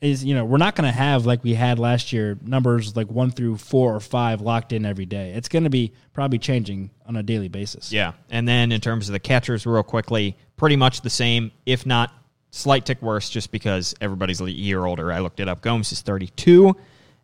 is 0.00 0.24
you 0.24 0.34
know 0.34 0.44
we're 0.44 0.58
not 0.58 0.74
going 0.76 0.84
to 0.86 0.92
have 0.96 1.24
like 1.24 1.42
we 1.42 1.54
had 1.54 1.78
last 1.78 2.12
year 2.12 2.38
numbers 2.42 2.94
like 2.96 3.08
one 3.10 3.30
through 3.30 3.56
four 3.56 3.94
or 3.94 4.00
five 4.00 4.40
locked 4.40 4.72
in 4.72 4.84
every 4.84 5.06
day. 5.06 5.32
It's 5.32 5.48
going 5.48 5.64
to 5.64 5.70
be 5.70 5.92
probably 6.12 6.38
changing 6.38 6.90
on 7.06 7.16
a 7.16 7.22
daily 7.22 7.48
basis. 7.48 7.90
Yeah. 7.92 8.12
And 8.30 8.46
then 8.46 8.72
in 8.72 8.80
terms 8.80 9.08
of 9.08 9.14
the 9.14 9.18
catchers, 9.20 9.64
real 9.66 9.82
quickly, 9.82 10.36
pretty 10.56 10.76
much 10.76 11.00
the 11.00 11.10
same, 11.10 11.50
if 11.64 11.86
not 11.86 12.12
slight 12.50 12.84
tick 12.84 13.00
worse, 13.02 13.30
just 13.30 13.50
because 13.50 13.94
everybody's 14.00 14.40
a 14.40 14.50
year 14.50 14.84
older. 14.84 15.12
I 15.12 15.20
looked 15.20 15.40
it 15.40 15.48
up. 15.48 15.62
Gomes 15.62 15.92
is 15.92 16.02
32. 16.02 16.74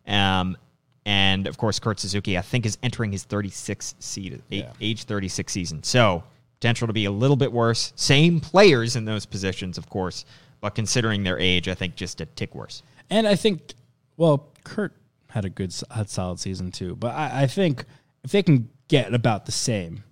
Um, 0.07 0.57
and 1.05 1.47
of 1.47 1.57
course, 1.57 1.79
Kurt 1.79 1.99
Suzuki, 1.99 2.37
I 2.37 2.41
think, 2.41 2.65
is 2.65 2.77
entering 2.81 3.11
his 3.11 3.23
36 3.23 3.95
season, 3.99 4.41
Yeah. 4.49 4.71
age 4.81 5.03
36 5.03 5.51
season. 5.51 5.83
So 5.83 6.23
potential 6.59 6.87
to 6.87 6.93
be 6.93 7.05
a 7.05 7.11
little 7.11 7.35
bit 7.35 7.51
worse. 7.51 7.91
Same 7.95 8.39
players 8.39 8.95
in 8.95 9.05
those 9.05 9.25
positions, 9.25 9.77
of 9.77 9.89
course, 9.89 10.23
but 10.63 10.75
considering 10.75 11.23
their 11.23 11.37
age, 11.37 11.67
I 11.67 11.75
think 11.75 11.97
just 11.97 12.21
a 12.21 12.25
tick 12.25 12.55
worse. 12.55 12.83
And 13.09 13.27
I 13.27 13.35
think, 13.35 13.73
well, 14.15 14.47
Kurt 14.63 14.93
had 15.27 15.43
a 15.43 15.49
good, 15.49 15.75
had 15.91 16.09
solid 16.09 16.39
season 16.39 16.71
too. 16.71 16.95
But 16.95 17.13
I, 17.13 17.41
I 17.41 17.47
think 17.47 17.83
if 18.23 18.31
they 18.31 18.41
can 18.41 18.69
get 18.87 19.13
about 19.13 19.45
the 19.45 19.51
same, 19.51 20.05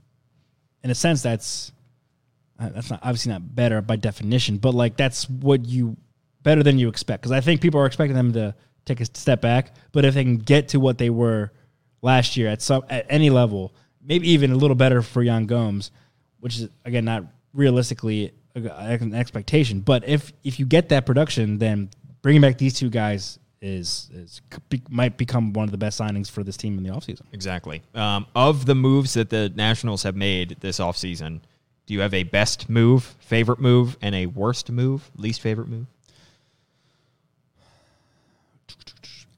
in 0.83 0.89
a 0.89 0.95
sense, 0.95 1.21
that's 1.21 1.71
uh, 2.59 2.67
that's 2.67 2.89
not 2.89 2.99
obviously 3.01 3.31
not 3.31 3.55
better 3.55 3.81
by 3.81 3.95
definition, 3.95 4.57
but 4.57 4.73
like 4.73 4.97
that's 4.97 5.29
what 5.29 5.63
you 5.63 5.95
better 6.43 6.63
than 6.63 6.77
you 6.77 6.89
expect. 6.89 7.21
Because 7.21 7.31
I 7.31 7.39
think 7.39 7.61
people 7.61 7.79
are 7.79 7.85
expecting 7.85 8.15
them 8.15 8.33
to 8.33 8.53
take 8.83 8.99
a 8.99 9.05
step 9.05 9.39
back, 9.39 9.73
but 9.93 10.03
if 10.03 10.15
they 10.15 10.23
can 10.25 10.35
get 10.35 10.67
to 10.69 10.81
what 10.81 10.97
they 10.97 11.09
were 11.09 11.53
last 12.01 12.35
year 12.35 12.49
at 12.49 12.61
some 12.61 12.83
at 12.89 13.05
any 13.07 13.29
level, 13.29 13.73
maybe 14.03 14.29
even 14.31 14.51
a 14.51 14.55
little 14.55 14.75
better 14.75 15.01
for 15.01 15.23
Yan 15.23 15.45
Gomes, 15.45 15.91
which 16.41 16.59
is 16.59 16.67
again 16.83 17.05
not 17.05 17.23
realistically 17.53 18.33
an 18.55 19.13
expectation. 19.13 19.79
But 19.79 20.07
if 20.07 20.33
if 20.43 20.59
you 20.59 20.65
get 20.65 20.89
that 20.89 21.05
production, 21.05 21.57
then 21.57 21.89
bringing 22.21 22.41
back 22.41 22.57
these 22.57 22.73
two 22.73 22.89
guys 22.89 23.39
is 23.61 24.09
is 24.13 24.41
be, 24.69 24.81
might 24.89 25.17
become 25.17 25.53
one 25.53 25.65
of 25.65 25.71
the 25.71 25.77
best 25.77 25.99
signings 25.99 26.29
for 26.29 26.43
this 26.43 26.57
team 26.57 26.77
in 26.77 26.83
the 26.83 26.89
offseason. 26.89 27.21
Exactly. 27.31 27.81
Um, 27.93 28.25
of 28.35 28.65
the 28.65 28.75
moves 28.75 29.13
that 29.13 29.29
the 29.29 29.51
Nationals 29.55 30.03
have 30.03 30.15
made 30.15 30.57
this 30.61 30.79
offseason, 30.79 31.41
do 31.85 31.93
you 31.93 32.01
have 32.01 32.13
a 32.13 32.23
best 32.23 32.69
move, 32.69 33.15
favorite 33.19 33.59
move, 33.59 33.97
and 34.01 34.15
a 34.15 34.25
worst 34.25 34.71
move, 34.71 35.11
least 35.15 35.41
favorite 35.41 35.67
move? 35.67 35.85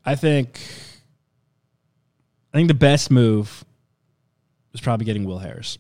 I 0.06 0.16
think 0.16 0.60
I 2.54 2.58
think 2.58 2.68
the 2.68 2.74
best 2.74 3.12
move 3.12 3.66
was 4.72 4.82
probably 4.82 5.06
getting 5.06 5.26
Will 5.26 5.40
Harris. 5.40 5.78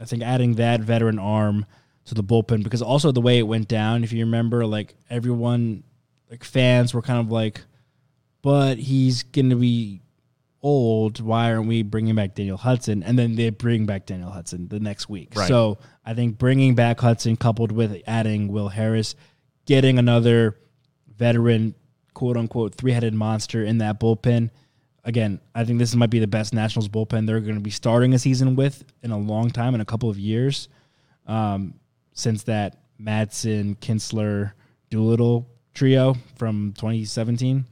I 0.00 0.04
think 0.04 0.22
adding 0.22 0.54
that 0.54 0.80
veteran 0.80 1.18
arm 1.18 1.66
to 2.14 2.22
the 2.22 2.24
bullpen 2.24 2.62
because 2.62 2.82
also 2.82 3.10
the 3.10 3.20
way 3.20 3.38
it 3.38 3.42
went 3.42 3.68
down, 3.68 4.04
if 4.04 4.12
you 4.12 4.24
remember, 4.24 4.66
like 4.66 4.94
everyone, 5.10 5.82
like 6.30 6.44
fans 6.44 6.94
were 6.94 7.02
kind 7.02 7.18
of 7.18 7.30
like, 7.30 7.62
but 8.42 8.78
he's 8.78 9.22
going 9.22 9.50
to 9.50 9.56
be 9.56 10.02
old. 10.62 11.20
Why 11.20 11.52
aren't 11.52 11.66
we 11.66 11.82
bringing 11.82 12.14
back 12.14 12.34
Daniel 12.34 12.56
Hudson? 12.56 13.02
And 13.02 13.18
then 13.18 13.34
they 13.34 13.50
bring 13.50 13.86
back 13.86 14.06
Daniel 14.06 14.30
Hudson 14.30 14.68
the 14.68 14.80
next 14.80 15.08
week. 15.08 15.32
Right. 15.34 15.48
So 15.48 15.78
I 16.04 16.14
think 16.14 16.38
bringing 16.38 16.74
back 16.74 17.00
Hudson 17.00 17.36
coupled 17.36 17.72
with 17.72 18.00
adding 18.06 18.48
Will 18.48 18.68
Harris, 18.68 19.14
getting 19.66 19.98
another 19.98 20.58
veteran, 21.16 21.74
quote 22.14 22.36
unquote, 22.36 22.74
three 22.74 22.92
headed 22.92 23.14
monster 23.14 23.64
in 23.64 23.78
that 23.78 23.98
bullpen. 23.98 24.50
Again, 25.04 25.40
I 25.54 25.64
think 25.64 25.78
this 25.78 25.94
might 25.96 26.10
be 26.10 26.20
the 26.20 26.28
best 26.28 26.54
Nationals 26.54 26.88
bullpen 26.88 27.26
they're 27.26 27.40
going 27.40 27.54
to 27.54 27.60
be 27.60 27.70
starting 27.70 28.14
a 28.14 28.18
season 28.18 28.54
with 28.54 28.84
in 29.02 29.10
a 29.10 29.18
long 29.18 29.50
time, 29.50 29.74
in 29.74 29.80
a 29.80 29.84
couple 29.84 30.08
of 30.08 30.18
years, 30.18 30.68
um, 31.26 31.74
since 32.14 32.44
that 32.44 32.76
Madsen, 33.00 33.76
Kintzler, 33.78 34.52
Doolittle 34.90 35.46
trio 35.74 36.16
from 36.36 36.74
2017. 36.76 37.64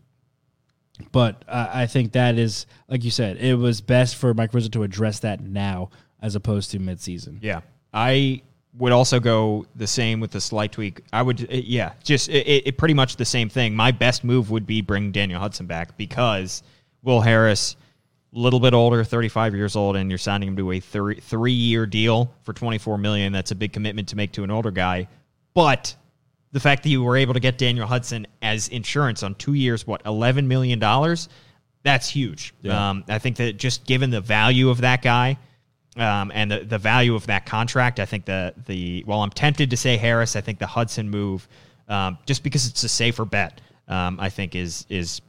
But 1.12 1.44
uh, 1.48 1.68
I 1.72 1.86
think 1.86 2.12
that 2.12 2.38
is, 2.38 2.66
like 2.88 3.04
you 3.04 3.10
said, 3.10 3.38
it 3.38 3.54
was 3.54 3.80
best 3.80 4.16
for 4.16 4.34
Mike 4.34 4.52
Rizzo 4.52 4.68
to 4.70 4.82
address 4.82 5.20
that 5.20 5.40
now 5.40 5.90
as 6.20 6.34
opposed 6.34 6.70
to 6.72 6.78
midseason. 6.78 7.38
Yeah. 7.40 7.60
I 7.92 8.42
would 8.78 8.92
also 8.92 9.18
go 9.18 9.66
the 9.74 9.86
same 9.86 10.20
with 10.20 10.30
the 10.30 10.40
slight 10.40 10.72
tweak. 10.72 11.02
I 11.12 11.22
would, 11.22 11.42
uh, 11.42 11.56
yeah, 11.56 11.92
just 12.04 12.28
it, 12.28 12.66
it 12.66 12.78
pretty 12.78 12.94
much 12.94 13.16
the 13.16 13.24
same 13.24 13.48
thing. 13.48 13.74
My 13.74 13.90
best 13.90 14.24
move 14.24 14.50
would 14.50 14.66
be 14.66 14.80
bring 14.80 15.10
Daniel 15.10 15.40
Hudson 15.40 15.66
back 15.66 15.96
because 15.96 16.62
Will 17.02 17.20
Harris, 17.20 17.76
little 18.32 18.60
bit 18.60 18.74
older, 18.74 19.02
35 19.02 19.54
years 19.54 19.76
old, 19.76 19.96
and 19.96 20.10
you're 20.10 20.18
signing 20.18 20.48
him 20.48 20.56
to 20.56 20.72
a 20.72 20.80
three, 20.80 21.16
three 21.20 21.52
year 21.52 21.86
deal 21.86 22.32
for 22.42 22.52
24 22.52 22.98
million. 22.98 23.32
That's 23.32 23.50
a 23.50 23.54
big 23.54 23.72
commitment 23.72 24.08
to 24.08 24.16
make 24.16 24.32
to 24.32 24.44
an 24.44 24.50
older 24.50 24.70
guy. 24.70 25.08
But 25.54 25.94
the 26.52 26.60
fact 26.60 26.82
that 26.84 26.88
you 26.90 27.02
were 27.02 27.16
able 27.16 27.34
to 27.34 27.40
get 27.40 27.58
Daniel 27.58 27.86
Hudson 27.86 28.26
as 28.42 28.68
insurance 28.68 29.22
on 29.22 29.34
two 29.34 29.54
years, 29.54 29.86
what, 29.86 30.02
$11 30.04 30.46
million? 30.46 30.78
That's 31.82 32.08
huge. 32.08 32.54
Um, 32.90 33.04
I 33.08 33.18
think 33.18 33.36
that 33.36 33.56
just 33.56 33.84
given 33.86 34.10
the 34.10 34.20
value 34.20 34.68
of 34.68 34.82
that 34.82 35.02
guy, 35.02 35.38
um, 35.96 36.30
and 36.34 36.50
the, 36.50 36.60
the 36.60 36.78
value 36.78 37.14
of 37.14 37.26
that 37.26 37.46
contract. 37.46 38.00
I 38.00 38.06
think 38.06 38.24
the 38.24 38.54
the 38.66 39.02
while 39.06 39.22
I'm 39.22 39.30
tempted 39.30 39.70
to 39.70 39.76
say 39.76 39.96
Harris, 39.96 40.36
I 40.36 40.40
think 40.40 40.58
the 40.58 40.66
Hudson 40.66 41.10
move, 41.10 41.48
um, 41.88 42.18
just 42.26 42.42
because 42.42 42.66
it's 42.66 42.82
a 42.84 42.88
safer 42.88 43.24
bet, 43.24 43.60
um, 43.88 44.18
I 44.20 44.28
think 44.30 44.54
is 44.54 44.86
is 44.88 45.20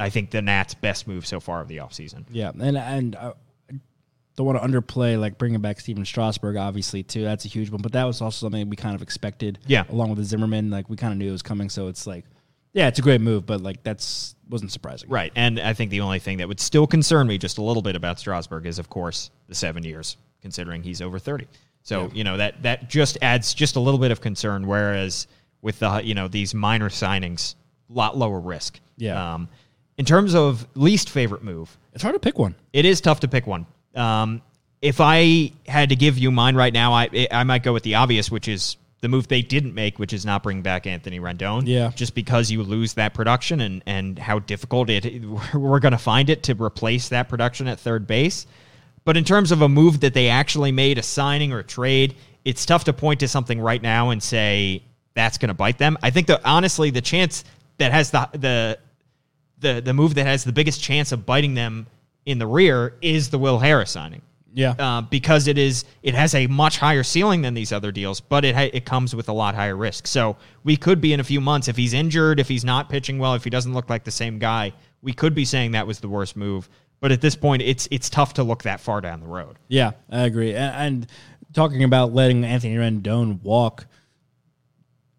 I 0.00 0.10
think 0.10 0.30
the 0.30 0.42
Nats' 0.42 0.74
best 0.74 1.06
move 1.06 1.26
so 1.26 1.40
far 1.40 1.60
of 1.60 1.68
the 1.68 1.78
offseason. 1.78 2.24
Yeah, 2.30 2.50
and 2.58 2.76
and 2.76 3.16
I 3.16 3.32
don't 4.36 4.46
want 4.46 4.60
to 4.60 4.66
underplay 4.66 5.20
like 5.20 5.38
bringing 5.38 5.60
back 5.60 5.80
Stephen 5.80 6.04
Strasburg, 6.04 6.56
obviously 6.56 7.02
too. 7.02 7.24
That's 7.24 7.44
a 7.44 7.48
huge 7.48 7.70
one, 7.70 7.82
but 7.82 7.92
that 7.92 8.04
was 8.04 8.20
also 8.20 8.46
something 8.46 8.70
we 8.70 8.76
kind 8.76 8.94
of 8.94 9.02
expected. 9.02 9.58
Yeah. 9.66 9.84
along 9.90 10.10
with 10.10 10.18
the 10.18 10.24
Zimmerman, 10.24 10.70
like 10.70 10.88
we 10.88 10.96
kind 10.96 11.12
of 11.12 11.18
knew 11.18 11.28
it 11.28 11.32
was 11.32 11.42
coming. 11.42 11.68
So 11.68 11.88
it's 11.88 12.06
like, 12.06 12.24
yeah, 12.72 12.88
it's 12.88 12.98
a 12.98 13.02
great 13.02 13.20
move, 13.20 13.44
but 13.44 13.60
like 13.60 13.82
that's 13.82 14.34
wasn't 14.48 14.72
surprising. 14.72 15.08
Right, 15.08 15.32
and 15.36 15.60
I 15.60 15.74
think 15.74 15.90
the 15.90 16.00
only 16.00 16.18
thing 16.18 16.38
that 16.38 16.48
would 16.48 16.60
still 16.60 16.86
concern 16.86 17.26
me 17.26 17.38
just 17.38 17.58
a 17.58 17.62
little 17.62 17.82
bit 17.82 17.96
about 17.96 18.18
Strasburg 18.18 18.66
is, 18.66 18.78
of 18.78 18.88
course, 18.88 19.30
the 19.48 19.54
seven 19.54 19.82
years, 19.84 20.16
considering 20.40 20.82
he's 20.82 21.02
over 21.02 21.18
thirty. 21.18 21.46
So 21.82 22.10
you 22.14 22.24
know 22.24 22.36
that 22.36 22.62
that 22.62 22.88
just 22.88 23.18
adds 23.22 23.54
just 23.54 23.76
a 23.76 23.80
little 23.80 24.00
bit 24.00 24.10
of 24.10 24.20
concern. 24.20 24.66
Whereas 24.66 25.26
with 25.62 25.78
the 25.80 26.00
you 26.04 26.14
know 26.14 26.28
these 26.28 26.54
minor 26.54 26.88
signings, 26.88 27.54
a 27.90 27.92
lot 27.92 28.16
lower 28.16 28.40
risk. 28.40 28.80
Yeah. 28.96 29.34
Um, 29.34 29.48
in 30.00 30.04
terms 30.06 30.34
of 30.34 30.66
least 30.74 31.10
favorite 31.10 31.44
move, 31.44 31.76
It's 31.92 32.02
hard 32.02 32.14
to 32.14 32.18
pick 32.20 32.38
one. 32.38 32.54
it 32.72 32.84
is 32.84 33.00
tough 33.00 33.20
to 33.20 33.28
pick 33.28 33.46
one. 33.46 33.66
Um, 33.94 34.40
if 34.82 34.98
I 35.00 35.52
had 35.68 35.90
to 35.90 35.96
give 35.96 36.16
you 36.18 36.30
mine 36.30 36.56
right 36.56 36.72
now, 36.72 36.92
I 36.94 37.28
I 37.30 37.44
might 37.44 37.62
go 37.62 37.72
with 37.74 37.82
the 37.82 37.96
obvious, 37.96 38.30
which 38.30 38.48
is 38.48 38.76
the 39.02 39.08
move 39.08 39.28
they 39.28 39.42
didn't 39.42 39.74
make, 39.74 39.98
which 39.98 40.12
is 40.14 40.24
not 40.24 40.42
bring 40.42 40.62
back 40.62 40.86
Anthony 40.86 41.20
Rendon. 41.20 41.62
Yeah. 41.66 41.90
just 41.94 42.14
because 42.14 42.50
you 42.50 42.62
lose 42.62 42.94
that 42.94 43.12
production 43.14 43.60
and 43.60 43.82
and 43.86 44.18
how 44.18 44.38
difficult 44.38 44.88
it 44.90 45.22
we're 45.54 45.80
going 45.80 45.92
to 45.92 45.98
find 46.12 46.30
it 46.30 46.42
to 46.44 46.54
replace 46.54 47.10
that 47.10 47.28
production 47.28 47.68
at 47.68 47.78
third 47.78 48.06
base. 48.06 48.46
But 49.04 49.16
in 49.18 49.24
terms 49.24 49.52
of 49.52 49.60
a 49.62 49.68
move 49.68 50.00
that 50.00 50.14
they 50.14 50.28
actually 50.28 50.72
made, 50.72 50.96
a 50.98 51.02
signing 51.02 51.52
or 51.52 51.58
a 51.60 51.64
trade, 51.64 52.14
it's 52.44 52.64
tough 52.64 52.84
to 52.84 52.92
point 52.94 53.20
to 53.20 53.28
something 53.28 53.60
right 53.60 53.82
now 53.82 54.10
and 54.10 54.22
say 54.22 54.82
that's 55.14 55.36
going 55.38 55.48
to 55.48 55.54
bite 55.54 55.78
them. 55.78 55.96
I 56.02 56.10
think 56.10 56.26
that 56.28 56.40
honestly, 56.44 56.90
the 56.90 57.00
chance 57.02 57.44
that 57.78 57.92
has 57.92 58.10
the 58.12 58.28
the 58.32 58.78
the 59.60 59.80
the 59.80 59.94
move 59.94 60.14
that 60.14 60.26
has 60.26 60.44
the 60.44 60.52
biggest 60.52 60.82
chance 60.82 61.12
of 61.12 61.24
biting 61.24 61.54
them 61.54 61.86
in 62.26 62.38
the 62.38 62.46
rear 62.46 62.96
is 63.00 63.30
the 63.30 63.38
Will 63.38 63.58
Harris 63.58 63.90
signing. 63.90 64.22
Yeah, 64.52 64.74
Uh, 64.78 65.00
because 65.02 65.46
it 65.46 65.58
is 65.58 65.84
it 66.02 66.14
has 66.14 66.34
a 66.34 66.48
much 66.48 66.78
higher 66.78 67.04
ceiling 67.04 67.40
than 67.42 67.54
these 67.54 67.70
other 67.70 67.92
deals, 67.92 68.20
but 68.20 68.44
it 68.44 68.56
ha- 68.56 68.70
it 68.72 68.84
comes 68.84 69.14
with 69.14 69.28
a 69.28 69.32
lot 69.32 69.54
higher 69.54 69.76
risk. 69.76 70.08
So 70.08 70.36
we 70.64 70.76
could 70.76 71.00
be 71.00 71.12
in 71.12 71.20
a 71.20 71.24
few 71.24 71.40
months 71.40 71.68
if 71.68 71.76
he's 71.76 71.92
injured, 71.94 72.40
if 72.40 72.48
he's 72.48 72.64
not 72.64 72.88
pitching 72.88 73.18
well, 73.20 73.34
if 73.34 73.44
he 73.44 73.50
doesn't 73.50 73.72
look 73.72 73.88
like 73.88 74.02
the 74.02 74.10
same 74.10 74.40
guy, 74.40 74.72
we 75.02 75.12
could 75.12 75.34
be 75.36 75.44
saying 75.44 75.70
that 75.72 75.86
was 75.86 76.00
the 76.00 76.08
worst 76.08 76.36
move. 76.36 76.68
But 76.98 77.12
at 77.12 77.20
this 77.20 77.36
point, 77.36 77.62
it's 77.62 77.86
it's 77.92 78.10
tough 78.10 78.34
to 78.34 78.42
look 78.42 78.64
that 78.64 78.80
far 78.80 79.00
down 79.00 79.20
the 79.20 79.28
road. 79.28 79.56
Yeah, 79.68 79.92
I 80.10 80.22
agree. 80.22 80.52
And, 80.56 80.74
and 80.74 81.06
talking 81.54 81.84
about 81.84 82.12
letting 82.12 82.44
Anthony 82.44 82.74
Rendon 82.74 83.40
walk, 83.44 83.86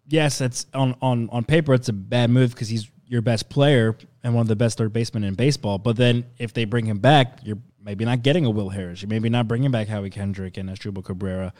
yes, 0.06 0.38
that's 0.38 0.66
on 0.74 0.94
on 1.00 1.30
on 1.30 1.44
paper 1.44 1.72
it's 1.72 1.88
a 1.88 1.92
bad 1.94 2.28
move 2.30 2.50
because 2.50 2.68
he's 2.68 2.90
your 3.12 3.20
best 3.20 3.50
player 3.50 3.94
and 4.24 4.34
one 4.34 4.40
of 4.40 4.48
the 4.48 4.56
best 4.56 4.78
third 4.78 4.90
basemen 4.90 5.22
in 5.22 5.34
baseball. 5.34 5.76
But 5.76 5.96
then 5.96 6.24
if 6.38 6.54
they 6.54 6.64
bring 6.64 6.86
him 6.86 6.98
back, 6.98 7.40
you're 7.44 7.58
maybe 7.84 8.06
not 8.06 8.22
getting 8.22 8.46
a 8.46 8.50
Will 8.50 8.70
Harris. 8.70 9.02
You're 9.02 9.10
maybe 9.10 9.28
not 9.28 9.46
bringing 9.46 9.70
back 9.70 9.86
Howie 9.86 10.08
Kendrick 10.08 10.56
and 10.56 10.70
Asdrubal 10.70 11.04
Cabrera, 11.04 11.52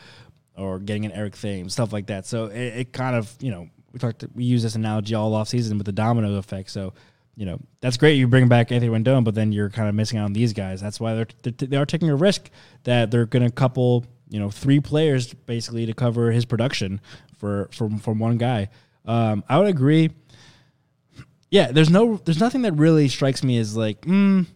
or 0.57 0.79
getting 0.79 1.05
an 1.05 1.13
Eric 1.13 1.37
Thames, 1.37 1.75
stuff 1.75 1.93
like 1.93 2.07
that. 2.07 2.25
So 2.25 2.47
it, 2.47 2.57
it 2.79 2.93
kind 2.95 3.15
of 3.15 3.31
you 3.39 3.51
know 3.51 3.69
we 3.93 3.99
talked 3.99 4.25
we 4.35 4.45
use 4.45 4.63
this 4.63 4.77
analogy 4.77 5.15
all 5.15 5.35
off 5.35 5.49
season 5.49 5.77
with 5.77 5.85
the 5.85 5.93
domino 5.93 6.37
effect. 6.37 6.71
So 6.71 6.95
you 7.37 7.45
know 7.45 7.61
that's 7.83 7.99
great 7.99 8.15
you 8.15 8.27
bring 8.29 8.49
back 8.49 8.73
Anthony 8.73 8.91
Rendon, 8.91 9.23
but 9.23 9.35
then 9.35 9.53
you're 9.53 9.69
kind 9.69 9.91
of 9.91 9.95
missing 9.95 10.19
out 10.19 10.25
on 10.25 10.33
these 10.33 10.55
guys. 10.55 10.81
That's 10.81 10.99
why 10.99 11.13
they're, 11.13 11.29
they're 11.43 11.69
they 11.69 11.77
are 11.77 11.85
taking 11.85 12.09
a 12.09 12.17
risk 12.17 12.49
that 12.85 13.11
they're 13.11 13.27
going 13.27 13.45
to 13.45 13.51
couple 13.53 14.07
you 14.31 14.41
know 14.41 14.49
three 14.51 14.81
players 14.81 15.35
basically 15.35 15.85
to 15.85 15.93
cover 15.93 16.31
his 16.31 16.47
production 16.47 17.03
for 17.37 17.69
from 17.73 17.99
from 17.99 18.19
one 18.19 18.39
guy. 18.39 18.71
Um, 19.05 19.45
I 19.49 19.59
would 19.59 19.69
agree. 19.69 20.11
Yeah, 21.53 21.71
there's 21.71 21.91
no 21.91 22.17
there's 22.17 22.41
nothing 22.41 22.63
that 22.63 22.73
really 22.73 23.09
strikes 23.09 23.45
me 23.45 23.59
as 23.59 23.77
like, 23.77 24.01
mm, 24.01 24.47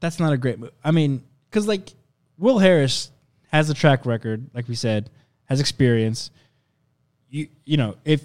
that's 0.00 0.18
not 0.18 0.32
a 0.32 0.38
great 0.38 0.58
move. 0.58 0.70
I 0.82 0.90
mean, 0.90 1.22
because 1.50 1.68
like 1.68 1.92
Will 2.38 2.58
Harris 2.58 3.10
has 3.52 3.68
a 3.68 3.74
track 3.74 4.06
record, 4.06 4.48
like 4.54 4.66
we 4.66 4.74
said, 4.74 5.10
has 5.44 5.60
experience. 5.60 6.30
You 7.28 7.48
you 7.66 7.76
know 7.76 7.96
if 8.06 8.24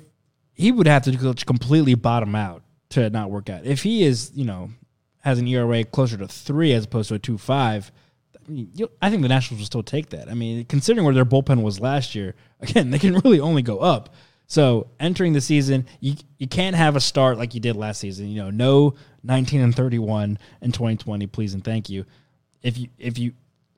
he 0.53 0.71
would 0.71 0.87
have 0.87 1.03
to 1.03 1.45
completely 1.45 1.93
bottom 1.93 2.35
out 2.35 2.63
to 2.91 3.09
not 3.09 3.31
work 3.31 3.49
out. 3.49 3.65
If 3.65 3.83
he 3.83 4.05
is 4.05 4.31
you 4.33 4.45
know 4.45 4.69
has 5.19 5.37
an 5.37 5.45
ERA 5.45 5.83
closer 5.83 6.15
to 6.15 6.27
three 6.29 6.71
as 6.71 6.85
opposed 6.85 7.09
to 7.09 7.15
a 7.15 7.19
two 7.19 7.37
five. 7.37 7.91
I 8.49 8.65
I 9.01 9.09
think 9.09 9.23
the 9.23 9.27
Nationals 9.27 9.59
will 9.59 9.65
still 9.65 9.83
take 9.83 10.11
that. 10.11 10.29
I 10.29 10.35
mean, 10.35 10.63
considering 10.63 11.03
where 11.03 11.13
their 11.13 11.25
bullpen 11.25 11.63
was 11.63 11.81
last 11.81 12.15
year, 12.15 12.35
again, 12.61 12.91
they 12.91 12.99
can 12.99 13.15
really 13.19 13.41
only 13.41 13.61
go 13.61 13.79
up. 13.79 14.15
So 14.49 14.87
entering 14.99 15.33
the 15.33 15.41
season, 15.41 15.85
you 15.99 16.15
you 16.39 16.47
can't 16.47 16.75
have 16.75 16.95
a 16.95 16.99
start 16.99 17.37
like 17.37 17.53
you 17.53 17.61
did 17.61 17.75
last 17.75 17.99
season. 17.99 18.27
You 18.29 18.43
know, 18.43 18.49
no 18.49 18.95
19 19.23 19.61
and 19.61 19.75
31 19.75 20.39
in 20.61 20.71
2020, 20.71 21.27
please 21.27 21.53
and 21.53 21.63
thank 21.63 21.87
you. 21.87 22.03
If 22.63 22.77
you 22.77 22.89
if 22.97 23.19
you 23.19 23.33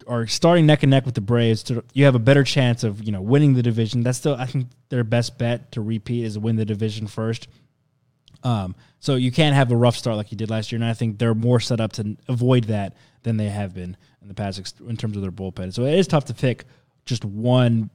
are 0.08 0.26
starting 0.28 0.66
neck 0.66 0.82
and 0.82 0.90
neck 0.90 1.06
with 1.06 1.14
the 1.14 1.22
Braves, 1.22 1.62
to, 1.64 1.84
you 1.94 2.06
have 2.06 2.16
a 2.16 2.20
better 2.20 2.46
chance 2.46 2.86
of 2.86 3.04
you 3.04 3.12
know 3.12 3.22
winning 3.22 3.54
the 3.54 3.62
division. 3.62 4.02
That's 4.02 4.18
still 4.18 4.36
I 4.36 4.46
think 4.46 4.68
their 4.88 5.04
best 5.04 5.38
bet 5.38 5.74
to 5.74 5.82
repeat 5.82 6.24
is 6.24 6.40
win 6.40 6.56
the 6.56 6.66
division 6.66 7.06
first. 7.06 7.50
Um, 8.44 8.74
so 9.02 9.16
you 9.16 9.32
can't 9.32 9.56
have 9.56 9.72
a 9.72 9.76
rough 9.76 9.98
start 9.98 10.16
like 10.16 10.32
you 10.32 10.38
did 10.38 10.50
last 10.50 10.72
year, 10.72 10.78
and 10.78 10.90
I 10.90 10.94
think 10.94 11.20
they're 11.20 11.36
more 11.36 11.60
set 11.60 11.82
up 11.82 11.92
to 11.94 12.16
avoid 12.30 12.66
that 12.66 12.96
than 13.24 13.36
they 13.36 13.50
have 13.50 13.74
been 13.74 13.98
in 14.22 14.30
the 14.30 14.34
past 14.34 14.80
in 14.80 14.96
terms 14.96 15.18
of 15.18 15.22
their 15.22 15.32
bullpen. 15.32 15.74
So 15.74 15.84
it 15.84 16.00
is 16.00 16.08
tough 16.08 16.26
to 16.26 16.34
pick 16.34 16.64
just 17.06 17.26
one 17.26 17.90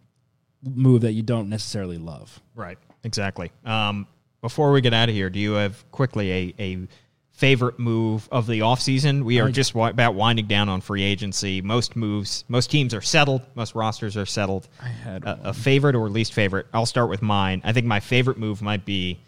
move 0.67 1.03
that 1.03 1.13
you 1.13 1.23
don't 1.23 1.49
necessarily 1.49 1.99
love. 1.99 2.41
Right. 2.55 2.79
Exactly. 3.05 3.53
Um, 3.65 4.07
before 4.43 4.73
we 4.73 4.81
get 4.81 4.93
out 4.95 5.09
of 5.09 5.15
here, 5.15 5.31
do 5.31 5.39
you 5.39 5.53
have 5.53 5.91
quickly 5.93 6.31
a, 6.33 6.55
a 6.59 6.89
favorite 7.33 7.79
move 7.79 8.29
of 8.33 8.47
the 8.47 8.61
offseason? 8.61 9.25
We 9.25 9.41
are 9.41 9.51
just 9.51 9.73
wi- 9.73 9.91
about 9.91 10.15
winding 10.15 10.47
down 10.47 10.69
on 10.69 10.81
free 10.81 11.03
agency. 11.03 11.61
Most 11.61 11.97
moves, 11.97 12.45
most 12.49 12.71
teams 12.71 12.95
are 12.95 13.01
settled. 13.01 13.43
Most 13.55 13.75
rosters 13.75 14.17
are 14.17 14.27
settled. 14.27 14.69
I 14.83 14.89
had 14.89 15.25
a, 15.25 15.51
a 15.51 15.53
favorite 15.55 15.95
or 15.95 16.09
least 16.09 16.33
favorite. 16.33 16.67
I'll 16.73 16.87
start 16.87 17.11
with 17.11 17.23
mine. 17.23 17.61
I 17.65 17.73
think 17.73 17.87
my 17.87 18.01
favorite 18.01 18.39
move 18.39 18.63
might 18.63 18.85
be 18.85 19.19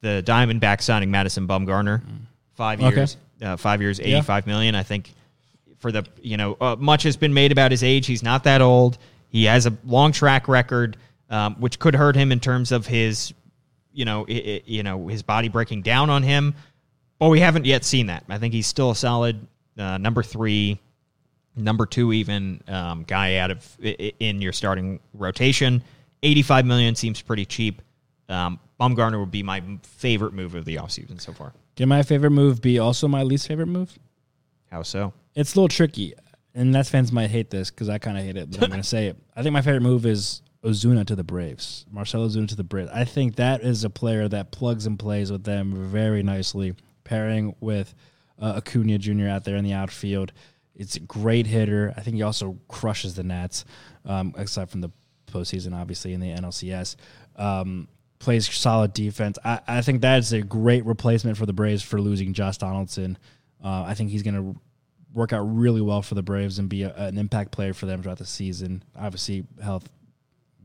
the 0.00 0.22
Diamondback 0.26 0.82
signing 0.82 1.10
Madison 1.10 1.46
Bumgarner. 1.48 2.02
Five 2.54 2.80
Okay. 2.82 2.94
years, 2.96 3.16
uh, 3.42 3.56
five 3.56 3.80
years, 3.82 3.98
eighty-five 4.00 4.46
million. 4.46 4.74
I 4.76 4.82
think 4.84 5.12
for 5.78 5.90
the 5.90 6.04
you 6.22 6.36
know 6.36 6.56
uh, 6.60 6.76
much 6.78 7.02
has 7.02 7.16
been 7.16 7.34
made 7.34 7.50
about 7.52 7.70
his 7.72 7.82
age. 7.82 8.06
He's 8.06 8.22
not 8.22 8.44
that 8.44 8.60
old. 8.60 8.96
He 9.34 9.46
has 9.46 9.66
a 9.66 9.76
long 9.84 10.12
track 10.12 10.46
record, 10.46 10.96
um, 11.28 11.56
which 11.56 11.80
could 11.80 11.96
hurt 11.96 12.14
him 12.14 12.30
in 12.30 12.38
terms 12.38 12.70
of 12.70 12.86
his 12.86 13.34
you 13.92 14.04
know 14.04 14.24
i 14.28 14.32
i 14.32 14.62
you 14.64 14.84
know 14.84 15.08
his 15.08 15.24
body 15.24 15.48
breaking 15.48 15.82
down 15.82 16.08
on 16.08 16.22
him. 16.22 16.54
But 17.18 17.30
we 17.30 17.40
haven't 17.40 17.66
yet 17.66 17.84
seen 17.84 18.06
that. 18.06 18.22
I 18.28 18.38
think 18.38 18.54
he's 18.54 18.68
still 18.68 18.92
a 18.92 18.96
solid 18.96 19.44
uh, 19.76 19.98
number 19.98 20.22
three, 20.22 20.78
number 21.56 21.84
two 21.84 22.12
even 22.12 22.62
um, 22.68 23.02
guy 23.02 23.38
out 23.38 23.50
of 23.50 23.76
in 23.82 24.40
your 24.40 24.52
starting 24.52 25.00
rotation. 25.14 25.82
Eighty-five 26.22 26.64
million 26.64 26.94
seems 26.94 27.20
pretty 27.20 27.44
cheap. 27.44 27.82
Um, 28.28 28.60
Bumgarner 28.80 29.18
would 29.18 29.32
be 29.32 29.42
my 29.42 29.64
favorite 29.82 30.32
move 30.32 30.54
of 30.54 30.64
the 30.64 30.76
offseason 30.76 31.20
so 31.20 31.32
far. 31.32 31.52
Can 31.74 31.88
my 31.88 32.04
favorite 32.04 32.30
move 32.30 32.62
be 32.62 32.78
also 32.78 33.08
my 33.08 33.24
least 33.24 33.48
favorite 33.48 33.66
move? 33.66 33.98
How 34.70 34.84
so? 34.84 35.12
It's 35.34 35.54
a 35.54 35.58
little 35.58 35.66
tricky, 35.66 36.14
and 36.54 36.70
Nats 36.70 36.88
fans 36.88 37.10
might 37.10 37.30
hate 37.30 37.50
this 37.50 37.72
because 37.72 37.88
I 37.88 37.98
kind 37.98 38.16
of 38.16 38.22
hate 38.22 38.36
it, 38.36 38.52
but 38.52 38.62
I'm 38.62 38.68
going 38.68 38.80
to 38.82 38.88
say 38.88 39.08
it. 39.08 39.16
I 39.36 39.42
think 39.42 39.52
my 39.52 39.62
favorite 39.62 39.82
move 39.82 40.06
is 40.06 40.42
Ozuna 40.62 41.06
to 41.06 41.16
the 41.16 41.24
Braves. 41.24 41.84
Marcell 41.90 42.26
Ozuna 42.26 42.48
to 42.48 42.56
the 42.56 42.64
Braves. 42.64 42.90
I 42.92 43.04
think 43.04 43.36
that 43.36 43.62
is 43.62 43.84
a 43.84 43.90
player 43.90 44.28
that 44.28 44.52
plugs 44.52 44.86
and 44.86 44.98
plays 44.98 45.30
with 45.30 45.44
them 45.44 45.90
very 45.90 46.22
nicely, 46.22 46.74
pairing 47.04 47.54
with 47.60 47.94
uh, 48.40 48.54
Acuna 48.56 48.98
Jr. 48.98 49.28
out 49.28 49.44
there 49.44 49.56
in 49.56 49.64
the 49.64 49.72
outfield. 49.72 50.32
It's 50.74 50.96
a 50.96 51.00
great 51.00 51.46
hitter. 51.46 51.92
I 51.96 52.00
think 52.00 52.16
he 52.16 52.22
also 52.22 52.58
crushes 52.68 53.14
the 53.14 53.22
Nats, 53.22 53.64
um, 54.04 54.34
aside 54.36 54.70
from 54.70 54.80
the 54.80 54.90
postseason, 55.30 55.74
obviously 55.74 56.14
in 56.14 56.20
the 56.20 56.30
NLCS. 56.30 56.96
Um, 57.36 57.88
plays 58.18 58.52
solid 58.52 58.92
defense. 58.92 59.38
I, 59.44 59.60
I 59.66 59.82
think 59.82 60.00
that 60.00 60.18
is 60.18 60.32
a 60.32 60.42
great 60.42 60.84
replacement 60.86 61.36
for 61.36 61.46
the 61.46 61.52
Braves 61.52 61.82
for 61.82 62.00
losing 62.00 62.32
Josh 62.32 62.58
Donaldson. 62.58 63.18
Uh, 63.62 63.84
I 63.86 63.94
think 63.94 64.10
he's 64.10 64.22
going 64.22 64.34
to 64.34 64.60
work 65.14 65.32
out 65.32 65.42
really 65.42 65.80
well 65.80 66.02
for 66.02 66.14
the 66.14 66.22
Braves 66.22 66.58
and 66.58 66.68
be 66.68 66.82
a, 66.82 66.94
an 66.94 67.16
impact 67.16 67.52
player 67.52 67.72
for 67.72 67.86
them 67.86 68.02
throughout 68.02 68.18
the 68.18 68.26
season. 68.26 68.82
Obviously, 68.98 69.44
health 69.62 69.88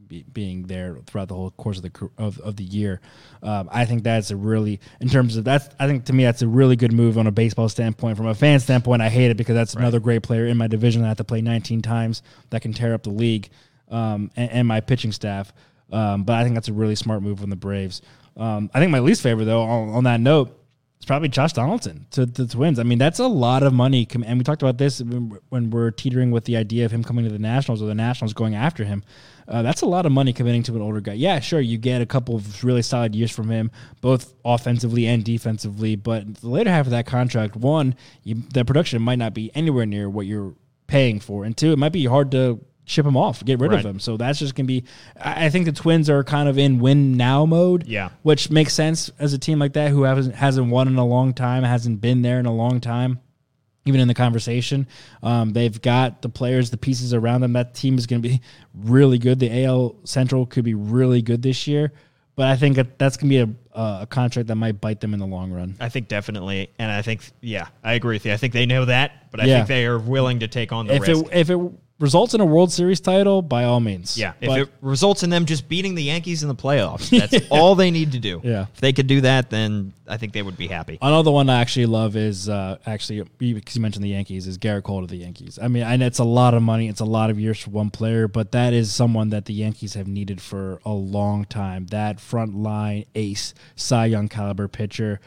be, 0.09 0.25
being 0.33 0.63
there 0.63 0.97
throughout 1.05 1.27
the 1.27 1.35
whole 1.35 1.51
course 1.51 1.77
of 1.77 1.83
the 1.83 2.09
of, 2.17 2.39
of 2.39 2.57
the 2.57 2.63
year. 2.63 2.99
Um, 3.43 3.69
I 3.71 3.85
think 3.85 4.03
that's 4.03 4.31
a 4.31 4.35
really 4.35 4.81
in 4.99 5.07
terms 5.07 5.37
of 5.37 5.45
that's 5.45 5.69
I 5.79 5.87
think 5.87 6.05
to 6.05 6.13
me 6.13 6.23
that's 6.23 6.41
a 6.41 6.47
really 6.47 6.75
good 6.75 6.91
move 6.91 7.17
on 7.17 7.27
a 7.27 7.31
baseball 7.31 7.69
standpoint. 7.69 8.17
From 8.17 8.25
a 8.25 8.35
fan 8.35 8.59
standpoint, 8.59 9.01
I 9.01 9.09
hate 9.09 9.31
it 9.31 9.37
because 9.37 9.55
that's 9.55 9.75
another 9.75 9.99
great 9.99 10.23
player 10.23 10.47
in 10.47 10.57
my 10.57 10.67
division. 10.67 11.03
That 11.03 11.07
I 11.07 11.09
have 11.09 11.17
to 11.17 11.23
play 11.23 11.41
19 11.41 11.81
times 11.81 12.23
that 12.49 12.61
can 12.61 12.73
tear 12.73 12.93
up 12.93 13.03
the 13.03 13.11
league 13.11 13.49
um, 13.89 14.31
and, 14.35 14.51
and 14.51 14.67
my 14.67 14.81
pitching 14.81 15.11
staff. 15.11 15.53
Um, 15.91 16.23
but 16.23 16.35
I 16.35 16.43
think 16.43 16.55
that's 16.55 16.67
a 16.67 16.73
really 16.73 16.95
smart 16.95 17.21
move 17.21 17.39
from 17.39 17.49
the 17.49 17.55
Braves. 17.55 18.01
Um, 18.35 18.69
I 18.73 18.79
think 18.79 18.91
my 18.91 18.99
least 18.99 19.21
favorite 19.21 19.45
though 19.45 19.61
on, 19.61 19.89
on 19.89 20.03
that 20.05 20.19
note 20.19 20.58
it's 20.99 21.05
probably 21.05 21.29
Josh 21.29 21.53
Donaldson 21.53 22.07
to 22.11 22.25
the 22.25 22.45
Twins. 22.45 22.77
I 22.77 22.83
mean, 22.83 22.97
that's 22.97 23.19
a 23.19 23.27
lot 23.27 23.63
of 23.63 23.71
money. 23.71 24.05
And 24.11 24.37
we 24.37 24.43
talked 24.43 24.61
about 24.61 24.77
this 24.77 24.99
when 25.01 25.69
we're 25.69 25.91
teetering 25.91 26.29
with 26.29 26.43
the 26.43 26.57
idea 26.57 26.83
of 26.83 26.91
him 26.91 27.05
coming 27.05 27.23
to 27.23 27.31
the 27.31 27.39
Nationals 27.39 27.81
or 27.81 27.85
the 27.85 27.95
Nationals 27.95 28.33
going 28.33 28.53
after 28.53 28.83
him. 28.83 29.05
Uh, 29.47 29.61
that's 29.61 29.81
a 29.81 29.85
lot 29.85 30.05
of 30.05 30.11
money 30.11 30.33
committing 30.33 30.61
to 30.63 30.75
an 30.75 30.81
older 30.81 30.99
guy. 30.99 31.13
Yeah, 31.13 31.39
sure, 31.39 31.61
you 31.61 31.77
get 31.77 32.01
a 32.01 32.05
couple 32.05 32.35
of 32.35 32.65
really 32.65 32.81
solid 32.81 33.15
years 33.15 33.31
from 33.31 33.49
him, 33.49 33.71
both 34.01 34.33
offensively 34.43 35.07
and 35.07 35.23
defensively. 35.23 35.95
But 35.95 36.35
the 36.35 36.49
later 36.49 36.69
half 36.69 36.85
of 36.85 36.91
that 36.91 37.05
contract, 37.05 37.55
one, 37.55 37.95
you, 38.23 38.35
the 38.53 38.65
production 38.65 39.01
might 39.01 39.19
not 39.19 39.33
be 39.33 39.55
anywhere 39.55 39.85
near 39.85 40.09
what 40.09 40.25
you're 40.25 40.53
paying 40.87 41.21
for, 41.21 41.45
and 41.45 41.55
two, 41.55 41.71
it 41.71 41.79
might 41.79 41.93
be 41.93 42.05
hard 42.07 42.29
to 42.31 42.59
ship 42.89 43.05
him 43.05 43.15
off, 43.15 43.45
get 43.45 43.59
rid 43.59 43.71
Right. 43.71 43.79
of 43.79 43.85
him. 43.85 43.99
So 43.99 44.17
that's 44.17 44.39
just 44.39 44.55
gonna 44.55 44.67
be. 44.67 44.83
I 45.21 45.45
I 45.45 45.49
think 45.49 45.65
the 45.65 45.71
Twins 45.71 46.09
are 46.09 46.23
kind 46.23 46.49
of 46.49 46.57
in 46.57 46.79
win 46.79 47.15
now 47.17 47.45
mode 47.45 47.85
Yeah. 47.87 48.09
which 48.23 48.49
makes 48.49 48.73
sense 48.73 49.09
as 49.19 49.31
a 49.33 49.37
team 49.37 49.59
like 49.59 49.73
that 49.73 49.91
who 49.91 50.03
hasn't 50.03 50.35
hasn't 50.35 50.67
won 50.69 50.87
in 50.87 50.97
a 50.97 51.05
long 51.05 51.33
time, 51.33 51.63
hasn't 51.63 52.01
been 52.01 52.21
there 52.23 52.39
in 52.39 52.45
a 52.45 52.53
long 52.53 52.79
time. 52.81 53.19
Even 53.85 54.01
in 54.01 54.07
the 54.09 54.13
conversation, 54.13 54.85
um, 55.23 55.53
they've 55.53 55.81
got 55.81 56.21
the 56.21 56.29
players, 56.29 56.69
the 56.69 56.77
pieces 56.77 57.13
around 57.13 57.41
them. 57.41 57.53
That 57.53 57.73
team 57.73 57.97
is 57.97 58.05
going 58.07 58.21
to 58.21 58.27
be 58.29 58.41
really 58.75 59.17
good. 59.17 59.39
The 59.39 59.63
AL 59.65 59.95
Central 60.03 60.45
could 60.45 60.63
be 60.65 60.73
really 60.75 61.21
good 61.21 61.41
this 61.41 61.65
year, 61.65 61.93
but 62.35 62.47
I 62.47 62.55
think 62.57 62.75
that's 62.97 63.17
going 63.17 63.31
to 63.31 63.45
be 63.45 63.53
a, 63.73 63.79
a 64.01 64.05
contract 64.07 64.47
that 64.49 64.55
might 64.55 64.79
bite 64.81 64.99
them 64.99 65.13
in 65.13 65.19
the 65.19 65.25
long 65.25 65.51
run. 65.51 65.75
I 65.79 65.89
think 65.89 66.07
definitely, 66.07 66.69
and 66.77 66.91
I 66.91 67.01
think 67.01 67.21
yeah, 67.41 67.67
I 67.83 67.93
agree 67.93 68.15
with 68.15 68.25
you. 68.25 68.33
I 68.33 68.37
think 68.37 68.53
they 68.53 68.65
know 68.65 68.85
that, 68.85 69.31
but 69.31 69.39
I 69.39 69.45
Yeah. 69.45 69.55
think 69.59 69.67
they 69.69 69.85
are 69.85 69.97
willing 69.97 70.39
to 70.39 70.47
take 70.47 70.71
on 70.71 70.85
the 70.87 70.95
If 70.95 71.07
risk. 71.07 71.25
it 71.25 71.29
if 71.33 71.49
it 71.49 71.59
results 71.99 72.33
in 72.33 72.39
a 72.41 72.45
World 72.45 72.71
Series 72.71 72.99
title, 72.99 73.41
by 73.41 73.65
all 73.65 73.79
means, 73.79 74.17
yeah, 74.17 74.33
if 74.39 74.47
But- 74.47 74.59
it 74.61 74.69
results 74.81 75.23
in 75.23 75.29
them 75.29 75.45
just 75.45 75.67
beating 75.67 75.95
the 75.95 76.03
Yankees 76.03 76.41
in 76.43 76.47
the 76.49 76.55
playoffs, 76.55 77.09
that's 77.29 77.45
all 77.49 77.75
they 77.75 77.91
need 77.91 78.13
to 78.13 78.19
do. 78.19 78.41
Yeah. 78.43 78.67
if 78.73 78.79
they 78.81 78.93
could 78.93 79.07
do 79.07 79.21
that, 79.21 79.49
then 79.49 79.93
I 80.07 80.17
think 80.17 80.33
they 80.33 80.41
would 80.41 80.57
be 80.57 80.67
happy. 80.67 80.97
Another 81.01 81.29
one 81.31 81.49
I 81.49 81.59
actually 81.61 81.85
love 81.87 82.15
is 82.15 82.47
uh, 82.49 82.77
actually 82.85 83.23
because 83.37 83.75
you 83.75 83.81
mentioned 83.81 84.03
the 84.03 84.09
Yankees 84.09 84.47
is 84.47 84.57
Gerrit 84.57 84.83
Cole 84.83 85.01
to 85.01 85.07
the 85.07 85.17
Yankees. 85.17 85.59
I 85.61 85.67
mean, 85.67 85.83
and 85.83 86.01
it's 86.01 86.19
a 86.19 86.23
lot 86.23 86.53
of 86.53 86.63
money, 86.63 86.87
it's 86.87 87.01
a 87.01 87.05
lot 87.05 87.29
of 87.29 87.39
years 87.39 87.59
for 87.59 87.69
one 87.69 87.89
player, 87.89 88.27
but 88.27 88.51
that 88.53 88.73
is 88.73 88.93
someone 88.93 89.29
that 89.29 89.45
the 89.45 89.53
Yankees 89.53 89.93
have 89.95 90.07
needed 90.07 90.41
for 90.41 90.79
a 90.85 90.93
long 90.93 91.45
time. 91.45 91.87
That 91.87 92.19
front 92.19 92.55
line 92.55 93.05
ace, 93.15 93.53
Cy 93.75 94.05
Young 94.07 94.29
caliber 94.29 94.67
pitcher. 94.67 95.19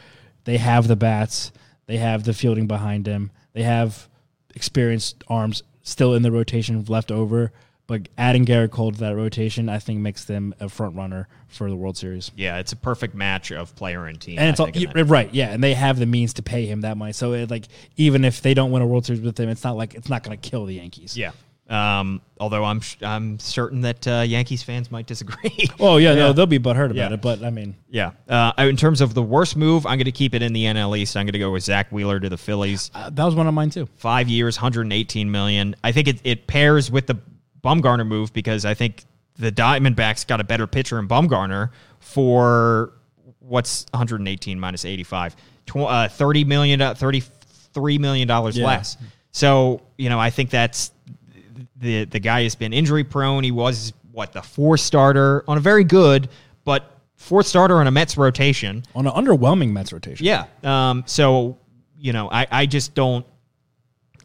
They 0.45 0.57
have 0.57 0.87
the 0.87 0.95
bats, 0.95 1.51
they 1.85 1.97
have 1.97 2.23
the 2.23 2.33
fielding 2.33 2.67
behind 2.67 3.05
them. 3.05 3.31
they 3.53 3.63
have 3.63 4.09
experienced 4.55 5.23
arms 5.27 5.63
still 5.83 6.15
in 6.15 6.23
the 6.23 6.31
rotation 6.31 6.83
left 6.85 7.11
over. 7.11 7.51
But 7.85 8.07
adding 8.17 8.45
Gerrit 8.45 8.71
Cole 8.71 8.93
to 8.93 8.99
that 9.01 9.13
rotation, 9.13 9.67
I 9.67 9.77
think 9.77 9.99
makes 9.99 10.23
them 10.23 10.55
a 10.61 10.69
front 10.69 10.95
runner 10.95 11.27
for 11.49 11.69
the 11.69 11.75
World 11.75 11.97
Series. 11.97 12.31
Yeah, 12.33 12.57
it's 12.57 12.71
a 12.71 12.77
perfect 12.77 13.13
match 13.13 13.51
of 13.51 13.75
player 13.75 14.05
and 14.05 14.19
team. 14.19 14.39
And 14.39 14.49
it's 14.49 14.59
I 14.61 14.63
all, 14.63 14.71
think, 14.71 14.95
in 14.95 15.07
right, 15.07 15.31
yeah, 15.33 15.49
and 15.49 15.61
they 15.61 15.73
have 15.73 15.99
the 15.99 16.05
means 16.05 16.33
to 16.35 16.41
pay 16.41 16.65
him 16.65 16.81
that 16.81 16.95
money. 16.95 17.11
So 17.11 17.33
it, 17.33 17.51
like, 17.51 17.65
even 17.97 18.23
if 18.23 18.41
they 18.41 18.53
don't 18.53 18.71
win 18.71 18.81
a 18.81 18.87
World 18.87 19.05
Series 19.05 19.21
with 19.21 19.37
him, 19.37 19.49
it's 19.49 19.65
not 19.65 19.75
like 19.75 19.95
it's 19.95 20.07
not 20.07 20.23
going 20.23 20.39
to 20.39 20.49
kill 20.49 20.65
the 20.65 20.75
Yankees. 20.75 21.17
Yeah. 21.17 21.31
Um, 21.69 22.21
although 22.39 22.65
I'm 22.65 22.81
sh- 22.81 22.97
I'm 23.01 23.39
certain 23.39 23.81
that 23.81 24.05
uh, 24.07 24.21
Yankees 24.27 24.61
fans 24.63 24.91
might 24.91 25.05
disagree. 25.07 25.69
Oh 25.79 25.97
yeah, 25.97 26.13
no, 26.13 26.33
they'll 26.33 26.45
be 26.45 26.59
butthurt 26.59 26.85
about 26.91 26.95
Yeah. 26.95 27.13
it. 27.13 27.21
But 27.21 27.41
I 27.43 27.49
mean, 27.49 27.75
yeah. 27.89 28.11
Uh, 28.27 28.51
in 28.59 28.75
terms 28.75 28.99
of 29.01 29.13
the 29.13 29.23
worst 29.23 29.55
move, 29.55 29.85
I'm 29.85 29.97
going 29.97 30.05
to 30.05 30.11
keep 30.11 30.33
it 30.35 30.41
in 30.41 30.51
the 30.53 30.65
NL 30.65 30.97
East. 30.97 31.15
I'm 31.15 31.25
going 31.25 31.33
to 31.33 31.39
go 31.39 31.51
with 31.51 31.63
Zack 31.63 31.89
Wheeler 31.91 32.19
to 32.19 32.27
the 32.29 32.37
Phillies. 32.37 32.91
uh, 32.93 33.09
that 33.09 33.23
was 33.23 33.33
one 33.33 33.47
of 33.47 33.53
mine 33.53 33.69
too. 33.69 33.87
Five 33.95 34.27
years, 34.27 34.57
118 34.57 35.31
million. 35.31 35.75
I 35.83 35.91
think 35.93 36.07
it, 36.09 36.19
it 36.25 36.47
pairs 36.47 36.91
with 36.91 37.07
the 37.07 37.15
Bumgarner 37.63 38.05
move 38.05 38.33
because 38.33 38.65
I 38.65 38.73
think 38.73 39.05
the 39.37 39.51
Diamondbacks 39.51 40.27
got 40.27 40.41
a 40.41 40.43
better 40.43 40.67
pitcher 40.67 40.99
in 40.99 41.07
Bumgarner 41.07 41.69
for 41.99 42.93
what's 43.39 43.85
118 43.91 44.59
minus 44.59 44.85
85, 44.85 45.35
Tw- 45.65 45.75
uh, 45.77 46.07
30 46.09 46.43
million, 46.43 46.81
uh, 46.81 46.93
33 46.93 47.97
million 47.97 48.27
dollars 48.27 48.57
Yeah. 48.57 48.65
less. 48.67 48.97
So 49.31 49.81
you 49.97 50.09
know, 50.09 50.19
I 50.19 50.29
think 50.29 50.49
that's 50.49 50.91
the 51.83 52.05
the 52.05 52.19
guy 52.19 52.43
has 52.43 52.55
been 52.55 52.73
injury 52.73 53.03
prone. 53.03 53.43
He 53.43 53.51
was 53.51 53.93
what 54.11 54.33
the 54.33 54.41
fourth 54.41 54.79
starter 54.79 55.43
on 55.47 55.57
a 55.57 55.61
very 55.61 55.83
good, 55.83 56.29
but 56.65 56.99
fourth 57.15 57.45
starter 57.45 57.79
on 57.79 57.87
a 57.87 57.91
Mets 57.91 58.17
rotation. 58.17 58.83
On 58.95 59.05
an 59.05 59.13
underwhelming 59.13 59.71
Mets 59.71 59.93
rotation. 59.93 60.25
Yeah. 60.25 60.45
Um, 60.63 61.03
so 61.05 61.57
you 61.97 62.13
know, 62.13 62.29
I, 62.31 62.47
I 62.49 62.65
just 62.65 62.95
don't 62.95 63.25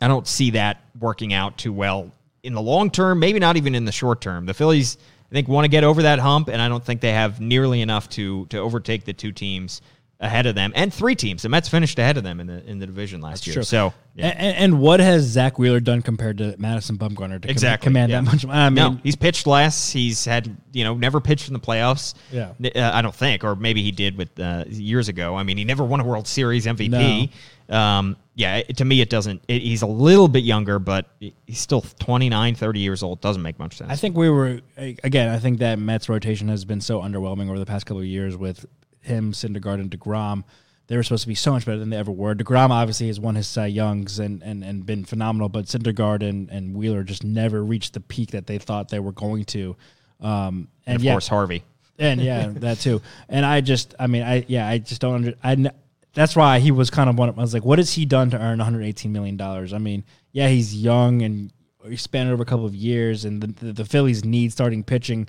I 0.00 0.09
don't 0.09 0.26
see 0.26 0.50
that 0.50 0.82
working 0.98 1.32
out 1.32 1.59
too 1.59 1.72
well 1.72 2.11
in 2.42 2.54
the 2.54 2.62
long 2.62 2.90
term, 2.90 3.18
maybe 3.18 3.38
not 3.38 3.56
even 3.56 3.74
in 3.74 3.84
the 3.84 3.92
short 3.92 4.20
term. 4.20 4.46
The 4.46 4.54
Phillies, 4.54 4.96
I 5.30 5.34
think, 5.34 5.48
want 5.48 5.64
to 5.64 5.68
get 5.68 5.84
over 5.84 6.02
that 6.02 6.18
hump, 6.18 6.48
and 6.48 6.62
I 6.62 6.68
don't 6.68 6.84
think 6.84 7.00
they 7.00 7.12
have 7.12 7.40
nearly 7.40 7.80
enough 7.82 8.09
to 8.11 8.46
to 8.46 8.59
overtake 8.59 9.04
the 9.04 9.12
two 9.12 9.32
teams 9.32 9.82
ahead 10.20 10.46
of 10.46 10.56
them 10.56 10.72
and 10.74 10.92
three 10.92 11.14
teams. 11.14 11.42
The 11.42 11.48
Mets 11.48 11.68
finished 11.68 11.96
ahead 11.98 12.16
of 12.16 12.24
them 12.24 12.40
in 12.40 12.48
the 12.48 12.64
in 12.68 12.78
the 12.80 12.86
division 12.86 13.20
last 13.20 13.46
year. 13.46 13.54
True. 13.54 13.62
So 13.62 13.92
yeah. 14.16 14.28
And, 14.36 14.56
and 14.56 14.80
what 14.80 14.98
has 14.98 15.22
Zack 15.22 15.60
Wheeler 15.60 15.78
done 15.78 16.02
compared 16.02 16.38
to 16.38 16.56
Madison 16.58 16.98
Bumgarner 16.98 17.40
to 17.40 17.48
Exactly. 17.48 17.86
command 17.86 18.10
yeah. 18.10 18.20
that 18.22 18.24
much? 18.32 18.44
I 18.46 18.68
mean, 18.68 18.74
no, 18.74 19.00
he's 19.04 19.14
pitched 19.14 19.46
less. 19.46 19.92
He's 19.92 20.24
had 20.24 20.56
you 20.72 20.82
know 20.82 20.94
never 20.94 21.20
pitched 21.20 21.46
in 21.46 21.54
the 21.54 21.60
playoffs. 21.60 22.14
Yeah. 22.32 22.52
uh, 22.74 22.90
I 22.94 23.00
don't 23.00 23.14
think, 23.14 23.44
or 23.44 23.54
maybe 23.54 23.82
he 23.82 23.92
did 23.92 24.16
with 24.18 24.38
uh, 24.40 24.64
years 24.68 25.08
ago. 25.08 25.36
I 25.36 25.44
mean, 25.44 25.56
he 25.56 25.64
never 25.64 25.84
won 25.84 26.00
a 26.00 26.04
World 26.04 26.26
Series 26.26 26.66
MVP. 26.66 27.30
Um, 27.68 28.16
yeah, 28.34 28.56
it- 28.66 28.78
to 28.78 28.84
me, 28.84 29.00
it 29.00 29.10
doesn't. 29.10 29.42
It, 29.46 29.62
he's 29.62 29.82
a 29.82 29.86
little 29.86 30.26
bit 30.26 30.42
younger, 30.42 30.78
but 30.80 31.06
he's 31.20 31.60
still 31.60 31.82
29, 31.82 32.54
30 32.54 32.80
years 32.80 33.02
old. 33.02 33.20
Doesn't 33.20 33.42
make 33.42 33.58
much 33.58 33.76
sense. 33.76 33.90
I 33.90 33.94
think 33.96 34.16
we 34.16 34.30
were 34.30 34.60
again. 34.76 35.28
I 35.28 35.38
think 35.38 35.58
that 35.58 35.78
Mets 35.78 36.08
rotation 36.08 36.48
has 36.48 36.64
been 36.64 36.80
so 36.80 37.02
underwhelming 37.02 37.48
over 37.50 37.58
the 37.58 37.66
past 37.66 37.86
couple 37.86 38.00
of 38.00 38.06
years 38.06 38.36
with 38.36 38.64
him, 39.09 39.32
Syndergaard, 39.32 39.80
and 39.80 39.90
deGrom. 39.90 40.44
They 40.86 40.96
were 40.96 41.02
supposed 41.02 41.24
to 41.24 41.28
be 41.28 41.34
so 41.34 41.52
much 41.52 41.66
better 41.66 41.78
than 41.78 41.90
they 41.90 41.98
ever 41.98 42.11
were. 42.11 42.34
deGrom 42.34 42.70
obviously 42.70 43.09
has 43.09 43.20
won 43.20 43.34
his 43.34 43.46
Cy 43.46 43.66
Youngs 43.66 44.18
and, 44.18 44.42
and, 44.42 44.64
and 44.64 44.86
been 44.86 45.04
phenomenal, 45.04 45.48
but 45.48 45.66
Syndergaard 45.66 46.26
and, 46.26 46.48
and 46.50 46.74
Wheeler 46.74 47.02
just 47.02 47.24
never 47.24 47.62
reached 47.62 47.92
the 47.92 48.00
peak 48.00 48.30
that 48.30 48.46
they 48.46 48.59
thought 48.59 48.88
they 48.88 49.00
were 49.00 49.12
going 49.12 49.44
to. 49.46 49.76
Um, 50.20 50.30
and, 50.30 50.68
and 50.86 50.96
of 50.96 51.04
yeah, 51.04 51.12
course, 51.12 51.28
Harvey. 51.28 51.62
and 51.98 52.20
yeah, 52.20 52.48
that 52.54 52.78
too. 52.78 53.02
And 53.28 53.44
I 53.44 53.61
just, 53.61 53.94
I 53.98 54.06
mean, 54.06 54.22
I 54.22 54.44
yeah, 54.48 54.66
I 54.66 54.78
just 54.78 55.00
don't 55.00 55.14
under. 55.14 55.34
I 55.44 55.70
that's 56.14 56.34
why 56.34 56.59
he 56.59 56.70
was 56.70 56.90
kind 56.90 57.09
of 57.09 57.18
one. 57.18 57.28
Of, 57.28 57.38
I 57.38 57.42
was 57.42 57.54
like, 57.54 57.64
what 57.64 57.78
has 57.78 57.92
he 57.92 58.04
done 58.04 58.30
to 58.30 58.38
earn 58.38 58.59
118 58.59 59.12
million 59.12 59.36
dollars? 59.36 59.72
I 59.72 59.78
mean, 59.78 60.04
yeah, 60.32 60.48
he's 60.48 60.74
young 60.74 61.22
and 61.22 61.52
he 61.88 61.96
spent 61.96 62.30
over 62.30 62.42
a 62.42 62.46
couple 62.46 62.66
of 62.66 62.74
years, 62.74 63.24
and 63.24 63.40
the, 63.40 63.46
the, 63.46 63.72
the 63.72 63.84
Phillies 63.84 64.24
need 64.24 64.52
starting 64.52 64.82
pitching. 64.82 65.28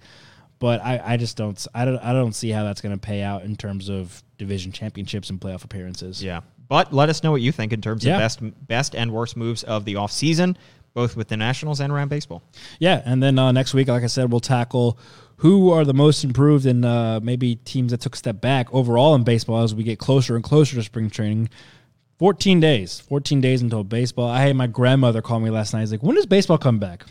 But 0.59 0.81
I, 0.83 1.01
I 1.03 1.17
just 1.17 1.37
don't, 1.37 1.65
I 1.73 1.85
don't, 1.85 1.97
I 1.99 2.11
don't 2.11 2.33
see 2.33 2.49
how 2.49 2.63
that's 2.65 2.81
going 2.81 2.93
to 2.93 2.99
pay 2.99 3.21
out 3.21 3.43
in 3.43 3.55
terms 3.55 3.87
of 3.89 4.21
division 4.37 4.71
championships 4.73 5.29
and 5.29 5.39
playoff 5.39 5.63
appearances. 5.63 6.21
Yeah, 6.21 6.41
but 6.67 6.91
let 6.93 7.07
us 7.09 7.23
know 7.23 7.31
what 7.31 7.41
you 7.41 7.51
think 7.53 7.71
in 7.73 7.81
terms 7.81 8.03
Yeah. 8.03 8.15
of 8.15 8.19
best 8.19 8.39
best 8.67 8.95
and 8.95 9.11
worst 9.11 9.37
moves 9.37 9.63
of 9.63 9.85
the 9.85 9.95
off 9.95 10.11
season, 10.11 10.57
both 10.93 11.15
with 11.15 11.29
the 11.29 11.37
Nationals 11.37 11.79
and 11.79 11.93
around 11.93 12.09
baseball. 12.09 12.43
Yeah, 12.79 13.01
and 13.05 13.23
then 13.23 13.39
uh, 13.39 13.51
next 13.53 13.73
week, 13.73 13.87
like 13.87 14.03
I 14.03 14.07
said, 14.07 14.31
we'll 14.31 14.41
tackle 14.41 14.99
who 15.37 15.71
are 15.71 15.85
the 15.85 15.93
most 15.93 16.25
improved 16.25 16.65
and 16.65 16.83
uh, 16.83 17.21
maybe 17.23 17.55
teams 17.55 17.91
that 17.91 18.01
took 18.01 18.15
a 18.15 18.17
step 18.17 18.41
back 18.41 18.67
overall 18.73 19.15
in 19.15 19.23
baseball 19.23 19.63
as 19.63 19.73
we 19.73 19.83
get 19.83 19.97
closer 19.97 20.35
and 20.35 20.43
closer 20.43 20.75
to 20.75 20.83
spring 20.83 21.09
training. 21.09 21.49
14 22.17 22.59
days, 22.59 22.99
14 22.99 23.39
days 23.39 23.61
until 23.61 23.85
baseball. 23.85 24.27
I 24.29 24.41
had 24.41 24.53
my 24.57 24.67
grandmother 24.67 25.21
call 25.21 25.39
me 25.39 25.49
last 25.49 25.73
night. 25.73 25.79
He's 25.79 25.91
like, 25.91 26.03
when 26.03 26.15
does 26.15 26.25
baseball 26.25 26.57
come 26.57 26.77
back? 26.77 27.05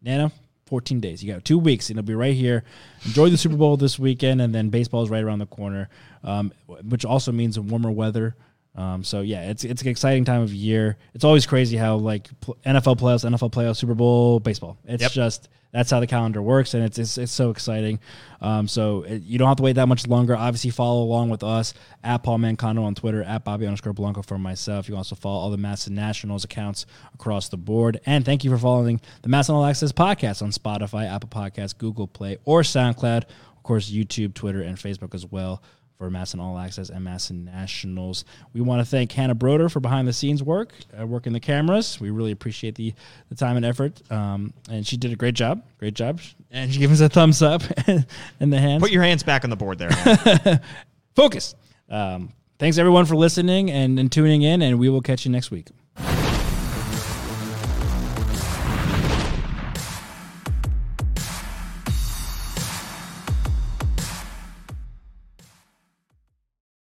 Nana, 0.00 0.32
14 0.66 1.00
days. 1.00 1.22
You 1.22 1.32
got 1.32 1.44
two 1.44 1.58
weeks, 1.58 1.90
and 1.90 1.98
it'll 1.98 2.06
be 2.06 2.14
right 2.14 2.34
here. 2.34 2.64
Enjoy 3.04 3.30
the 3.30 3.36
Super 3.36 3.56
Bowl 3.56 3.76
this 3.76 3.98
weekend, 3.98 4.42
and 4.42 4.54
then 4.54 4.68
baseball 4.68 5.02
is 5.02 5.10
right 5.10 5.22
around 5.22 5.38
the 5.38 5.46
corner, 5.46 5.88
um, 6.24 6.52
which 6.82 7.04
also 7.04 7.32
means 7.32 7.58
warmer 7.58 7.90
weather. 7.90 8.36
Um, 8.76 9.02
so 9.02 9.22
yeah, 9.22 9.48
it's 9.50 9.64
it's 9.64 9.82
an 9.82 9.88
exciting 9.88 10.24
time 10.24 10.42
of 10.42 10.52
year. 10.52 10.98
It's 11.14 11.24
always 11.24 11.46
crazy 11.46 11.76
how 11.76 11.96
like 11.96 12.28
pl- 12.40 12.56
NFL 12.64 12.98
playoffs, 12.98 13.24
NFL 13.24 13.50
playoffs, 13.50 13.76
Super 13.78 13.94
Bowl, 13.94 14.38
baseball. 14.38 14.76
It's 14.84 15.02
Yep. 15.02 15.12
just 15.12 15.48
that's 15.72 15.90
how 15.90 16.00
the 16.00 16.06
calendar 16.06 16.40
works, 16.42 16.74
and 16.74 16.84
it's 16.84 16.98
it's, 16.98 17.16
it's 17.18 17.32
so 17.32 17.48
exciting. 17.50 18.00
Um, 18.42 18.68
so 18.68 19.02
it, 19.04 19.22
you 19.22 19.38
don't 19.38 19.48
have 19.48 19.56
to 19.56 19.62
wait 19.62 19.74
that 19.74 19.86
much 19.88 20.06
longer. 20.06 20.36
Obviously, 20.36 20.70
follow 20.70 21.02
along 21.02 21.30
with 21.30 21.42
us 21.42 21.72
at 22.04 22.22
Paul 22.22 22.38
Mancano 22.38 22.84
on 22.84 22.94
Twitter, 22.94 23.22
at 23.22 23.44
Bobby 23.44 23.66
underscore 23.66 23.92
Blanco 23.94 24.20
for 24.22 24.38
myself. 24.38 24.88
You 24.88 24.92
can 24.92 24.98
also 24.98 25.14
follow 25.16 25.38
all 25.40 25.50
the 25.50 25.56
MASN 25.58 25.90
Nationals 25.90 26.44
accounts 26.44 26.84
across 27.14 27.48
the 27.48 27.56
board. 27.56 28.00
And 28.04 28.24
thank 28.26 28.44
you 28.44 28.50
for 28.50 28.58
following 28.58 29.00
the 29.22 29.28
MASN 29.30 29.50
All 29.54 29.64
Access 29.64 29.90
podcast 29.92 30.42
on 30.42 30.50
Spotify, 30.50 31.10
Apple 31.10 31.30
Podcasts, 31.30 31.76
Google 31.76 32.06
Play, 32.06 32.36
or 32.44 32.60
SoundCloud. 32.62 33.24
Of 33.24 33.62
course, 33.62 33.90
YouTube, 33.90 34.34
Twitter, 34.34 34.60
and 34.62 34.76
Facebook 34.78 35.14
as 35.14 35.26
well 35.26 35.62
for 35.98 36.10
MASN 36.10 36.40
All 36.40 36.58
Access 36.58 36.88
and 36.88 37.06
MASN 37.06 37.44
Nationals. 37.44 38.24
We 38.52 38.60
want 38.60 38.80
to 38.80 38.84
thank 38.84 39.12
Hannah 39.12 39.34
Broder 39.34 39.68
for 39.68 39.80
behind 39.80 40.06
the 40.06 40.12
scenes 40.12 40.42
work, 40.42 40.72
uh, 40.98 41.06
working 41.06 41.32
the 41.32 41.40
cameras. 41.40 42.00
We 42.00 42.10
really 42.10 42.32
appreciate 42.32 42.74
the, 42.74 42.94
the 43.28 43.34
time 43.34 43.56
and 43.56 43.64
effort. 43.64 44.00
Um, 44.10 44.52
and 44.70 44.86
she 44.86 44.96
did 44.96 45.12
a 45.12 45.16
great 45.16 45.34
job. 45.34 45.62
Great 45.78 45.94
job. 45.94 46.20
And 46.50 46.72
she 46.72 46.78
gave 46.78 46.92
us 46.92 47.00
a 47.00 47.08
thumbs 47.08 47.42
up 47.42 47.62
in 48.40 48.50
the 48.50 48.58
hands. 48.58 48.82
Put 48.82 48.90
your 48.90 49.02
hands 49.02 49.22
back 49.22 49.44
on 49.44 49.50
the 49.50 49.56
board 49.56 49.78
there. 49.78 50.60
Focus. 51.14 51.54
Um, 51.88 52.32
thanks 52.58 52.78
everyone 52.78 53.06
for 53.06 53.16
listening 53.16 53.70
and, 53.70 53.98
and 53.98 54.10
tuning 54.10 54.42
in, 54.42 54.62
and 54.62 54.78
we 54.78 54.88
will 54.88 55.02
catch 55.02 55.24
you 55.24 55.32
next 55.32 55.50
week. 55.50 55.68